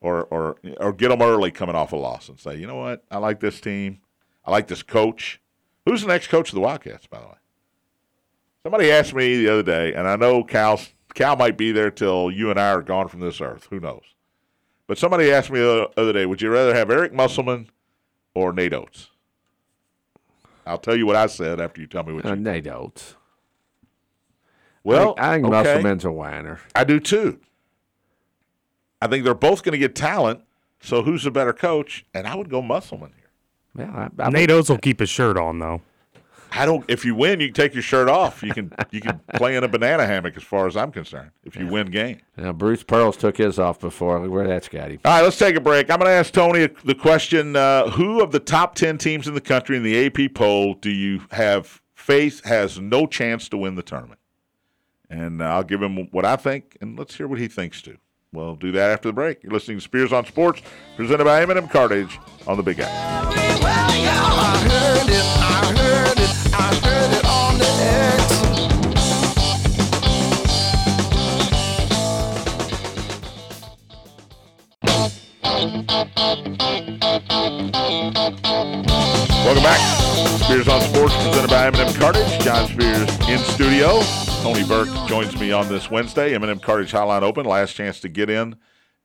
or 0.00 0.24
or 0.24 0.56
or 0.78 0.92
get 0.92 1.08
them 1.08 1.20
early 1.20 1.50
coming 1.50 1.74
off 1.74 1.92
a 1.92 1.96
loss 1.96 2.28
and 2.28 2.38
say, 2.38 2.56
you 2.56 2.66
know 2.66 2.76
what, 2.76 3.04
I 3.10 3.18
like 3.18 3.40
this 3.40 3.60
team, 3.60 4.00
I 4.44 4.50
like 4.50 4.68
this 4.68 4.82
coach. 4.82 5.40
Who's 5.84 6.02
the 6.02 6.08
next 6.08 6.28
coach 6.28 6.50
of 6.50 6.54
the 6.54 6.60
Wildcats, 6.60 7.06
by 7.06 7.20
the 7.20 7.26
way? 7.26 7.34
Somebody 8.62 8.90
asked 8.90 9.14
me 9.14 9.36
the 9.36 9.52
other 9.52 9.62
day, 9.62 9.94
and 9.94 10.06
I 10.06 10.16
know 10.16 10.44
Cal 10.44 10.80
Cal 11.14 11.36
might 11.36 11.56
be 11.56 11.72
there 11.72 11.90
till 11.90 12.30
you 12.30 12.50
and 12.50 12.60
I 12.60 12.70
are 12.70 12.82
gone 12.82 13.08
from 13.08 13.20
this 13.20 13.40
earth. 13.40 13.66
Who 13.70 13.80
knows? 13.80 14.02
But 14.86 14.98
somebody 14.98 15.30
asked 15.30 15.50
me 15.50 15.60
the 15.60 15.90
other 15.96 16.12
day, 16.12 16.24
would 16.24 16.40
you 16.40 16.50
rather 16.50 16.74
have 16.74 16.90
Eric 16.90 17.12
Musselman 17.12 17.68
or 18.34 18.52
Nate 18.52 18.72
Oats? 18.72 19.10
I'll 20.66 20.78
tell 20.78 20.96
you 20.96 21.06
what 21.06 21.16
I 21.16 21.26
said 21.26 21.60
after 21.60 21.80
you 21.80 21.86
tell 21.86 22.04
me 22.04 22.12
what 22.12 22.24
you. 22.24 22.30
Uh, 22.30 22.36
they 22.36 22.60
don't. 22.60 23.16
Well, 24.88 25.00
I 25.00 25.02
think, 25.04 25.18
I 25.20 25.32
think 25.34 25.46
okay. 25.46 25.50
Musselman's 25.50 26.04
a 26.04 26.12
whiner. 26.12 26.60
I 26.74 26.84
do 26.84 26.98
too. 26.98 27.40
I 29.00 29.06
think 29.06 29.24
they're 29.24 29.34
both 29.34 29.62
going 29.62 29.72
to 29.72 29.78
get 29.78 29.94
talent. 29.94 30.40
So 30.80 31.02
who's 31.02 31.24
the 31.24 31.30
better 31.30 31.52
coach? 31.52 32.04
And 32.14 32.26
I 32.26 32.34
would 32.34 32.48
go 32.48 32.62
Musselman 32.62 33.12
here. 33.16 33.86
Yeah, 33.86 34.08
I, 34.18 34.22
I 34.22 34.30
Nate 34.30 34.50
Oats 34.50 34.68
will 34.68 34.78
keep 34.78 35.00
his 35.00 35.08
shirt 35.08 35.36
on 35.36 35.58
though. 35.58 35.82
I 36.50 36.64
don't. 36.64 36.84
If 36.88 37.04
you 37.04 37.14
win, 37.14 37.40
you 37.40 37.48
can 37.48 37.54
take 37.54 37.74
your 37.74 37.82
shirt 37.82 38.08
off. 38.08 38.42
You 38.42 38.54
can 38.54 38.72
you 38.90 39.00
can 39.00 39.20
play 39.34 39.56
in 39.56 39.64
a 39.64 39.68
banana 39.68 40.06
hammock, 40.06 40.36
as 40.36 40.42
far 40.42 40.66
as 40.66 40.76
I'm 40.76 40.90
concerned. 40.90 41.30
If 41.44 41.56
you 41.56 41.66
win 41.66 41.88
game. 41.88 42.20
Now, 42.36 42.52
Bruce 42.52 42.82
Pearl's 42.82 43.16
took 43.16 43.36
his 43.36 43.58
off 43.58 43.78
before. 43.78 44.18
Look 44.20 44.30
where 44.30 44.46
that's 44.46 44.68
got 44.68 44.90
him. 44.90 45.00
All 45.04 45.12
right, 45.12 45.22
let's 45.22 45.38
take 45.38 45.56
a 45.56 45.60
break. 45.60 45.90
I'm 45.90 45.98
going 45.98 46.08
to 46.08 46.12
ask 46.14 46.32
Tony 46.32 46.68
the 46.84 46.94
question: 46.94 47.54
uh, 47.54 47.90
Who 47.90 48.22
of 48.22 48.32
the 48.32 48.40
top 48.40 48.74
ten 48.74 48.96
teams 48.96 49.28
in 49.28 49.34
the 49.34 49.40
country 49.40 49.76
in 49.76 49.82
the 49.82 50.06
AP 50.06 50.34
poll 50.34 50.74
do 50.74 50.90
you 50.90 51.22
have 51.32 51.82
faith 51.94 52.44
has 52.44 52.80
no 52.80 53.06
chance 53.06 53.48
to 53.50 53.58
win 53.58 53.74
the 53.74 53.82
tournament? 53.82 54.18
And 55.10 55.40
uh, 55.40 55.46
I'll 55.46 55.64
give 55.64 55.82
him 55.82 56.08
what 56.10 56.24
I 56.24 56.36
think, 56.36 56.76
and 56.80 56.98
let's 56.98 57.16
hear 57.16 57.26
what 57.26 57.38
he 57.38 57.48
thinks 57.48 57.80
too. 57.80 57.96
We'll 58.32 58.56
do 58.56 58.72
that 58.72 58.90
after 58.90 59.08
the 59.08 59.14
break. 59.14 59.42
You're 59.42 59.52
listening 59.52 59.78
to 59.78 59.82
Spears 59.82 60.12
on 60.12 60.26
Sports, 60.26 60.60
presented 60.96 61.24
by 61.24 61.40
M&M 61.42 61.68
Cartage 61.68 62.18
on 62.46 62.58
the 62.58 62.62
Big. 62.62 62.78
Well, 62.78 63.28
Welcome 79.48 79.64
back. 79.64 79.80
Spears 80.42 80.68
on 80.68 80.82
Sports, 80.82 81.16
presented 81.24 81.48
by 81.48 81.68
M&M 81.68 81.94
Cartage. 81.94 82.38
John 82.40 82.68
Spears 82.68 83.08
in 83.30 83.38
studio. 83.38 84.02
Tony 84.42 84.62
Burke 84.62 84.90
joins 85.08 85.40
me 85.40 85.52
on 85.52 85.70
this 85.70 85.90
Wednesday. 85.90 86.34
M&M 86.34 86.58
Cartage 86.58 86.92
Hotline 86.92 87.22
Open. 87.22 87.46
Last 87.46 87.72
chance 87.72 87.98
to 88.00 88.10
get 88.10 88.28
in 88.28 88.56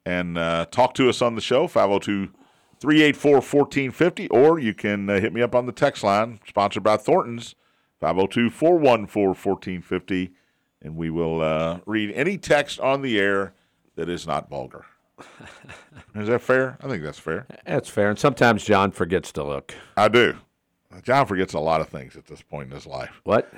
and 0.05 0.37
uh, 0.37 0.65
talk 0.69 0.95
to 0.95 1.07
us 1.07 1.21
on 1.21 1.35
the 1.35 1.41
show. 1.41 1.69
502-384-1450. 1.69 4.27
Or 4.31 4.59
you 4.59 4.73
can 4.73 5.09
uh, 5.09 5.21
hit 5.21 5.31
me 5.31 5.41
up 5.41 5.55
on 5.55 5.65
the 5.65 5.71
text 5.71 6.03
line, 6.03 6.41
sponsored 6.45 6.83
by 6.83 6.97
Thornton's, 6.97 7.55
502-414-1450. 8.01 10.31
And 10.81 10.97
we 10.97 11.09
will 11.09 11.39
uh, 11.39 11.79
read 11.85 12.11
any 12.11 12.37
text 12.37 12.81
on 12.81 13.01
the 13.01 13.17
air 13.17 13.53
that 13.95 14.09
is 14.09 14.27
not 14.27 14.49
vulgar. 14.49 14.87
Is 16.15 16.27
that 16.27 16.41
fair? 16.41 16.77
I 16.81 16.87
think 16.87 17.03
that's 17.03 17.19
fair. 17.19 17.47
That's 17.65 17.89
fair. 17.89 18.09
And 18.09 18.19
sometimes 18.19 18.63
John 18.63 18.91
forgets 18.91 19.31
to 19.33 19.43
look. 19.43 19.73
I 19.97 20.07
do. 20.07 20.35
John 21.01 21.25
forgets 21.25 21.53
a 21.53 21.59
lot 21.59 21.81
of 21.81 21.89
things 21.89 22.15
at 22.15 22.27
this 22.27 22.41
point 22.41 22.69
in 22.69 22.75
his 22.75 22.85
life. 22.85 23.19
What? 23.23 23.51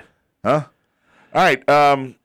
Huh? 0.43 0.65
All 1.33 1.41
right. 1.41 1.67
Um, 1.69 2.15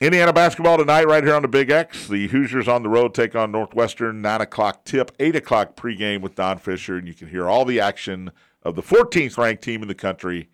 Indiana 0.00 0.32
basketball 0.32 0.78
tonight, 0.78 1.06
right 1.06 1.24
here 1.24 1.34
on 1.34 1.42
the 1.42 1.48
Big 1.48 1.70
X. 1.70 2.06
The 2.08 2.28
Hoosiers 2.28 2.68
on 2.68 2.82
the 2.82 2.88
road 2.88 3.14
take 3.14 3.34
on 3.34 3.50
Northwestern. 3.50 4.22
Nine 4.22 4.40
o'clock 4.40 4.84
tip, 4.84 5.10
eight 5.18 5.34
o'clock 5.34 5.76
pregame 5.76 6.20
with 6.20 6.34
Don 6.34 6.58
Fischer, 6.58 6.96
and 6.96 7.08
you 7.08 7.14
can 7.14 7.28
hear 7.28 7.48
all 7.48 7.64
the 7.64 7.80
action 7.80 8.30
of 8.62 8.76
the 8.76 8.82
14th 8.82 9.36
ranked 9.36 9.62
team 9.62 9.82
in 9.82 9.88
the 9.88 9.94
country 9.94 10.48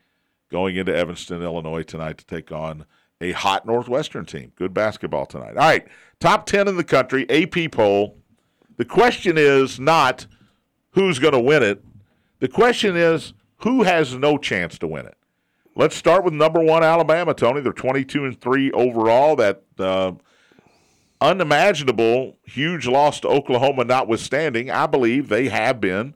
going 0.51 0.76
into 0.76 0.95
Evanston, 0.95 1.43
Illinois 1.43 1.82
tonight 1.82 2.18
to 2.18 2.26
take 2.26 2.51
on 2.51 2.84
a 3.21 3.33
hot 3.33 3.66
Northwestern 3.66 4.25
team. 4.25 4.53
Good 4.57 4.75
basketball 4.75 5.27
tonight. 5.27 5.57
All 5.57 5.68
right. 5.68 5.87
Top 6.21 6.47
10 6.47 6.68
in 6.68 6.77
the 6.77 6.85
country, 6.85 7.29
AP 7.31 7.73
poll. 7.73 8.16
The 8.77 8.85
question 8.85 9.37
is 9.37 9.79
not 9.79 10.27
who's 10.93 11.18
going 11.18 11.35
to 11.35 11.41
win 11.41 11.62
it. 11.62 11.85
The 12.41 12.49
question 12.49 12.97
is 12.97 13.35
who 13.59 13.83
has 13.83 14.14
no 14.14 14.39
chance 14.39 14.79
to 14.79 14.87
win 14.87 15.07
it. 15.07 15.16
Let's 15.77 15.97
start 15.97 16.25
with 16.25 16.35
number 16.35 16.61
one 16.61 16.83
Alabama, 16.83 17.35
Tony. 17.35 17.61
They're 17.61 17.73
22 17.73 18.25
and 18.25 18.41
three 18.41 18.71
overall. 18.73 19.37
That 19.37 19.62
uh, 19.79 20.12
unimaginable 21.21 22.39
huge 22.45 22.87
loss 22.87 23.21
to 23.21 23.29
Oklahoma 23.29 23.85
notwithstanding, 23.85 24.71
I 24.71 24.87
believe 24.87 25.29
they 25.29 25.49
have 25.49 25.81
been 25.81 26.14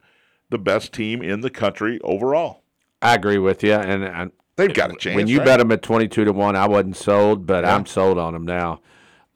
the 0.49 0.57
best 0.57 0.93
team 0.93 1.21
in 1.21 1.41
the 1.41 1.49
country 1.49 1.99
overall. 2.03 2.63
I 3.01 3.15
agree 3.15 3.37
with 3.37 3.63
you. 3.63 3.73
And 3.73 4.31
They've 4.57 4.73
got 4.73 4.91
a 4.91 4.95
chance. 4.95 5.15
when 5.15 5.27
you 5.27 5.39
right? 5.39 5.45
bet 5.45 5.59
them 5.59 5.71
at 5.71 5.81
22 5.81 6.25
to 6.25 6.31
1, 6.31 6.55
I 6.55 6.67
wasn't 6.67 6.95
sold, 6.95 7.45
but 7.45 7.63
Yeah. 7.63 7.75
I'm 7.75 7.85
sold 7.85 8.17
on 8.17 8.33
them 8.33 8.45
now. 8.45 8.81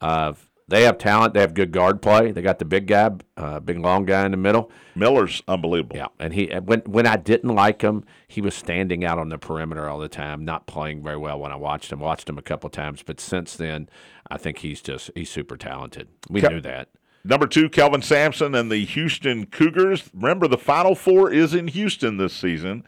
Uh, 0.01 0.33
they 0.69 0.83
have 0.83 0.97
talent. 0.99 1.33
They 1.33 1.41
have 1.41 1.55
good 1.55 1.71
guard 1.71 1.99
play. 2.01 2.31
They 2.31 2.43
got 2.43 2.59
the 2.59 2.65
big 2.65 2.85
guy, 2.85 3.09
uh, 3.35 3.59
big 3.59 3.79
long 3.79 4.05
guy 4.05 4.23
in 4.25 4.31
the 4.31 4.37
middle. 4.37 4.69
Miller's 4.95 5.41
unbelievable. 5.47 5.97
Yeah, 5.97 6.07
and 6.19 6.31
he 6.33 6.45
when 6.63 6.81
when 6.81 7.07
I 7.07 7.15
didn't 7.17 7.55
like 7.55 7.81
him, 7.81 8.03
he 8.27 8.39
was 8.39 8.53
standing 8.53 9.03
out 9.03 9.17
on 9.17 9.29
the 9.29 9.39
perimeter 9.39 9.89
all 9.89 9.97
the 9.97 10.07
time, 10.07 10.45
not 10.45 10.67
playing 10.67 11.01
very 11.01 11.17
well 11.17 11.39
when 11.39 11.51
I 11.51 11.55
watched 11.55 11.91
him. 11.91 11.99
Watched 11.99 12.29
him 12.29 12.37
a 12.37 12.43
couple 12.43 12.69
times, 12.69 13.01
but 13.03 13.19
since 13.19 13.55
then, 13.55 13.89
I 14.29 14.37
think 14.37 14.59
he's 14.59 14.79
just 14.79 15.09
he's 15.15 15.31
super 15.31 15.57
talented. 15.57 16.07
We 16.29 16.39
Ke- 16.41 16.51
knew 16.51 16.61
that. 16.61 16.89
Number 17.23 17.47
two, 17.47 17.67
Kelvin 17.67 18.03
Sampson 18.03 18.53
and 18.53 18.71
the 18.71 18.85
Houston 18.85 19.47
Cougars. 19.47 20.07
Remember, 20.13 20.47
the 20.47 20.57
Final 20.57 20.93
Four 20.93 21.31
is 21.31 21.55
in 21.55 21.67
Houston 21.69 22.17
this 22.17 22.33
season. 22.33 22.83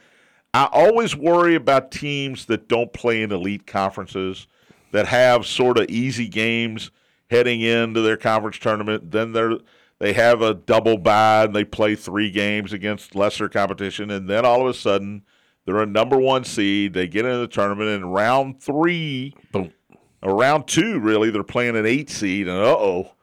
I 0.54 0.68
always 0.72 1.16
worry 1.16 1.56
about 1.56 1.92
teams 1.92 2.46
that 2.46 2.68
don't 2.68 2.92
play 2.92 3.22
in 3.22 3.32
elite 3.32 3.66
conferences, 3.66 4.48
that 4.92 5.08
have 5.08 5.46
sort 5.46 5.78
of 5.78 5.90
easy 5.90 6.28
games 6.28 6.92
heading 7.30 7.62
into 7.62 8.02
their 8.02 8.18
conference 8.18 8.58
tournament. 8.60 9.12
Then 9.12 9.32
they're 9.32 9.58
they 10.00 10.14
have 10.14 10.42
a 10.42 10.56
double 10.56 10.98
bye 10.98 11.44
and 11.44 11.56
they 11.56 11.64
play 11.64 11.96
three 11.96 12.32
games 12.32 12.74
against 12.74 13.16
lesser 13.16 13.48
competition, 13.48 14.10
and 14.12 14.28
then 14.30 14.46
all 14.46 14.62
of 14.62 14.68
a 14.68 14.74
sudden 14.74 15.22
they're 15.66 15.82
a 15.82 15.86
number 15.86 16.18
one 16.18 16.44
seed. 16.44 16.94
They 16.94 17.08
get 17.08 17.26
into 17.26 17.38
the 17.38 17.48
tournament 17.48 17.90
in 17.90 18.06
round 18.06 18.62
three, 18.62 19.36
Boom. 19.52 19.72
or 20.22 20.36
round 20.36 20.68
two, 20.68 21.00
really, 21.00 21.30
they're 21.30 21.44
playing 21.44 21.78
an 21.78 21.86
eight 21.86 22.10
seed, 22.10 22.48
and 22.48 22.58
uh 22.58 22.76
oh, 22.78 23.14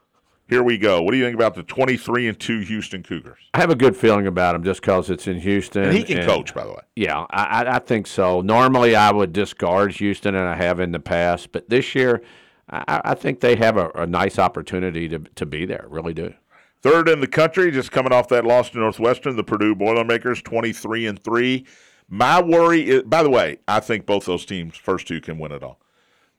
here 0.49 0.63
we 0.63 0.79
go. 0.79 1.03
What 1.03 1.13
do 1.13 1.19
you 1.19 1.25
think 1.25 1.35
about 1.35 1.55
the 1.55 1.63
twenty-three 1.63 2.27
and 2.29 2.39
two 2.39 2.61
Houston 2.61 3.03
Cougars? 3.03 3.39
I 3.55 3.61
have 3.61 3.71
a 3.71 3.75
good 3.77 3.97
feeling 3.97 4.27
about 4.27 4.53
them 4.53 4.65
just 4.65 4.81
because 4.81 5.11
it's 5.11 5.27
in 5.27 5.39
Houston. 5.41 5.85
And 5.85 5.93
he 5.97 6.03
can 6.05 6.25
coach, 6.27 6.55
by 6.55 6.65
the 6.65 6.71
way. 6.71 6.81
Yeah, 6.97 7.27
I, 7.31 7.65
I- 7.65 7.77
I 7.77 7.79
think 7.79 8.07
so. 8.07 8.41
Normally, 8.41 8.97
I 8.97 9.11
would 9.13 9.33
discard 9.33 9.93
Houston, 9.93 10.35
and 10.35 10.49
I 10.49 10.57
have 10.57 10.81
in 10.81 10.93
the 10.93 11.01
past, 11.01 11.53
but 11.53 11.69
this 11.69 11.95
year, 11.95 12.23
I, 12.71 13.01
I 13.05 13.15
think 13.15 13.41
they 13.41 13.57
have 13.57 13.77
a, 13.77 13.91
a 13.95 14.07
nice 14.07 14.39
opportunity 14.39 15.09
to 15.09 15.19
to 15.19 15.47
be 15.47 15.65
there. 15.67 15.87
Really 15.89 16.15
do. 16.15 16.35
Third 16.81 17.09
in 17.09 17.21
the 17.21 17.27
country, 17.27 17.71
just 17.73 17.91
coming 17.91 18.13
off 18.13 18.29
that 18.29 18.45
loss 18.45 18.71
to 18.71 18.79
Northwestern, 18.79 19.35
the 19.37 19.43
Purdue 19.45 19.75
Boilermakers, 19.75 20.41
twenty-three 20.43 21.07
and 21.07 21.23
three. 21.23 21.67
My 22.09 22.41
worry 22.41 22.89
is, 22.89 23.03
by 23.03 23.23
the 23.23 23.29
way, 23.31 23.59
I 23.69 23.81
think 23.81 24.07
both 24.07 24.25
those 24.25 24.47
teams, 24.47 24.77
first 24.77 25.07
two, 25.09 25.21
can 25.21 25.39
win 25.39 25.53
it 25.53 25.63
all. 25.63 25.79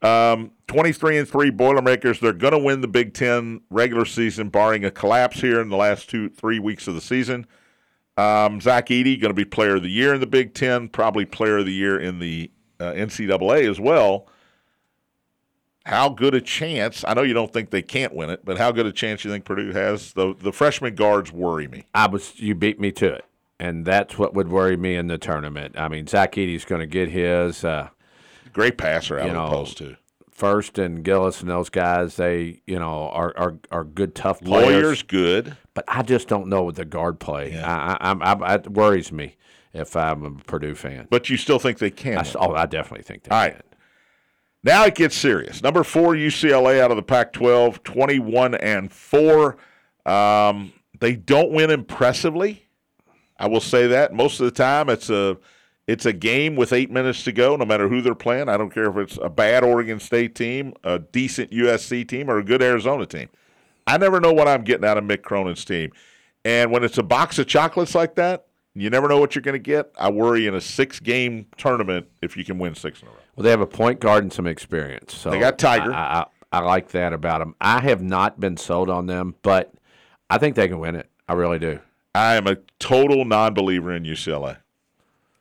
Um, 0.02 0.52
23 0.66 1.18
and 1.18 1.28
3 1.28 1.50
Boilermakers. 1.50 2.20
They're 2.20 2.32
going 2.32 2.52
to 2.52 2.58
win 2.58 2.80
the 2.80 2.88
Big 2.88 3.12
Ten 3.12 3.60
regular 3.70 4.04
season, 4.04 4.48
barring 4.48 4.84
a 4.84 4.90
collapse 4.90 5.40
here 5.40 5.60
in 5.60 5.68
the 5.68 5.76
last 5.76 6.08
two, 6.08 6.28
three 6.28 6.58
weeks 6.58 6.86
of 6.88 6.94
the 6.94 7.00
season. 7.00 7.46
Um, 8.16 8.60
Zach 8.60 8.86
Edey 8.86 9.20
going 9.20 9.30
to 9.30 9.34
be 9.34 9.44
Player 9.44 9.76
of 9.76 9.82
the 9.82 9.90
Year 9.90 10.14
in 10.14 10.20
the 10.20 10.26
Big 10.26 10.54
Ten, 10.54 10.88
probably 10.88 11.24
Player 11.24 11.58
of 11.58 11.66
the 11.66 11.72
Year 11.72 11.98
in 11.98 12.18
the 12.18 12.50
uh, 12.78 12.92
NCAA 12.92 13.68
as 13.68 13.80
well. 13.80 14.26
How 15.86 16.08
good 16.10 16.34
a 16.34 16.40
chance? 16.40 17.04
I 17.08 17.14
know 17.14 17.22
you 17.22 17.32
don't 17.32 17.52
think 17.52 17.70
they 17.70 17.82
can't 17.82 18.14
win 18.14 18.30
it, 18.30 18.44
but 18.44 18.58
how 18.58 18.70
good 18.70 18.86
a 18.86 18.92
chance 18.92 19.24
you 19.24 19.30
think 19.30 19.44
Purdue 19.44 19.72
has? 19.72 20.12
The 20.12 20.34
the 20.38 20.52
freshman 20.52 20.94
guards 20.94 21.32
worry 21.32 21.66
me. 21.68 21.86
I 21.94 22.06
was 22.06 22.38
you 22.38 22.54
beat 22.54 22.78
me 22.78 22.92
to 22.92 23.14
it, 23.14 23.24
and 23.58 23.86
that's 23.86 24.18
what 24.18 24.34
would 24.34 24.48
worry 24.48 24.76
me 24.76 24.94
in 24.94 25.06
the 25.06 25.16
tournament. 25.16 25.78
I 25.78 25.88
mean, 25.88 26.06
Zach 26.06 26.32
Edey's 26.32 26.66
going 26.66 26.80
to 26.80 26.86
get 26.86 27.08
his. 27.08 27.64
Uh, 27.64 27.88
Great 28.52 28.78
passer 28.78 29.18
out 29.18 29.26
You 29.30 29.36
of 29.36 29.50
the 29.50 29.56
post 29.56 29.78
too. 29.78 29.96
Furst 30.30 30.78
and 30.78 31.04
Gillis 31.04 31.40
and 31.42 31.50
those 31.50 31.68
guys, 31.68 32.16
they 32.16 32.62
you 32.66 32.78
know 32.78 33.08
are 33.10 33.32
are, 33.36 33.58
are 33.70 33.84
good 33.84 34.14
tough 34.14 34.40
players. 34.40 34.82
Loyer's 34.82 35.02
good. 35.02 35.56
but 35.74 35.84
I 35.86 36.02
just 36.02 36.28
don't 36.28 36.48
know 36.48 36.62
with 36.64 36.76
the 36.76 36.84
guard 36.86 37.20
play. 37.20 37.52
Yeah. 37.52 37.66
I, 37.70 37.92
I, 37.92 38.08
I'm- 38.08 38.42
I, 38.42 38.54
it 38.54 38.70
worries 38.70 39.12
me 39.12 39.36
if 39.74 39.94
I'm 39.96 40.24
a 40.24 40.30
Purdue 40.30 40.74
fan. 40.74 41.06
But 41.10 41.28
you 41.28 41.36
still 41.36 41.58
think 41.58 41.78
they 41.78 41.90
can. 41.90 42.18
I, 42.18 42.24
oh, 42.36 42.54
I 42.54 42.66
definitely 42.66 43.04
think 43.04 43.24
they 43.24 43.30
All 43.30 43.40
right. 43.40 43.52
can. 43.52 43.62
Now 44.64 44.84
it 44.86 44.94
gets 44.94 45.14
serious. 45.16 45.62
Number 45.62 45.84
four, 45.84 46.14
UCLA 46.14 46.80
out 46.80 46.90
of 46.90 46.96
the 46.96 47.02
Pac 47.02 47.32
12, 47.32 47.82
21 47.82 48.54
and 48.56 48.92
4. 48.92 49.56
Um, 50.04 50.72
they 50.98 51.14
don't 51.16 51.50
win 51.52 51.70
impressively. 51.70 52.66
I 53.38 53.46
will 53.48 53.60
say 53.60 53.86
that. 53.86 54.12
Most 54.12 54.38
of 54.40 54.44
the 54.46 54.50
time, 54.50 54.88
it's 54.90 55.08
a. 55.08 55.36
It's 55.90 56.06
a 56.06 56.12
game 56.12 56.54
with 56.54 56.72
eight 56.72 56.88
minutes 56.88 57.24
to 57.24 57.32
go, 57.32 57.56
no 57.56 57.64
matter 57.64 57.88
who 57.88 58.00
they're 58.00 58.14
playing. 58.14 58.48
I 58.48 58.56
don't 58.56 58.72
care 58.72 58.88
if 58.88 58.96
it's 58.96 59.18
a 59.20 59.28
bad 59.28 59.64
Oregon 59.64 59.98
State 59.98 60.36
team, 60.36 60.72
a 60.84 61.00
decent 61.00 61.50
USC 61.50 62.06
team, 62.06 62.30
or 62.30 62.38
a 62.38 62.44
good 62.44 62.62
Arizona 62.62 63.06
team. 63.06 63.28
I 63.88 63.98
never 63.98 64.20
know 64.20 64.32
what 64.32 64.46
I'm 64.46 64.62
getting 64.62 64.84
out 64.84 64.98
of 64.98 65.02
Mick 65.02 65.22
Cronin's 65.22 65.64
team. 65.64 65.90
And 66.44 66.70
when 66.70 66.84
it's 66.84 66.98
a 66.98 67.02
box 67.02 67.40
of 67.40 67.48
chocolates 67.48 67.96
like 67.96 68.14
that, 68.14 68.46
you 68.76 68.88
never 68.88 69.08
know 69.08 69.18
what 69.18 69.34
you're 69.34 69.42
going 69.42 69.54
to 69.54 69.58
get. 69.58 69.90
I 69.98 70.12
worry 70.12 70.46
in 70.46 70.54
a 70.54 70.60
six 70.60 71.00
game 71.00 71.46
tournament 71.56 72.06
if 72.22 72.36
you 72.36 72.44
can 72.44 72.60
win 72.60 72.76
six 72.76 73.02
in 73.02 73.08
a 73.08 73.10
row. 73.10 73.16
Well, 73.34 73.42
they 73.42 73.50
have 73.50 73.60
a 73.60 73.66
point 73.66 73.98
guard 73.98 74.22
and 74.22 74.32
some 74.32 74.46
experience. 74.46 75.16
So 75.16 75.30
They 75.30 75.40
got 75.40 75.58
Tyger. 75.58 75.92
I, 75.92 76.24
I, 76.52 76.58
I 76.58 76.60
like 76.60 76.90
that 76.90 77.12
about 77.12 77.40
them. 77.40 77.56
I 77.60 77.80
have 77.80 78.00
not 78.00 78.38
been 78.38 78.56
sold 78.56 78.90
on 78.90 79.06
them, 79.06 79.34
but 79.42 79.74
I 80.30 80.38
think 80.38 80.54
they 80.54 80.68
can 80.68 80.78
win 80.78 80.94
it. 80.94 81.10
I 81.28 81.32
really 81.32 81.58
do. 81.58 81.80
I 82.14 82.36
am 82.36 82.46
a 82.46 82.58
total 82.78 83.24
non 83.24 83.54
believer 83.54 83.92
in 83.92 84.04
UCLA. 84.04 84.58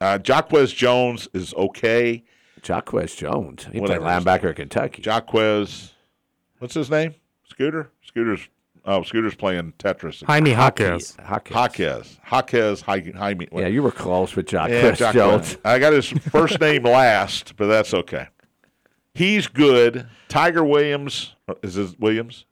Uh, 0.02 0.18
Jaquez 0.24 0.72
Jones 0.74 1.28
is 1.34 1.54
okay. 1.56 2.24
Jaquez 2.64 3.16
Jones. 3.16 3.68
He 3.72 3.80
Whatever 3.80 4.02
played 4.02 4.16
his 4.16 4.24
linebacker 4.26 4.50
at 4.52 4.56
Kentucky. 4.56 5.02
Jaquez, 5.02 5.94
what's 6.60 6.74
his 6.74 6.90
name? 6.90 7.16
Scooter? 7.48 7.90
Scooter's 8.04 8.48
Oh, 8.86 9.04
Scooter's 9.04 9.36
playing 9.36 9.74
Tetris. 9.78 10.24
Jaime 10.24 10.52
Jaquez. 10.52 11.16
Hockey. 11.22 11.54
Jaquez. 11.54 12.18
Jaquez. 12.32 12.82
Jaime. 12.82 13.12
Jaime. 13.12 13.48
Yeah, 13.52 13.68
you 13.68 13.84
were 13.84 13.92
close 13.92 14.36
with 14.36 14.48
Jock 14.48 14.70
Yeah, 14.70 14.82
Chris 14.82 15.00
Jack 15.00 15.14
Jones. 15.14 15.58
I 15.66 15.78
got 15.80 15.92
his 15.94 16.08
first 16.08 16.60
name 16.62 16.84
last, 16.84 17.56
but 17.58 17.68
that's 17.68 17.94
okay. 17.94 18.30
He's 19.14 19.48
good. 19.48 20.08
Tiger 20.30 20.64
Williams. 20.64 21.36
Is 21.62 21.78
it 21.78 22.00
Williams? 22.00 22.46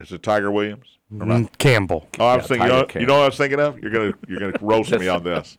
Is 0.00 0.10
it 0.12 0.22
Tiger 0.24 0.50
Williams? 0.50 0.98
Or 1.18 1.24
not? 1.24 1.40
Mm, 1.42 1.58
Campbell. 1.58 2.08
Oh, 2.18 2.26
I 2.26 2.36
was 2.36 2.42
Yeah, 2.44 2.48
thinking. 2.48 2.62
You 2.66 2.68
Tiger 2.68 2.80
know, 2.82 2.86
King. 2.86 3.00
you 3.02 3.06
know 3.06 3.14
what 3.14 3.22
I 3.22 3.26
was 3.26 3.36
thinking 3.36 3.60
of? 3.60 3.78
You're 3.78 3.90
gonna 3.92 4.12
you're 4.28 4.40
gonna 4.40 4.52
roast 4.60 4.90
me 4.90 5.08
on 5.08 5.22
this. 5.22 5.56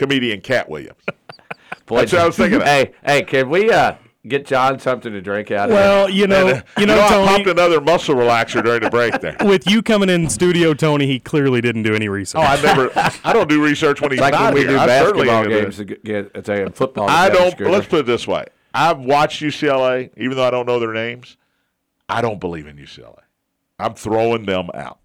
Comedian 0.00 0.40
Katt 0.40 0.70
Williams. 0.70 1.02
Boy, 1.86 2.00
That's 2.00 2.12
what 2.12 2.22
I 2.22 2.26
was 2.26 2.36
thinking 2.36 2.62
of. 2.62 2.66
Hey, 2.66 2.94
hey, 3.04 3.22
can 3.22 3.50
we 3.50 3.70
uh, 3.70 3.96
get 4.26 4.46
John 4.46 4.78
something 4.78 5.12
to 5.12 5.20
drink 5.20 5.50
out 5.50 5.68
of? 5.68 5.74
Well, 5.74 6.08
you 6.08 6.26
know, 6.26 6.62
you 6.78 6.86
know, 6.86 6.98
I 6.98 7.08
Tony. 7.10 7.26
popped 7.26 7.46
another 7.48 7.82
muscle 7.82 8.14
relaxer 8.14 8.64
during 8.64 8.80
the 8.80 8.88
break 8.88 9.20
there. 9.20 9.36
with 9.44 9.68
you 9.68 9.82
coming 9.82 10.08
in 10.08 10.30
studio, 10.30 10.72
Tony, 10.72 11.06
he 11.06 11.20
clearly 11.20 11.60
didn't 11.60 11.82
do 11.82 11.94
any 11.94 12.08
research. 12.08 12.40
Oh, 12.40 12.44
I 12.44 12.62
never. 12.62 12.90
I 13.24 13.34
don't 13.34 13.48
do 13.48 13.62
research 13.62 14.00
when 14.00 14.10
he's 14.10 14.20
like 14.20 14.32
not 14.32 14.54
when 14.54 14.54
we 14.54 14.60
here. 14.60 14.70
do 14.70 14.78
I 14.78 14.86
certainly 14.86 15.26
basketball 15.26 15.36
ain't 15.36 15.44
gonna 15.44 15.56
do 15.56 15.62
games. 15.64 15.76
To 15.76 15.84
get, 15.84 16.04
get, 16.04 16.30
it's 16.34 16.78
football. 16.78 17.10
I 17.10 17.28
don't. 17.28 17.50
Scooter. 17.50 17.70
Let's 17.70 17.86
put 17.88 18.00
it 18.00 18.06
this 18.06 18.26
way: 18.26 18.46
I've 18.72 19.00
watched 19.00 19.42
UCLA, 19.42 20.10
even 20.16 20.38
though 20.38 20.46
I 20.46 20.50
don't 20.50 20.64
know 20.64 20.80
their 20.80 20.94
names. 20.94 21.36
I 22.08 22.22
don't 22.22 22.40
believe 22.40 22.66
in 22.66 22.78
UCLA. 22.78 23.20
I'm 23.78 23.92
throwing 23.94 24.46
them 24.46 24.70
out. 24.72 24.98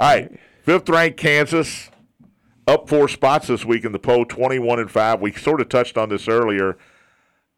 All 0.00 0.08
right, 0.08 0.40
fifth 0.64 0.88
ranked 0.88 1.18
Kansas, 1.18 1.90
up 2.66 2.88
four 2.88 3.08
spots 3.08 3.48
this 3.48 3.64
week 3.64 3.84
in 3.84 3.92
the 3.92 3.98
poll, 3.98 4.24
21 4.24 4.78
and 4.78 4.90
five. 4.90 5.20
We 5.20 5.32
sort 5.32 5.60
of 5.60 5.68
touched 5.68 5.96
on 5.96 6.08
this 6.08 6.28
earlier. 6.28 6.76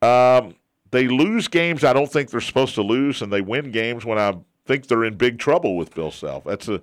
Um, 0.03 0.55
they 0.91 1.09
lose 1.09 1.49
games 1.49 1.83
I 1.83 1.93
don't 1.93 2.11
think 2.11 2.31
they're 2.31 2.41
supposed 2.41 2.75
to 2.77 2.83
lose, 2.83 3.21
and 3.21 3.33
they 3.33 3.41
win 3.41 3.71
games 3.71 4.05
when 4.05 4.19
I 4.19 4.39
think 4.67 4.87
they're 4.87 5.05
in 5.05 5.17
big 5.17 5.39
trouble 5.39 5.77
with 5.77 5.95
Bill 5.95 6.11
Self. 6.11 6.45
That's 6.45 6.69
a. 6.69 6.81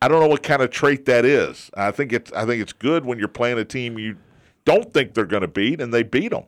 I 0.00 0.08
don't 0.08 0.20
know 0.20 0.26
what 0.26 0.42
kind 0.42 0.62
of 0.62 0.70
trait 0.70 1.04
that 1.06 1.24
is. 1.24 1.70
I 1.74 1.92
think 1.92 2.12
it's. 2.12 2.32
I 2.32 2.44
think 2.44 2.60
it's 2.60 2.72
good 2.72 3.04
when 3.04 3.18
you're 3.18 3.28
playing 3.28 3.58
a 3.58 3.64
team 3.64 3.98
you 3.98 4.16
don't 4.64 4.92
think 4.92 5.14
they're 5.14 5.24
going 5.26 5.42
to 5.42 5.48
beat, 5.48 5.80
and 5.80 5.94
they 5.94 6.02
beat 6.02 6.30
them. 6.30 6.44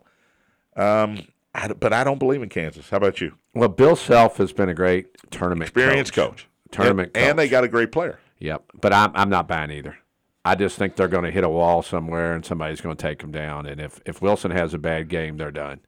Um, 0.76 1.28
I, 1.54 1.68
but 1.68 1.92
I 1.92 2.02
don't 2.02 2.18
believe 2.18 2.42
in 2.42 2.48
Kansas. 2.48 2.90
How 2.90 2.96
about 2.96 3.20
you? 3.20 3.34
Well, 3.54 3.68
Bill 3.68 3.94
Self 3.94 4.38
has 4.38 4.52
been 4.52 4.68
a 4.68 4.74
great 4.74 5.30
tournament 5.30 5.68
experience 5.68 6.10
coach, 6.10 6.48
Tournament 6.72 7.12
and, 7.14 7.30
and 7.30 7.38
they 7.38 7.48
got 7.48 7.62
a 7.62 7.68
great 7.68 7.92
player. 7.92 8.18
Yep, 8.40 8.64
but 8.80 8.92
I'm 8.92 9.12
I'm 9.14 9.30
not 9.30 9.46
buying 9.46 9.70
either. 9.70 9.96
I 10.44 10.54
just 10.54 10.76
think 10.76 10.96
they're 10.96 11.08
going 11.08 11.24
to 11.24 11.30
hit 11.30 11.44
a 11.44 11.48
wall 11.48 11.82
somewhere, 11.82 12.34
and 12.34 12.44
somebody's 12.44 12.80
going 12.80 12.96
to 12.96 13.02
take 13.02 13.20
them 13.20 13.32
down. 13.32 13.66
And 13.66 13.80
if 13.80 14.00
if 14.04 14.20
Wilson 14.20 14.50
has 14.50 14.74
a 14.74 14.78
bad 14.78 15.08
game, 15.08 15.36
they're 15.36 15.50
done. 15.50 15.80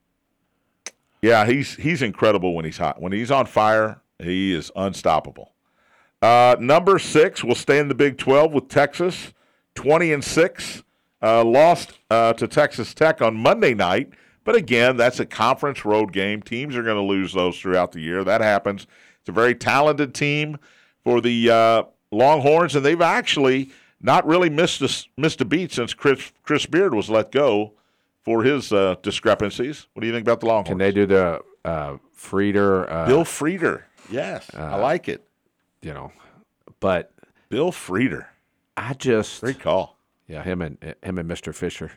Yeah, 1.21 1.47
he's 1.47 1.75
he's 1.77 2.03
incredible 2.03 2.55
when 2.55 2.65
he's 2.65 2.79
hot. 2.79 3.01
When 3.01 3.13
he's 3.13 3.31
on 3.31 3.47
fire, 3.47 4.01
he 4.19 4.55
is 4.55 4.71
unstoppable. 4.75 5.53
Uh, 6.23 6.57
number 6.59 6.99
six 6.99 7.45
will 7.45 7.55
stay 7.55 7.79
in 7.79 7.89
the 7.89 7.95
Big 7.95 8.17
Twelve 8.17 8.53
with 8.53 8.69
Texas, 8.69 9.35
twenty 9.75 10.13
and 10.13 10.25
six. 10.25 10.83
Uh, 11.23 11.43
lost 11.45 11.99
uh, 12.11 12.33
to 12.35 12.47
Texas 12.47 12.95
Tech 12.95 13.23
on 13.23 13.35
Monday 13.35 13.75
night, 13.75 14.11
but 14.45 14.55
again, 14.55 14.97
that's 14.97 15.19
a 15.19 15.27
conference 15.27 15.85
road 15.85 16.13
game. 16.13 16.43
Teams 16.43 16.77
are 16.77 16.83
going 16.83 16.97
to 16.97 17.03
lose 17.03 17.33
those 17.33 17.59
throughout 17.59 17.93
the 17.93 18.01
year. 18.01 18.23
That 18.23 18.43
happens. 18.43 18.87
It's 19.21 19.29
a 19.29 19.33
very 19.33 19.55
talented 19.55 20.15
team 20.15 20.59
for 21.03 21.21
the 21.21 21.51
uh, 21.51 21.83
Longhorns, 22.13 22.77
and 22.77 22.85
they've 22.85 23.01
actually 23.01 23.71
not 24.01 24.27
really 24.27 24.51
missed 24.51 24.83
a, 24.83 25.07
missed 25.21 25.41
a 25.41 25.45
beat 25.45 25.73
since 25.73 25.95
Chris 25.95 26.33
Chris 26.43 26.67
Beard 26.67 26.95
was 26.95 27.09
let 27.11 27.33
go 27.33 27.73
for 28.23 28.43
his 28.43 28.73
uh, 28.73 28.97
discrepancies. 29.03 29.87
What 29.95 30.01
do 30.03 30.07
you 30.07 30.13
think 30.13 30.27
about 30.27 30.41
the 30.41 30.47
Longhorns? 30.47 30.69
Can 30.69 30.79
they 30.79 30.93
do 30.93 31.07
the 31.07 31.41
uh, 31.65 31.97
Frieder? 32.17 32.91
Uh, 32.91 33.07
Bill 33.07 33.25
Frieder. 33.25 33.83
Yes, 34.11 34.49
I 34.55 34.77
like 34.77 35.09
it. 35.09 35.27
you 35.83 35.93
know, 35.93 36.13
but 36.81 37.13
Bill 37.49 37.73
Frieder. 37.73 38.27
I 38.77 38.93
just 38.95 39.41
Great 39.41 39.59
call. 39.61 39.97
yeah 40.29 40.43
him 40.43 40.61
and 40.63 40.77
him 41.03 41.19
and 41.19 41.29
Mr. 41.29 41.55
Fisher. 41.55 41.93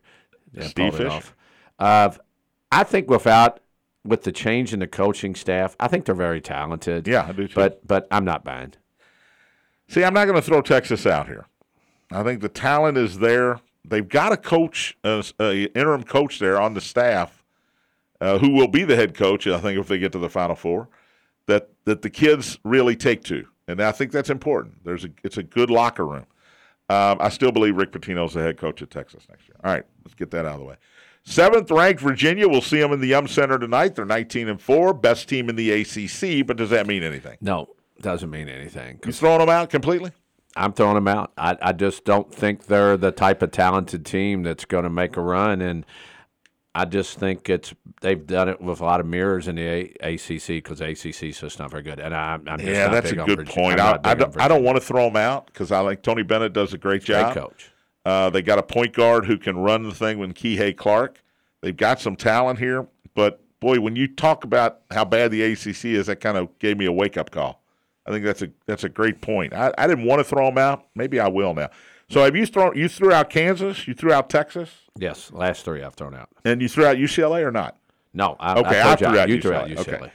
Yeah, 0.54 0.64
Steve 0.68 0.96
Fisher. 0.96 1.10
off. 1.10 1.36
Uh, 1.78 2.10
I 2.72 2.84
think 2.84 3.10
without 3.10 3.60
with 4.06 4.24
the 4.24 4.32
change 4.32 4.74
in 4.74 4.80
the 4.80 4.88
coaching 4.88 5.36
staff, 5.36 5.76
I 5.80 5.88
think 5.90 6.06
they're 6.06 6.16
very 6.16 6.40
talented. 6.42 7.08
Yeah, 7.08 7.26
I 7.28 7.34
do 7.34 7.48
too. 7.48 7.54
But 7.56 7.86
but 7.86 8.08
I'm 8.10 8.24
not 8.26 8.44
buying. 8.44 8.74
See, 9.90 10.04
I'm 10.04 10.14
not 10.14 10.26
going 10.26 10.36
to 10.36 10.42
throw 10.42 10.62
Texas 10.62 11.06
out 11.06 11.28
here. 11.28 11.48
I 12.12 12.24
think 12.24 12.42
the 12.42 12.50
talent 12.50 12.98
is 12.98 13.20
there. 13.20 13.60
They've 13.86 14.08
got 14.08 14.32
a 14.32 14.38
coach, 14.38 14.98
a, 15.04 15.24
a 15.40 15.64
interim 15.78 16.04
coach 16.04 16.40
there 16.40 16.60
on 16.60 16.74
the 16.74 16.82
staff, 16.82 17.44
uh, 18.20 18.40
who 18.40 18.50
will 18.52 18.68
be 18.68 18.84
the 18.84 18.96
head 18.96 19.14
coach. 19.16 19.48
I 19.48 19.60
think 19.60 19.80
if 19.80 19.88
they 19.88 20.00
get 20.00 20.12
to 20.14 20.20
the 20.20 20.30
Final 20.30 20.56
Four, 20.56 20.90
that 21.48 21.70
that 21.86 22.02
the 22.02 22.10
kids 22.10 22.60
really 22.64 22.96
take 22.96 23.24
to, 23.26 23.46
and 23.68 23.82
I 23.82 23.92
think 23.92 24.12
that's 24.12 24.30
important. 24.30 24.84
There's 24.84 25.06
a 25.06 25.10
it's 25.24 25.38
a 25.38 25.44
good 25.44 25.70
locker 25.70 26.06
room. 26.06 26.26
Um, 26.90 27.18
I 27.20 27.30
still 27.30 27.52
believe 27.52 27.78
Rick 27.78 27.92
Pitino 27.92 28.26
is 28.26 28.34
the 28.34 28.42
head 28.42 28.58
coach 28.58 28.82
at 28.82 28.90
Texas 28.90 29.28
next 29.30 29.48
year. 29.48 29.56
All 29.64 29.72
right, 29.72 29.84
let's 30.04 30.16
get 30.16 30.32
that 30.32 30.46
out 30.46 30.54
of 30.54 30.60
the 30.60 30.66
way. 30.66 30.76
Seventh 31.24 31.70
ranked 31.70 32.02
Virginia. 32.02 32.48
We'll 32.48 32.62
see 32.62 32.80
them 32.80 32.92
in 32.92 33.00
the 33.00 33.08
Yum 33.08 33.28
Center 33.28 33.60
tonight. 33.60 33.96
They're 33.96 34.06
19 34.06 34.48
and 34.50 34.60
four, 34.60 34.94
best 34.94 35.30
team 35.30 35.50
in 35.50 35.56
the 35.56 35.70
ACC. 35.72 36.46
But 36.46 36.58
does 36.58 36.72
that 36.72 36.88
mean 36.88 37.04
anything? 37.04 37.38
No, 37.42 37.70
doesn't 38.02 38.30
mean 38.32 38.50
anything. 38.50 39.00
You 39.06 39.12
throwing 39.12 39.40
them 39.40 39.50
out 39.50 39.70
completely? 39.70 40.12
I'm 40.56 40.74
throwing 40.74 40.96
them 40.96 41.08
out. 41.08 41.32
I, 41.38 41.58
I 41.62 41.72
just 41.74 42.06
don't 42.06 42.34
think 42.34 42.66
they're 42.66 42.98
the 42.98 43.12
type 43.12 43.42
of 43.42 43.52
talented 43.52 44.06
team 44.06 44.44
that's 44.44 44.66
going 44.66 44.84
to 44.84 44.90
make 44.90 45.16
a 45.16 45.22
run, 45.22 45.62
and 45.62 45.86
I 46.76 46.86
just 46.86 47.20
think 47.20 47.50
it's 47.50 47.74
they've 48.02 48.26
done 48.26 48.50
it 48.50 48.62
with 48.62 48.80
a 48.80 48.86
lot 48.86 49.00
of 49.00 49.06
mirrors 49.06 49.48
in 49.48 49.56
the 49.56 49.66
a- 49.68 50.14
ACC 50.16 50.48
because 50.48 50.82
ACC 50.82 51.24
is 51.24 51.40
just 51.40 51.60
not 51.60 51.72
very 51.72 51.84
good. 51.84 52.00
And 52.00 52.14
I, 52.16 52.34
I'm 52.34 52.58
just 52.58 52.64
Yeah, 52.64 52.88
that's 52.90 53.12
a 53.12 53.16
good 53.16 53.48
point. 53.48 53.80
I, 53.80 54.00
I, 54.04 54.14
don't, 54.14 54.40
I 54.42 54.48
don't 54.48 54.64
want 54.64 54.78
to 54.78 54.82
throw 54.82 55.06
them 55.06 55.18
out 55.18 55.48
because 55.48 55.72
I 55.72 55.86
think 55.88 56.02
Tony 56.04 56.24
Bennett 56.24 56.54
does 56.54 56.74
a 56.74 56.78
great 56.78 57.06
Great 57.06 57.20
job. 57.20 57.34
coach. 57.34 57.72
Uh, 58.06 58.30
they 58.30 58.42
got 58.42 58.60
a 58.60 58.64
point 58.64 58.94
guard 58.94 59.26
who 59.26 59.38
can 59.38 59.58
run 59.58 59.84
the 59.84 59.94
thing 59.94 60.20
with 60.20 60.34
Kihei 60.34 60.76
Clark. 60.76 61.22
They've 61.62 61.76
got 61.76 62.00
some 62.00 62.16
talent 62.16 62.60
here, 62.60 62.88
but 63.14 63.42
boy, 63.60 63.80
when 63.82 63.96
you 63.96 64.08
talk 64.08 64.44
about 64.46 64.82
how 64.92 65.04
bad 65.04 65.32
the 65.32 65.44
ACC 65.44 65.86
is, 65.86 66.08
that 66.08 66.22
kind 66.22 66.38
of 66.38 66.58
gave 66.60 66.78
me 66.78 66.86
a 66.86 66.92
wake 66.92 67.18
up 67.18 67.32
call. 67.32 67.59
I 68.10 68.12
think 68.12 68.26
that's 68.26 68.42
a 68.42 68.50
that's 68.66 68.84
a 68.84 68.90
great 68.90 69.22
point. 69.22 69.54
I, 69.54 69.72
I 69.78 69.86
didn't 69.88 70.06
want 70.06 70.20
to 70.20 70.24
throw 70.24 70.46
them 70.48 70.58
out. 70.58 70.88
Maybe 70.96 71.20
I 71.20 71.28
will 71.28 71.54
now. 71.54 71.70
So 72.10 72.24
have 72.24 72.36
you 72.36 72.46
thrown? 72.48 72.76
You 72.76 72.90
threw 72.90 73.14
out 73.14 73.30
Kansas. 73.30 73.88
You 73.88 73.94
threw 73.94 74.12
out 74.12 74.30
Texas, 74.32 74.72
Yes, 74.98 75.32
last 75.32 75.64
three 75.64 75.84
I've 75.84 75.94
thrown 75.94 76.16
out. 76.16 76.30
and 76.44 76.60
you 76.62 76.68
threw 76.68 76.86
out 76.86 76.98
UCLA 76.98 77.44
or 77.46 77.52
not? 77.52 77.78
No, 78.14 78.36
I, 78.40 78.60
Okay, 78.60 78.82
I, 78.82 78.94
I 78.94 78.96
threw 78.96 79.20
out 79.20 79.30
you 79.30 79.40
threw 79.40 79.54
out 79.54 79.68
UCLA. 79.70 79.78
UCLA. 79.86 80.02
Okay. 80.02 80.12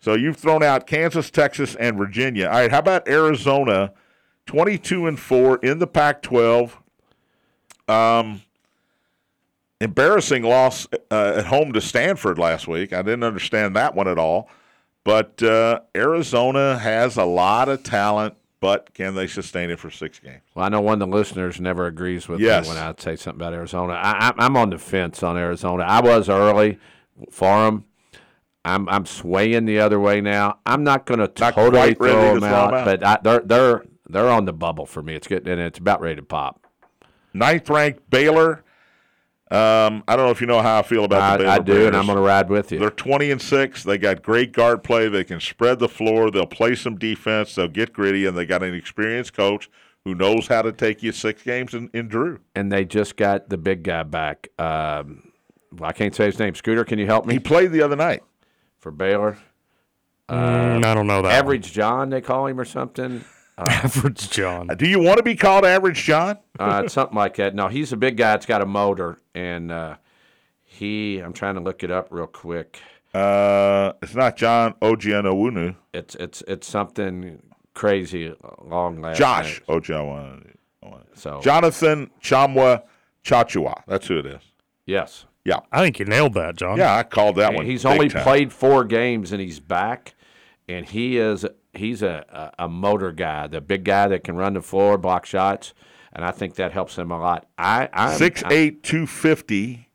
So 0.00 0.14
you've 0.14 0.36
thrown 0.36 0.62
out 0.64 0.86
Kansas, 0.88 1.30
Texas, 1.30 1.74
and 1.76 1.96
Virginia. 1.96 2.46
All 2.46 2.52
right, 2.54 2.70
how 2.70 2.80
about 2.80 3.06
Arizona? 3.08 3.92
Twenty-two 4.46 5.06
and 5.06 5.18
four 5.20 5.58
in 5.58 5.78
the 5.78 5.86
Pac-12. 5.86 6.72
Um, 7.86 8.42
embarrassing 9.80 10.42
loss 10.42 10.86
uh, 11.10 11.34
at 11.36 11.46
home 11.46 11.72
to 11.72 11.80
Stanford 11.80 12.38
last 12.38 12.66
week. 12.66 12.92
I 12.92 13.02
didn't 13.02 13.22
understand 13.24 13.76
that 13.76 13.94
one 13.94 14.08
at 14.08 14.18
all. 14.18 14.48
But 15.08 15.42
uh, 15.42 15.80
Arizona 15.96 16.76
has 16.76 17.16
a 17.16 17.24
lot 17.24 17.70
of 17.70 17.82
talent, 17.82 18.34
but 18.60 18.92
can 18.92 19.14
they 19.14 19.26
sustain 19.26 19.70
it 19.70 19.78
for 19.80 19.90
six 19.90 20.18
games? 20.18 20.42
Well, 20.54 20.66
I 20.66 20.68
know 20.68 20.82
one 20.82 21.00
of 21.00 21.08
the 21.08 21.16
listeners 21.16 21.58
never 21.58 21.86
agrees 21.86 22.28
with 22.28 22.40
Yes. 22.40 22.66
me 22.66 22.74
when 22.74 22.76
I 22.82 22.92
say 22.98 23.16
something 23.16 23.40
about 23.40 23.54
Arizona. 23.54 23.94
I, 23.94 24.34
I'm 24.36 24.54
on 24.54 24.68
the 24.68 24.76
fence 24.76 25.22
on 25.22 25.38
Arizona. 25.38 25.84
I 25.84 26.02
was 26.02 26.28
early 26.28 26.78
for 27.30 27.64
them. 27.64 27.86
I'm 28.66 28.86
I'm 28.90 29.06
swaying 29.06 29.64
the 29.64 29.78
other 29.80 29.98
way 29.98 30.20
now. 30.20 30.58
I'm 30.66 30.84
not 30.84 31.06
going 31.06 31.20
to 31.20 31.28
totally 31.28 31.94
throw 31.94 32.34
to 32.34 32.40
them 32.40 32.44
'em 32.44 32.52
out, 32.52 32.74
out. 32.74 32.84
but 32.84 33.02
I, 33.02 33.18
they're 33.22 33.40
they're 33.40 33.84
they're 34.10 34.28
on 34.28 34.44
the 34.44 34.52
bubble 34.52 34.84
for 34.84 35.00
me. 35.02 35.14
It's 35.14 35.26
getting 35.26 35.50
and 35.50 35.58
it's 35.62 35.78
about 35.78 36.02
ready 36.02 36.16
to 36.16 36.22
pop. 36.22 36.66
Ninth 37.32 37.70
ranked 37.70 38.10
Baylor. 38.10 38.62
Um, 39.50 40.04
I 40.06 40.14
don't 40.16 40.26
know 40.26 40.30
if 40.30 40.40
you 40.42 40.46
know 40.46 40.60
how 40.60 40.78
I 40.78 40.82
feel 40.82 41.04
about 41.04 41.38
the 41.38 41.44
Baylor 41.44 41.50
I, 41.50 41.56
I 41.56 41.58
do, 41.60 41.86
and 41.86 41.96
I'm 41.96 42.04
going 42.06 42.16
to 42.16 42.22
ride 42.22 42.50
with 42.50 42.70
you. 42.70 42.78
They're 42.78 42.90
20 42.90 43.30
and 43.30 43.40
6. 43.40 43.82
They 43.84 43.96
got 43.96 44.22
great 44.22 44.52
guard 44.52 44.82
play. 44.84 45.08
They 45.08 45.24
can 45.24 45.40
spread 45.40 45.78
the 45.78 45.88
floor. 45.88 46.30
They'll 46.30 46.44
play 46.46 46.74
some 46.74 46.96
defense. 46.98 47.54
They'll 47.54 47.68
get 47.68 47.92
gritty, 47.94 48.26
and 48.26 48.36
they 48.36 48.44
got 48.44 48.62
an 48.62 48.74
experienced 48.74 49.32
coach 49.32 49.70
who 50.04 50.14
knows 50.14 50.48
how 50.48 50.62
to 50.62 50.72
take 50.72 51.02
you 51.02 51.12
six 51.12 51.42
games 51.42 51.72
in, 51.74 51.90
in 51.94 52.08
Drew. 52.08 52.40
and 52.54 52.70
they 52.70 52.84
just 52.84 53.16
got 53.16 53.48
the 53.48 53.56
big 53.58 53.82
guy 53.82 54.02
back. 54.02 54.48
Um, 54.58 55.32
well, 55.72 55.88
I 55.88 55.92
can't 55.92 56.14
say 56.14 56.26
his 56.26 56.38
name. 56.38 56.54
Scooter, 56.54 56.84
can 56.84 56.98
you 56.98 57.06
help 57.06 57.24
me 57.26 57.34
He 57.34 57.40
played 57.40 57.72
the 57.72 57.82
other 57.82 57.96
night. 57.96 58.22
for 58.78 58.90
Baylor? 58.90 59.38
Mm, 60.28 60.84
I 60.84 60.94
don't 60.94 61.06
know 61.06 61.22
that. 61.22 61.32
Average 61.32 61.72
John, 61.72 62.10
they 62.10 62.20
call 62.20 62.46
him 62.46 62.60
or 62.60 62.64
something. 62.66 63.24
Average 63.58 64.30
John. 64.30 64.68
Do 64.76 64.86
you 64.86 65.00
want 65.00 65.16
to 65.18 65.22
be 65.22 65.34
called 65.34 65.64
Average 65.64 66.02
John? 66.04 66.38
uh, 66.58 66.82
it's 66.84 66.94
something 66.94 67.16
like 67.16 67.36
that. 67.36 67.54
No, 67.54 67.68
he's 67.68 67.92
a 67.92 67.96
big 67.96 68.16
guy. 68.16 68.34
It's 68.34 68.46
got 68.46 68.62
a 68.62 68.66
motor, 68.66 69.20
and 69.34 69.72
uh, 69.72 69.96
he. 70.64 71.18
I'm 71.18 71.32
trying 71.32 71.54
to 71.56 71.60
look 71.60 71.82
it 71.82 71.90
up 71.90 72.08
real 72.10 72.26
quick. 72.26 72.78
Uh, 73.14 73.92
it's 74.02 74.14
not 74.14 74.36
John 74.36 74.74
Ojianowunu. 74.82 75.74
It's 75.94 76.14
it's 76.16 76.42
it's 76.46 76.66
something 76.68 77.42
crazy 77.74 78.34
long 78.62 79.00
last. 79.00 79.18
Josh 79.18 79.62
name. 79.68 79.80
Ojianowunu. 79.80 80.52
So 81.14 81.40
Jonathan 81.40 82.10
Tchamwa 82.22 82.82
Tchatchoua. 83.24 83.82
That's 83.86 84.06
who 84.06 84.18
it 84.20 84.26
is. 84.26 84.42
yes, 84.86 85.24
Yeah. 85.44 85.60
I 85.72 85.80
think 85.80 85.98
you 85.98 86.04
nailed 86.04 86.34
that, 86.34 86.56
John. 86.56 86.78
Yeah, 86.78 86.94
I 86.96 87.02
called 87.02 87.36
that 87.36 87.54
one. 87.54 87.66
he's 87.66 87.84
only 87.84 88.08
time. 88.08 88.22
played 88.22 88.52
four 88.52 88.84
games 88.84 89.32
and 89.32 89.40
he's 89.40 89.58
back. 89.58 90.14
and 90.68 90.86
he 90.86 91.18
is 91.18 91.44
he's 91.72 92.02
a, 92.02 92.52
a, 92.58 92.64
a 92.64 92.68
motor 92.68 93.12
guy, 93.12 93.46
the 93.46 93.60
big 93.60 93.84
guy 93.84 94.08
that 94.08 94.24
can 94.24 94.36
run 94.36 94.54
the 94.54 94.62
floor, 94.62 94.98
block 94.98 95.26
shots, 95.26 95.74
and 96.12 96.24
I 96.24 96.30
think 96.30 96.54
that 96.56 96.72
helps 96.72 96.96
him 96.96 97.10
a 97.10 97.18
lot. 97.18 97.46
I 97.56 97.88
I 97.92 98.14
Six 98.14 98.42
eight 98.50 98.82
two 98.82 99.06
fifty. 99.06 99.88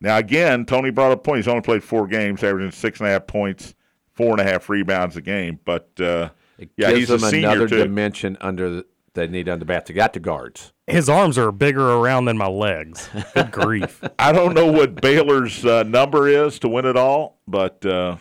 Now 0.00 0.18
again, 0.18 0.66
Tony 0.66 0.90
brought 0.90 1.12
up 1.12 1.20
a 1.20 1.22
point. 1.22 1.38
He's 1.38 1.48
only 1.48 1.62
played 1.62 1.84
four 1.84 2.06
games, 2.06 2.42
averaging 2.42 2.72
six 2.72 3.00
and 3.00 3.08
a 3.08 3.12
half 3.12 3.26
points, 3.26 3.74
four 4.12 4.30
and 4.32 4.40
a 4.40 4.44
half 4.44 4.68
rebounds 4.68 5.16
a 5.16 5.20
game. 5.22 5.60
But 5.64 5.88
uh, 6.00 6.30
yeah, 6.76 6.88
gives 6.90 6.98
he's 6.98 7.10
a 7.10 7.18
senior 7.18 7.50
another 7.50 7.68
too. 7.68 7.78
dimension 7.78 8.36
under 8.40 8.70
the, 8.70 8.86
they 9.14 9.26
need 9.26 9.48
under 9.48 9.60
the 9.60 9.66
bat. 9.66 9.86
They 9.86 9.94
got 9.94 10.12
the 10.12 10.20
guards. 10.20 10.72
His 10.86 11.08
arms 11.08 11.38
are 11.38 11.52
bigger 11.52 11.92
around 11.92 12.24
than 12.24 12.36
my 12.36 12.48
legs. 12.48 13.08
Good 13.34 13.50
grief. 13.52 14.02
I 14.18 14.32
don't 14.32 14.54
know 14.54 14.70
what 14.70 15.00
Baylor's 15.00 15.64
uh, 15.64 15.84
number 15.84 16.28
is 16.28 16.58
to 16.60 16.68
win 16.68 16.86
it 16.86 16.96
all, 16.96 17.38
but 17.46 17.84
uh, 17.86 18.16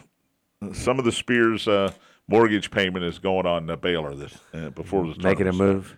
some 0.74 1.00
of 1.00 1.06
the 1.06 1.12
Spears 1.12 1.68
uh, 1.68 1.92
mortgage 2.32 2.72
payment 2.72 3.06
is 3.06 3.20
going 3.20 3.46
on 3.46 3.70
uh, 3.70 3.76
Baylor 3.76 4.16
this 4.16 4.38
uh, 4.54 4.70
before 4.70 5.06
the 5.06 5.22
Making 5.22 5.48
a 5.48 5.54
move. 5.54 5.98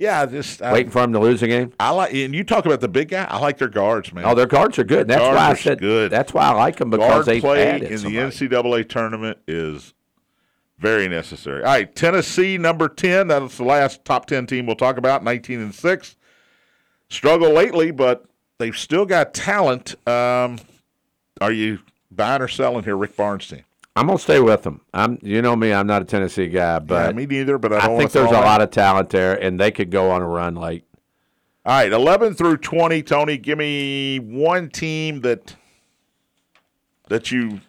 Yeah, 0.00 0.24
just 0.24 0.62
I, 0.62 0.72
waiting 0.72 0.90
for 0.90 1.02
him 1.02 1.12
to 1.12 1.18
lose 1.18 1.42
a 1.42 1.46
game. 1.46 1.74
I 1.78 1.90
like 1.90 2.14
and 2.14 2.34
you 2.34 2.42
talk 2.42 2.64
about 2.64 2.80
the 2.80 2.88
big 2.88 3.08
guy. 3.08 3.24
I 3.24 3.38
like 3.38 3.58
their 3.58 3.68
guards, 3.68 4.14
man. 4.14 4.24
Oh, 4.24 4.34
their 4.34 4.46
guards 4.46 4.78
are 4.78 4.84
good. 4.84 5.08
Their 5.08 5.18
That's 5.18 5.36
why 5.36 5.50
I 5.50 5.54
said 5.54 5.78
good. 5.78 6.10
That's 6.10 6.32
why 6.32 6.48
I 6.48 6.52
like 6.52 6.76
them 6.76 6.88
because 6.88 7.10
guard 7.10 7.26
they've 7.26 7.42
play 7.42 7.66
added 7.66 7.90
in 7.90 7.98
somebody. 7.98 8.30
the 8.30 8.48
NCAA 8.48 8.88
tournament 8.88 9.38
is 9.46 9.92
very 10.78 11.06
necessary. 11.06 11.62
All 11.62 11.72
right, 11.72 11.94
Tennessee 11.94 12.56
number 12.56 12.88
ten. 12.88 13.28
That's 13.28 13.58
the 13.58 13.64
last 13.64 14.02
top 14.06 14.24
ten 14.24 14.46
team 14.46 14.64
we'll 14.64 14.76
talk 14.76 14.96
about. 14.96 15.22
Nineteen 15.22 15.60
and 15.60 15.74
six. 15.74 16.16
Struggle 17.10 17.52
lately, 17.52 17.90
but 17.90 18.24
they've 18.56 18.76
still 18.76 19.04
got 19.04 19.34
talent. 19.34 19.96
Um, 20.08 20.60
are 21.42 21.52
you 21.52 21.80
buying 22.10 22.40
or 22.40 22.48
selling 22.48 22.84
here, 22.84 22.96
Rick 22.96 23.16
Barnes 23.16 23.48
team? 23.48 23.64
I'm 24.00 24.06
gonna 24.06 24.18
stay 24.18 24.40
with 24.40 24.62
them. 24.62 24.80
I'm, 24.94 25.18
you 25.20 25.42
know 25.42 25.54
me, 25.54 25.74
I'm 25.74 25.86
not 25.86 26.00
a 26.00 26.06
Tennessee 26.06 26.48
guy, 26.48 26.78
but 26.78 27.08
yeah, 27.08 27.12
me 27.12 27.26
neither. 27.26 27.58
But 27.58 27.74
I, 27.74 27.78
I 27.80 27.98
think 27.98 28.12
there's 28.12 28.30
a 28.30 28.38
of. 28.38 28.44
lot 28.44 28.62
of 28.62 28.70
talent 28.70 29.10
there, 29.10 29.34
and 29.34 29.60
they 29.60 29.70
could 29.70 29.90
go 29.90 30.10
on 30.10 30.22
a 30.22 30.26
run 30.26 30.54
late. 30.54 30.84
All 31.66 31.74
right, 31.74 31.92
11 31.92 32.32
through 32.32 32.56
20, 32.56 33.02
Tony, 33.02 33.36
give 33.36 33.58
me 33.58 34.18
one 34.18 34.70
team 34.70 35.20
that 35.20 35.54
that 37.08 37.30
you 37.30 37.60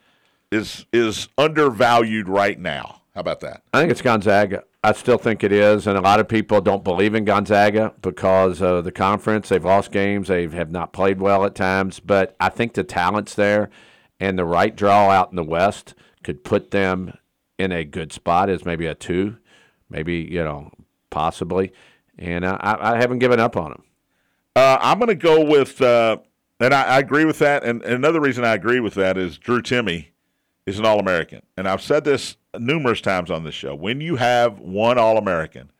is 0.54 0.86
is 0.94 1.28
undervalued 1.38 2.30
right 2.30 2.58
now. 2.58 3.02
How 3.14 3.20
about 3.20 3.42
that? 3.42 3.64
I 3.74 3.82
think 3.82 3.92
it's 3.92 4.02
Gonzaga. 4.02 4.64
I 4.86 4.94
still 4.94 5.18
think 5.18 5.44
it 5.44 5.52
is, 5.52 5.86
and 5.86 5.98
a 5.98 6.02
lot 6.02 6.22
of 6.22 6.30
people 6.30 6.62
don't 6.62 6.86
believe 6.86 7.14
in 7.14 7.26
Gonzaga 7.26 7.94
because 8.02 8.62
of 8.62 8.86
the 8.86 8.92
conference. 8.94 9.50
They've 9.50 9.66
lost 9.66 9.92
games. 9.92 10.30
They 10.30 10.48
have 10.48 10.72
not 10.72 10.94
played 10.94 11.20
well 11.20 11.44
at 11.44 11.56
times, 11.56 12.00
but 12.00 12.38
I 12.40 12.48
think 12.48 12.76
the 12.76 12.86
talent's 12.86 13.36
there, 13.36 13.70
and 14.18 14.40
the 14.40 14.46
right 14.46 14.74
draw 14.74 15.10
out 15.10 15.30
in 15.30 15.36
the 15.36 15.44
West 15.44 15.94
could 16.24 16.44
put 16.44 16.72
them 16.72 17.18
in 17.58 17.72
a 17.72 17.84
good 17.84 18.12
spot 18.12 18.50
as 18.50 18.66
maybe 18.66 18.86
a 18.86 18.96
two, 18.96 19.38
maybe 19.90 20.16
you 20.16 20.44
know 20.44 20.72
possibly. 21.10 21.74
And 22.18 22.46
I, 22.46 22.78
I 22.80 22.98
haven't 22.98 23.20
given 23.20 23.40
up 23.40 23.56
on 23.58 23.72
them. 23.72 23.84
Uh, 24.56 24.78
I'm 24.82 25.00
going 25.00 25.08
to 25.08 25.16
go 25.16 25.46
with, 25.46 25.82
uh, 25.82 26.18
and 26.60 26.74
I, 26.74 26.84
I 26.84 27.00
agree 27.00 27.26
with 27.26 27.40
that. 27.40 27.64
And, 27.64 27.82
and 27.84 27.94
another 27.94 28.20
reason 28.20 28.44
I 28.44 28.54
agree 28.54 28.80
with 28.80 28.96
that 28.96 29.18
is 29.18 29.38
Drew 29.38 29.62
Timme 29.62 30.08
is 30.66 30.78
an 30.78 30.86
All 30.86 31.00
American, 31.00 31.42
and 31.58 31.68
I've 31.68 31.82
said 31.82 32.04
this 32.04 32.38
numerous 32.58 33.02
times 33.02 33.32
on 33.32 33.44
this 33.44 33.56
show. 33.56 33.74
When 33.74 34.02
you 34.02 34.18
have 34.18 34.60
one 34.60 34.98
All 34.98 35.18
American, 35.18 35.72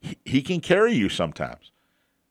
he, 0.00 0.16
he 0.24 0.42
can 0.42 0.60
carry 0.60 0.92
you 0.92 1.08
sometimes. 1.08 1.70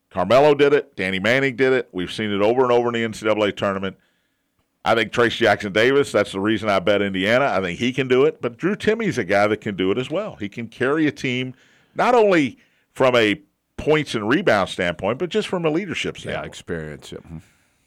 Carmelo 0.10 0.54
did 0.54 0.74
it. 0.74 0.96
Danny 0.96 1.20
Manning 1.20 1.56
did 1.56 1.74
it. 1.74 1.90
We've 1.92 2.12
seen 2.12 2.32
it 2.32 2.42
over 2.42 2.62
and 2.62 2.72
over 2.72 2.88
in 2.90 2.94
the 2.94 3.08
NCAA 3.08 3.56
tournament. 3.56 3.98
I 4.86 4.96
think 4.96 5.12
Trayce 5.14 5.38
Jackson 5.38 5.72
Davis, 5.72 6.12
that's 6.12 6.34
the 6.34 6.40
reason 6.42 6.68
I 6.70 6.80
bet 6.80 7.02
Indiana. 7.02 7.46
I 7.46 7.62
think 7.62 7.80
he 7.80 7.94
can 7.94 8.08
do 8.10 8.26
it. 8.26 8.42
But 8.42 8.58
Drew 8.58 8.76
Timme's 8.76 9.18
a 9.18 9.24
guy 9.24 9.48
that 9.48 9.62
can 9.62 9.76
do 9.78 9.92
it 9.92 9.98
as 9.98 10.10
well. 10.10 10.36
He 10.36 10.50
can 10.50 10.68
carry 10.68 11.08
a 11.08 11.12
team 11.12 11.54
not 11.96 12.16
only 12.16 12.58
from 12.92 13.16
a 13.16 13.42
points 13.78 14.14
and 14.14 14.28
rebound 14.28 14.70
standpoint, 14.70 15.20
but 15.20 15.30
just 15.30 15.48
from 15.48 15.66
a 15.66 15.70
leadership 15.70 16.18
Yeah, 16.18 16.22
standpoint. 16.22 16.46
experience. 16.48 17.12
Yeah. 17.14 17.20
Mhm. 17.20 17.42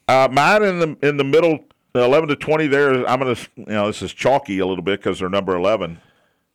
Uh, 0.09 0.29
mine 0.33 0.63
in 0.63 0.79
the 0.79 0.97
in 1.09 1.17
the 1.19 1.25
middle, 1.25 1.65
eleven 1.95 2.29
to 2.29 2.37
twenty. 2.37 2.67
There, 2.67 3.07
I'm 3.09 3.19
gonna 3.19 3.37
you 3.57 3.65
know 3.67 3.87
this 3.89 4.01
is 4.03 4.13
chalky 4.15 4.59
a 4.61 4.67
little 4.67 4.85
bit 4.85 5.01
because 5.01 5.19
they're 5.19 5.29
number 5.29 5.55
eleven. 5.55 5.99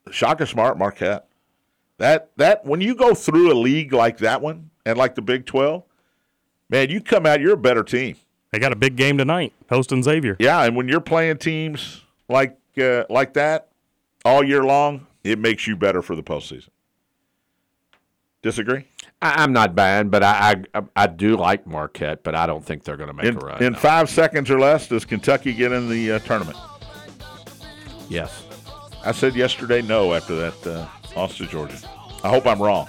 Shaka 0.10 0.48
Smart, 0.48 0.78
Marquette. 0.78 1.28
That 1.98 2.32
that 2.38 2.66
when 2.66 2.82
you 2.82 2.96
go 2.96 3.14
through 3.14 3.52
a 3.52 3.54
league 3.58 3.94
like 3.94 4.18
that 4.20 4.42
one 4.42 4.72
and 4.86 4.98
like 4.98 5.14
the 5.16 5.22
Big 5.22 5.46
Twelve, 5.46 5.84
man, 6.70 6.90
you 6.90 7.00
come 7.02 7.26
out 7.28 7.42
you're 7.42 7.54
a 7.54 7.58
better 7.58 7.84
team. 7.84 8.16
They 8.52 8.60
got 8.60 8.72
a 8.74 8.76
big 8.76 8.96
game 8.98 9.18
tonight, 9.18 9.54
hosting 9.70 10.04
Xavier. 10.04 10.36
Yeah, 10.40 10.64
and 10.64 10.76
when 10.76 10.88
you're 10.88 11.00
playing 11.02 11.38
teams 11.38 12.02
like 12.28 12.58
uh, 12.82 13.06
like 13.10 13.34
that 13.34 13.70
all 14.26 14.44
year 14.44 14.64
long, 14.64 15.08
it 15.24 15.40
makes 15.40 15.68
you 15.68 15.76
better 15.78 16.02
for 16.02 16.16
the 16.16 16.24
postseason. 16.24 16.70
Disagree? 18.42 18.86
I, 19.22 19.44
I'm 19.44 19.54
not 19.54 19.74
bad, 19.76 20.12
but 20.12 20.22
I, 20.24 20.64
I 20.74 20.82
I 20.96 21.08
do 21.08 21.38
like 21.38 21.66
Marquette, 21.66 22.24
but 22.24 22.36
I 22.36 22.46
don't 22.46 22.66
think 22.66 22.84
they're 22.84 22.98
going 22.98 23.08
to 23.08 23.14
make 23.14 23.26
In, 23.28 23.36
a 23.38 23.40
run. 23.40 23.64
in 23.64 23.74
no. 23.74 23.80
five 23.80 24.10
seconds 24.10 24.50
or 24.50 24.60
less, 24.60 24.88
does 24.88 25.06
Kentucky 25.06 25.54
get 25.54 25.72
in 25.72 25.88
the 25.90 26.14
uh, 26.14 26.20
tournament? 26.20 26.58
yes. 28.10 28.44
I 29.04 29.14
said 29.14 29.34
yesterday 29.36 29.82
no 29.82 30.14
after 30.14 30.36
that 30.36 30.68
uh, 30.68 30.88
loss 31.16 31.36
to 31.38 31.48
Georgia. 31.48 31.78
I 32.24 32.30
hope 32.30 32.46
I'm 32.46 32.62
wrong. 32.62 32.88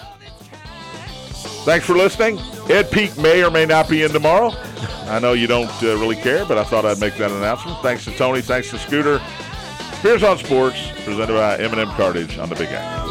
Thanks 1.64 1.86
for 1.86 1.96
listening. 1.96 2.38
Ed 2.68 2.90
Peak 2.90 3.16
may 3.18 3.42
or 3.44 3.50
may 3.50 3.66
not 3.66 3.88
be 3.88 4.02
in 4.02 4.10
tomorrow. 4.10 4.52
I 5.06 5.18
know 5.18 5.32
you 5.32 5.46
don't 5.46 5.70
uh, 5.82 5.96
really 5.98 6.16
care, 6.16 6.44
but 6.44 6.58
I 6.58 6.64
thought 6.64 6.84
I'd 6.84 7.00
make 7.00 7.16
that 7.16 7.30
announcement. 7.30 7.78
Thanks 7.82 8.04
to 8.04 8.16
Tony. 8.16 8.40
Thanks 8.40 8.70
to 8.70 8.78
Scooter. 8.78 9.18
Here's 10.00 10.22
on 10.22 10.38
Sports, 10.38 10.90
presented 11.04 11.34
by 11.34 11.58
M&M 11.58 11.88
Cartage 11.90 12.38
on 12.38 12.48
the 12.48 12.56
Big 12.56 12.68
X. 12.70 13.02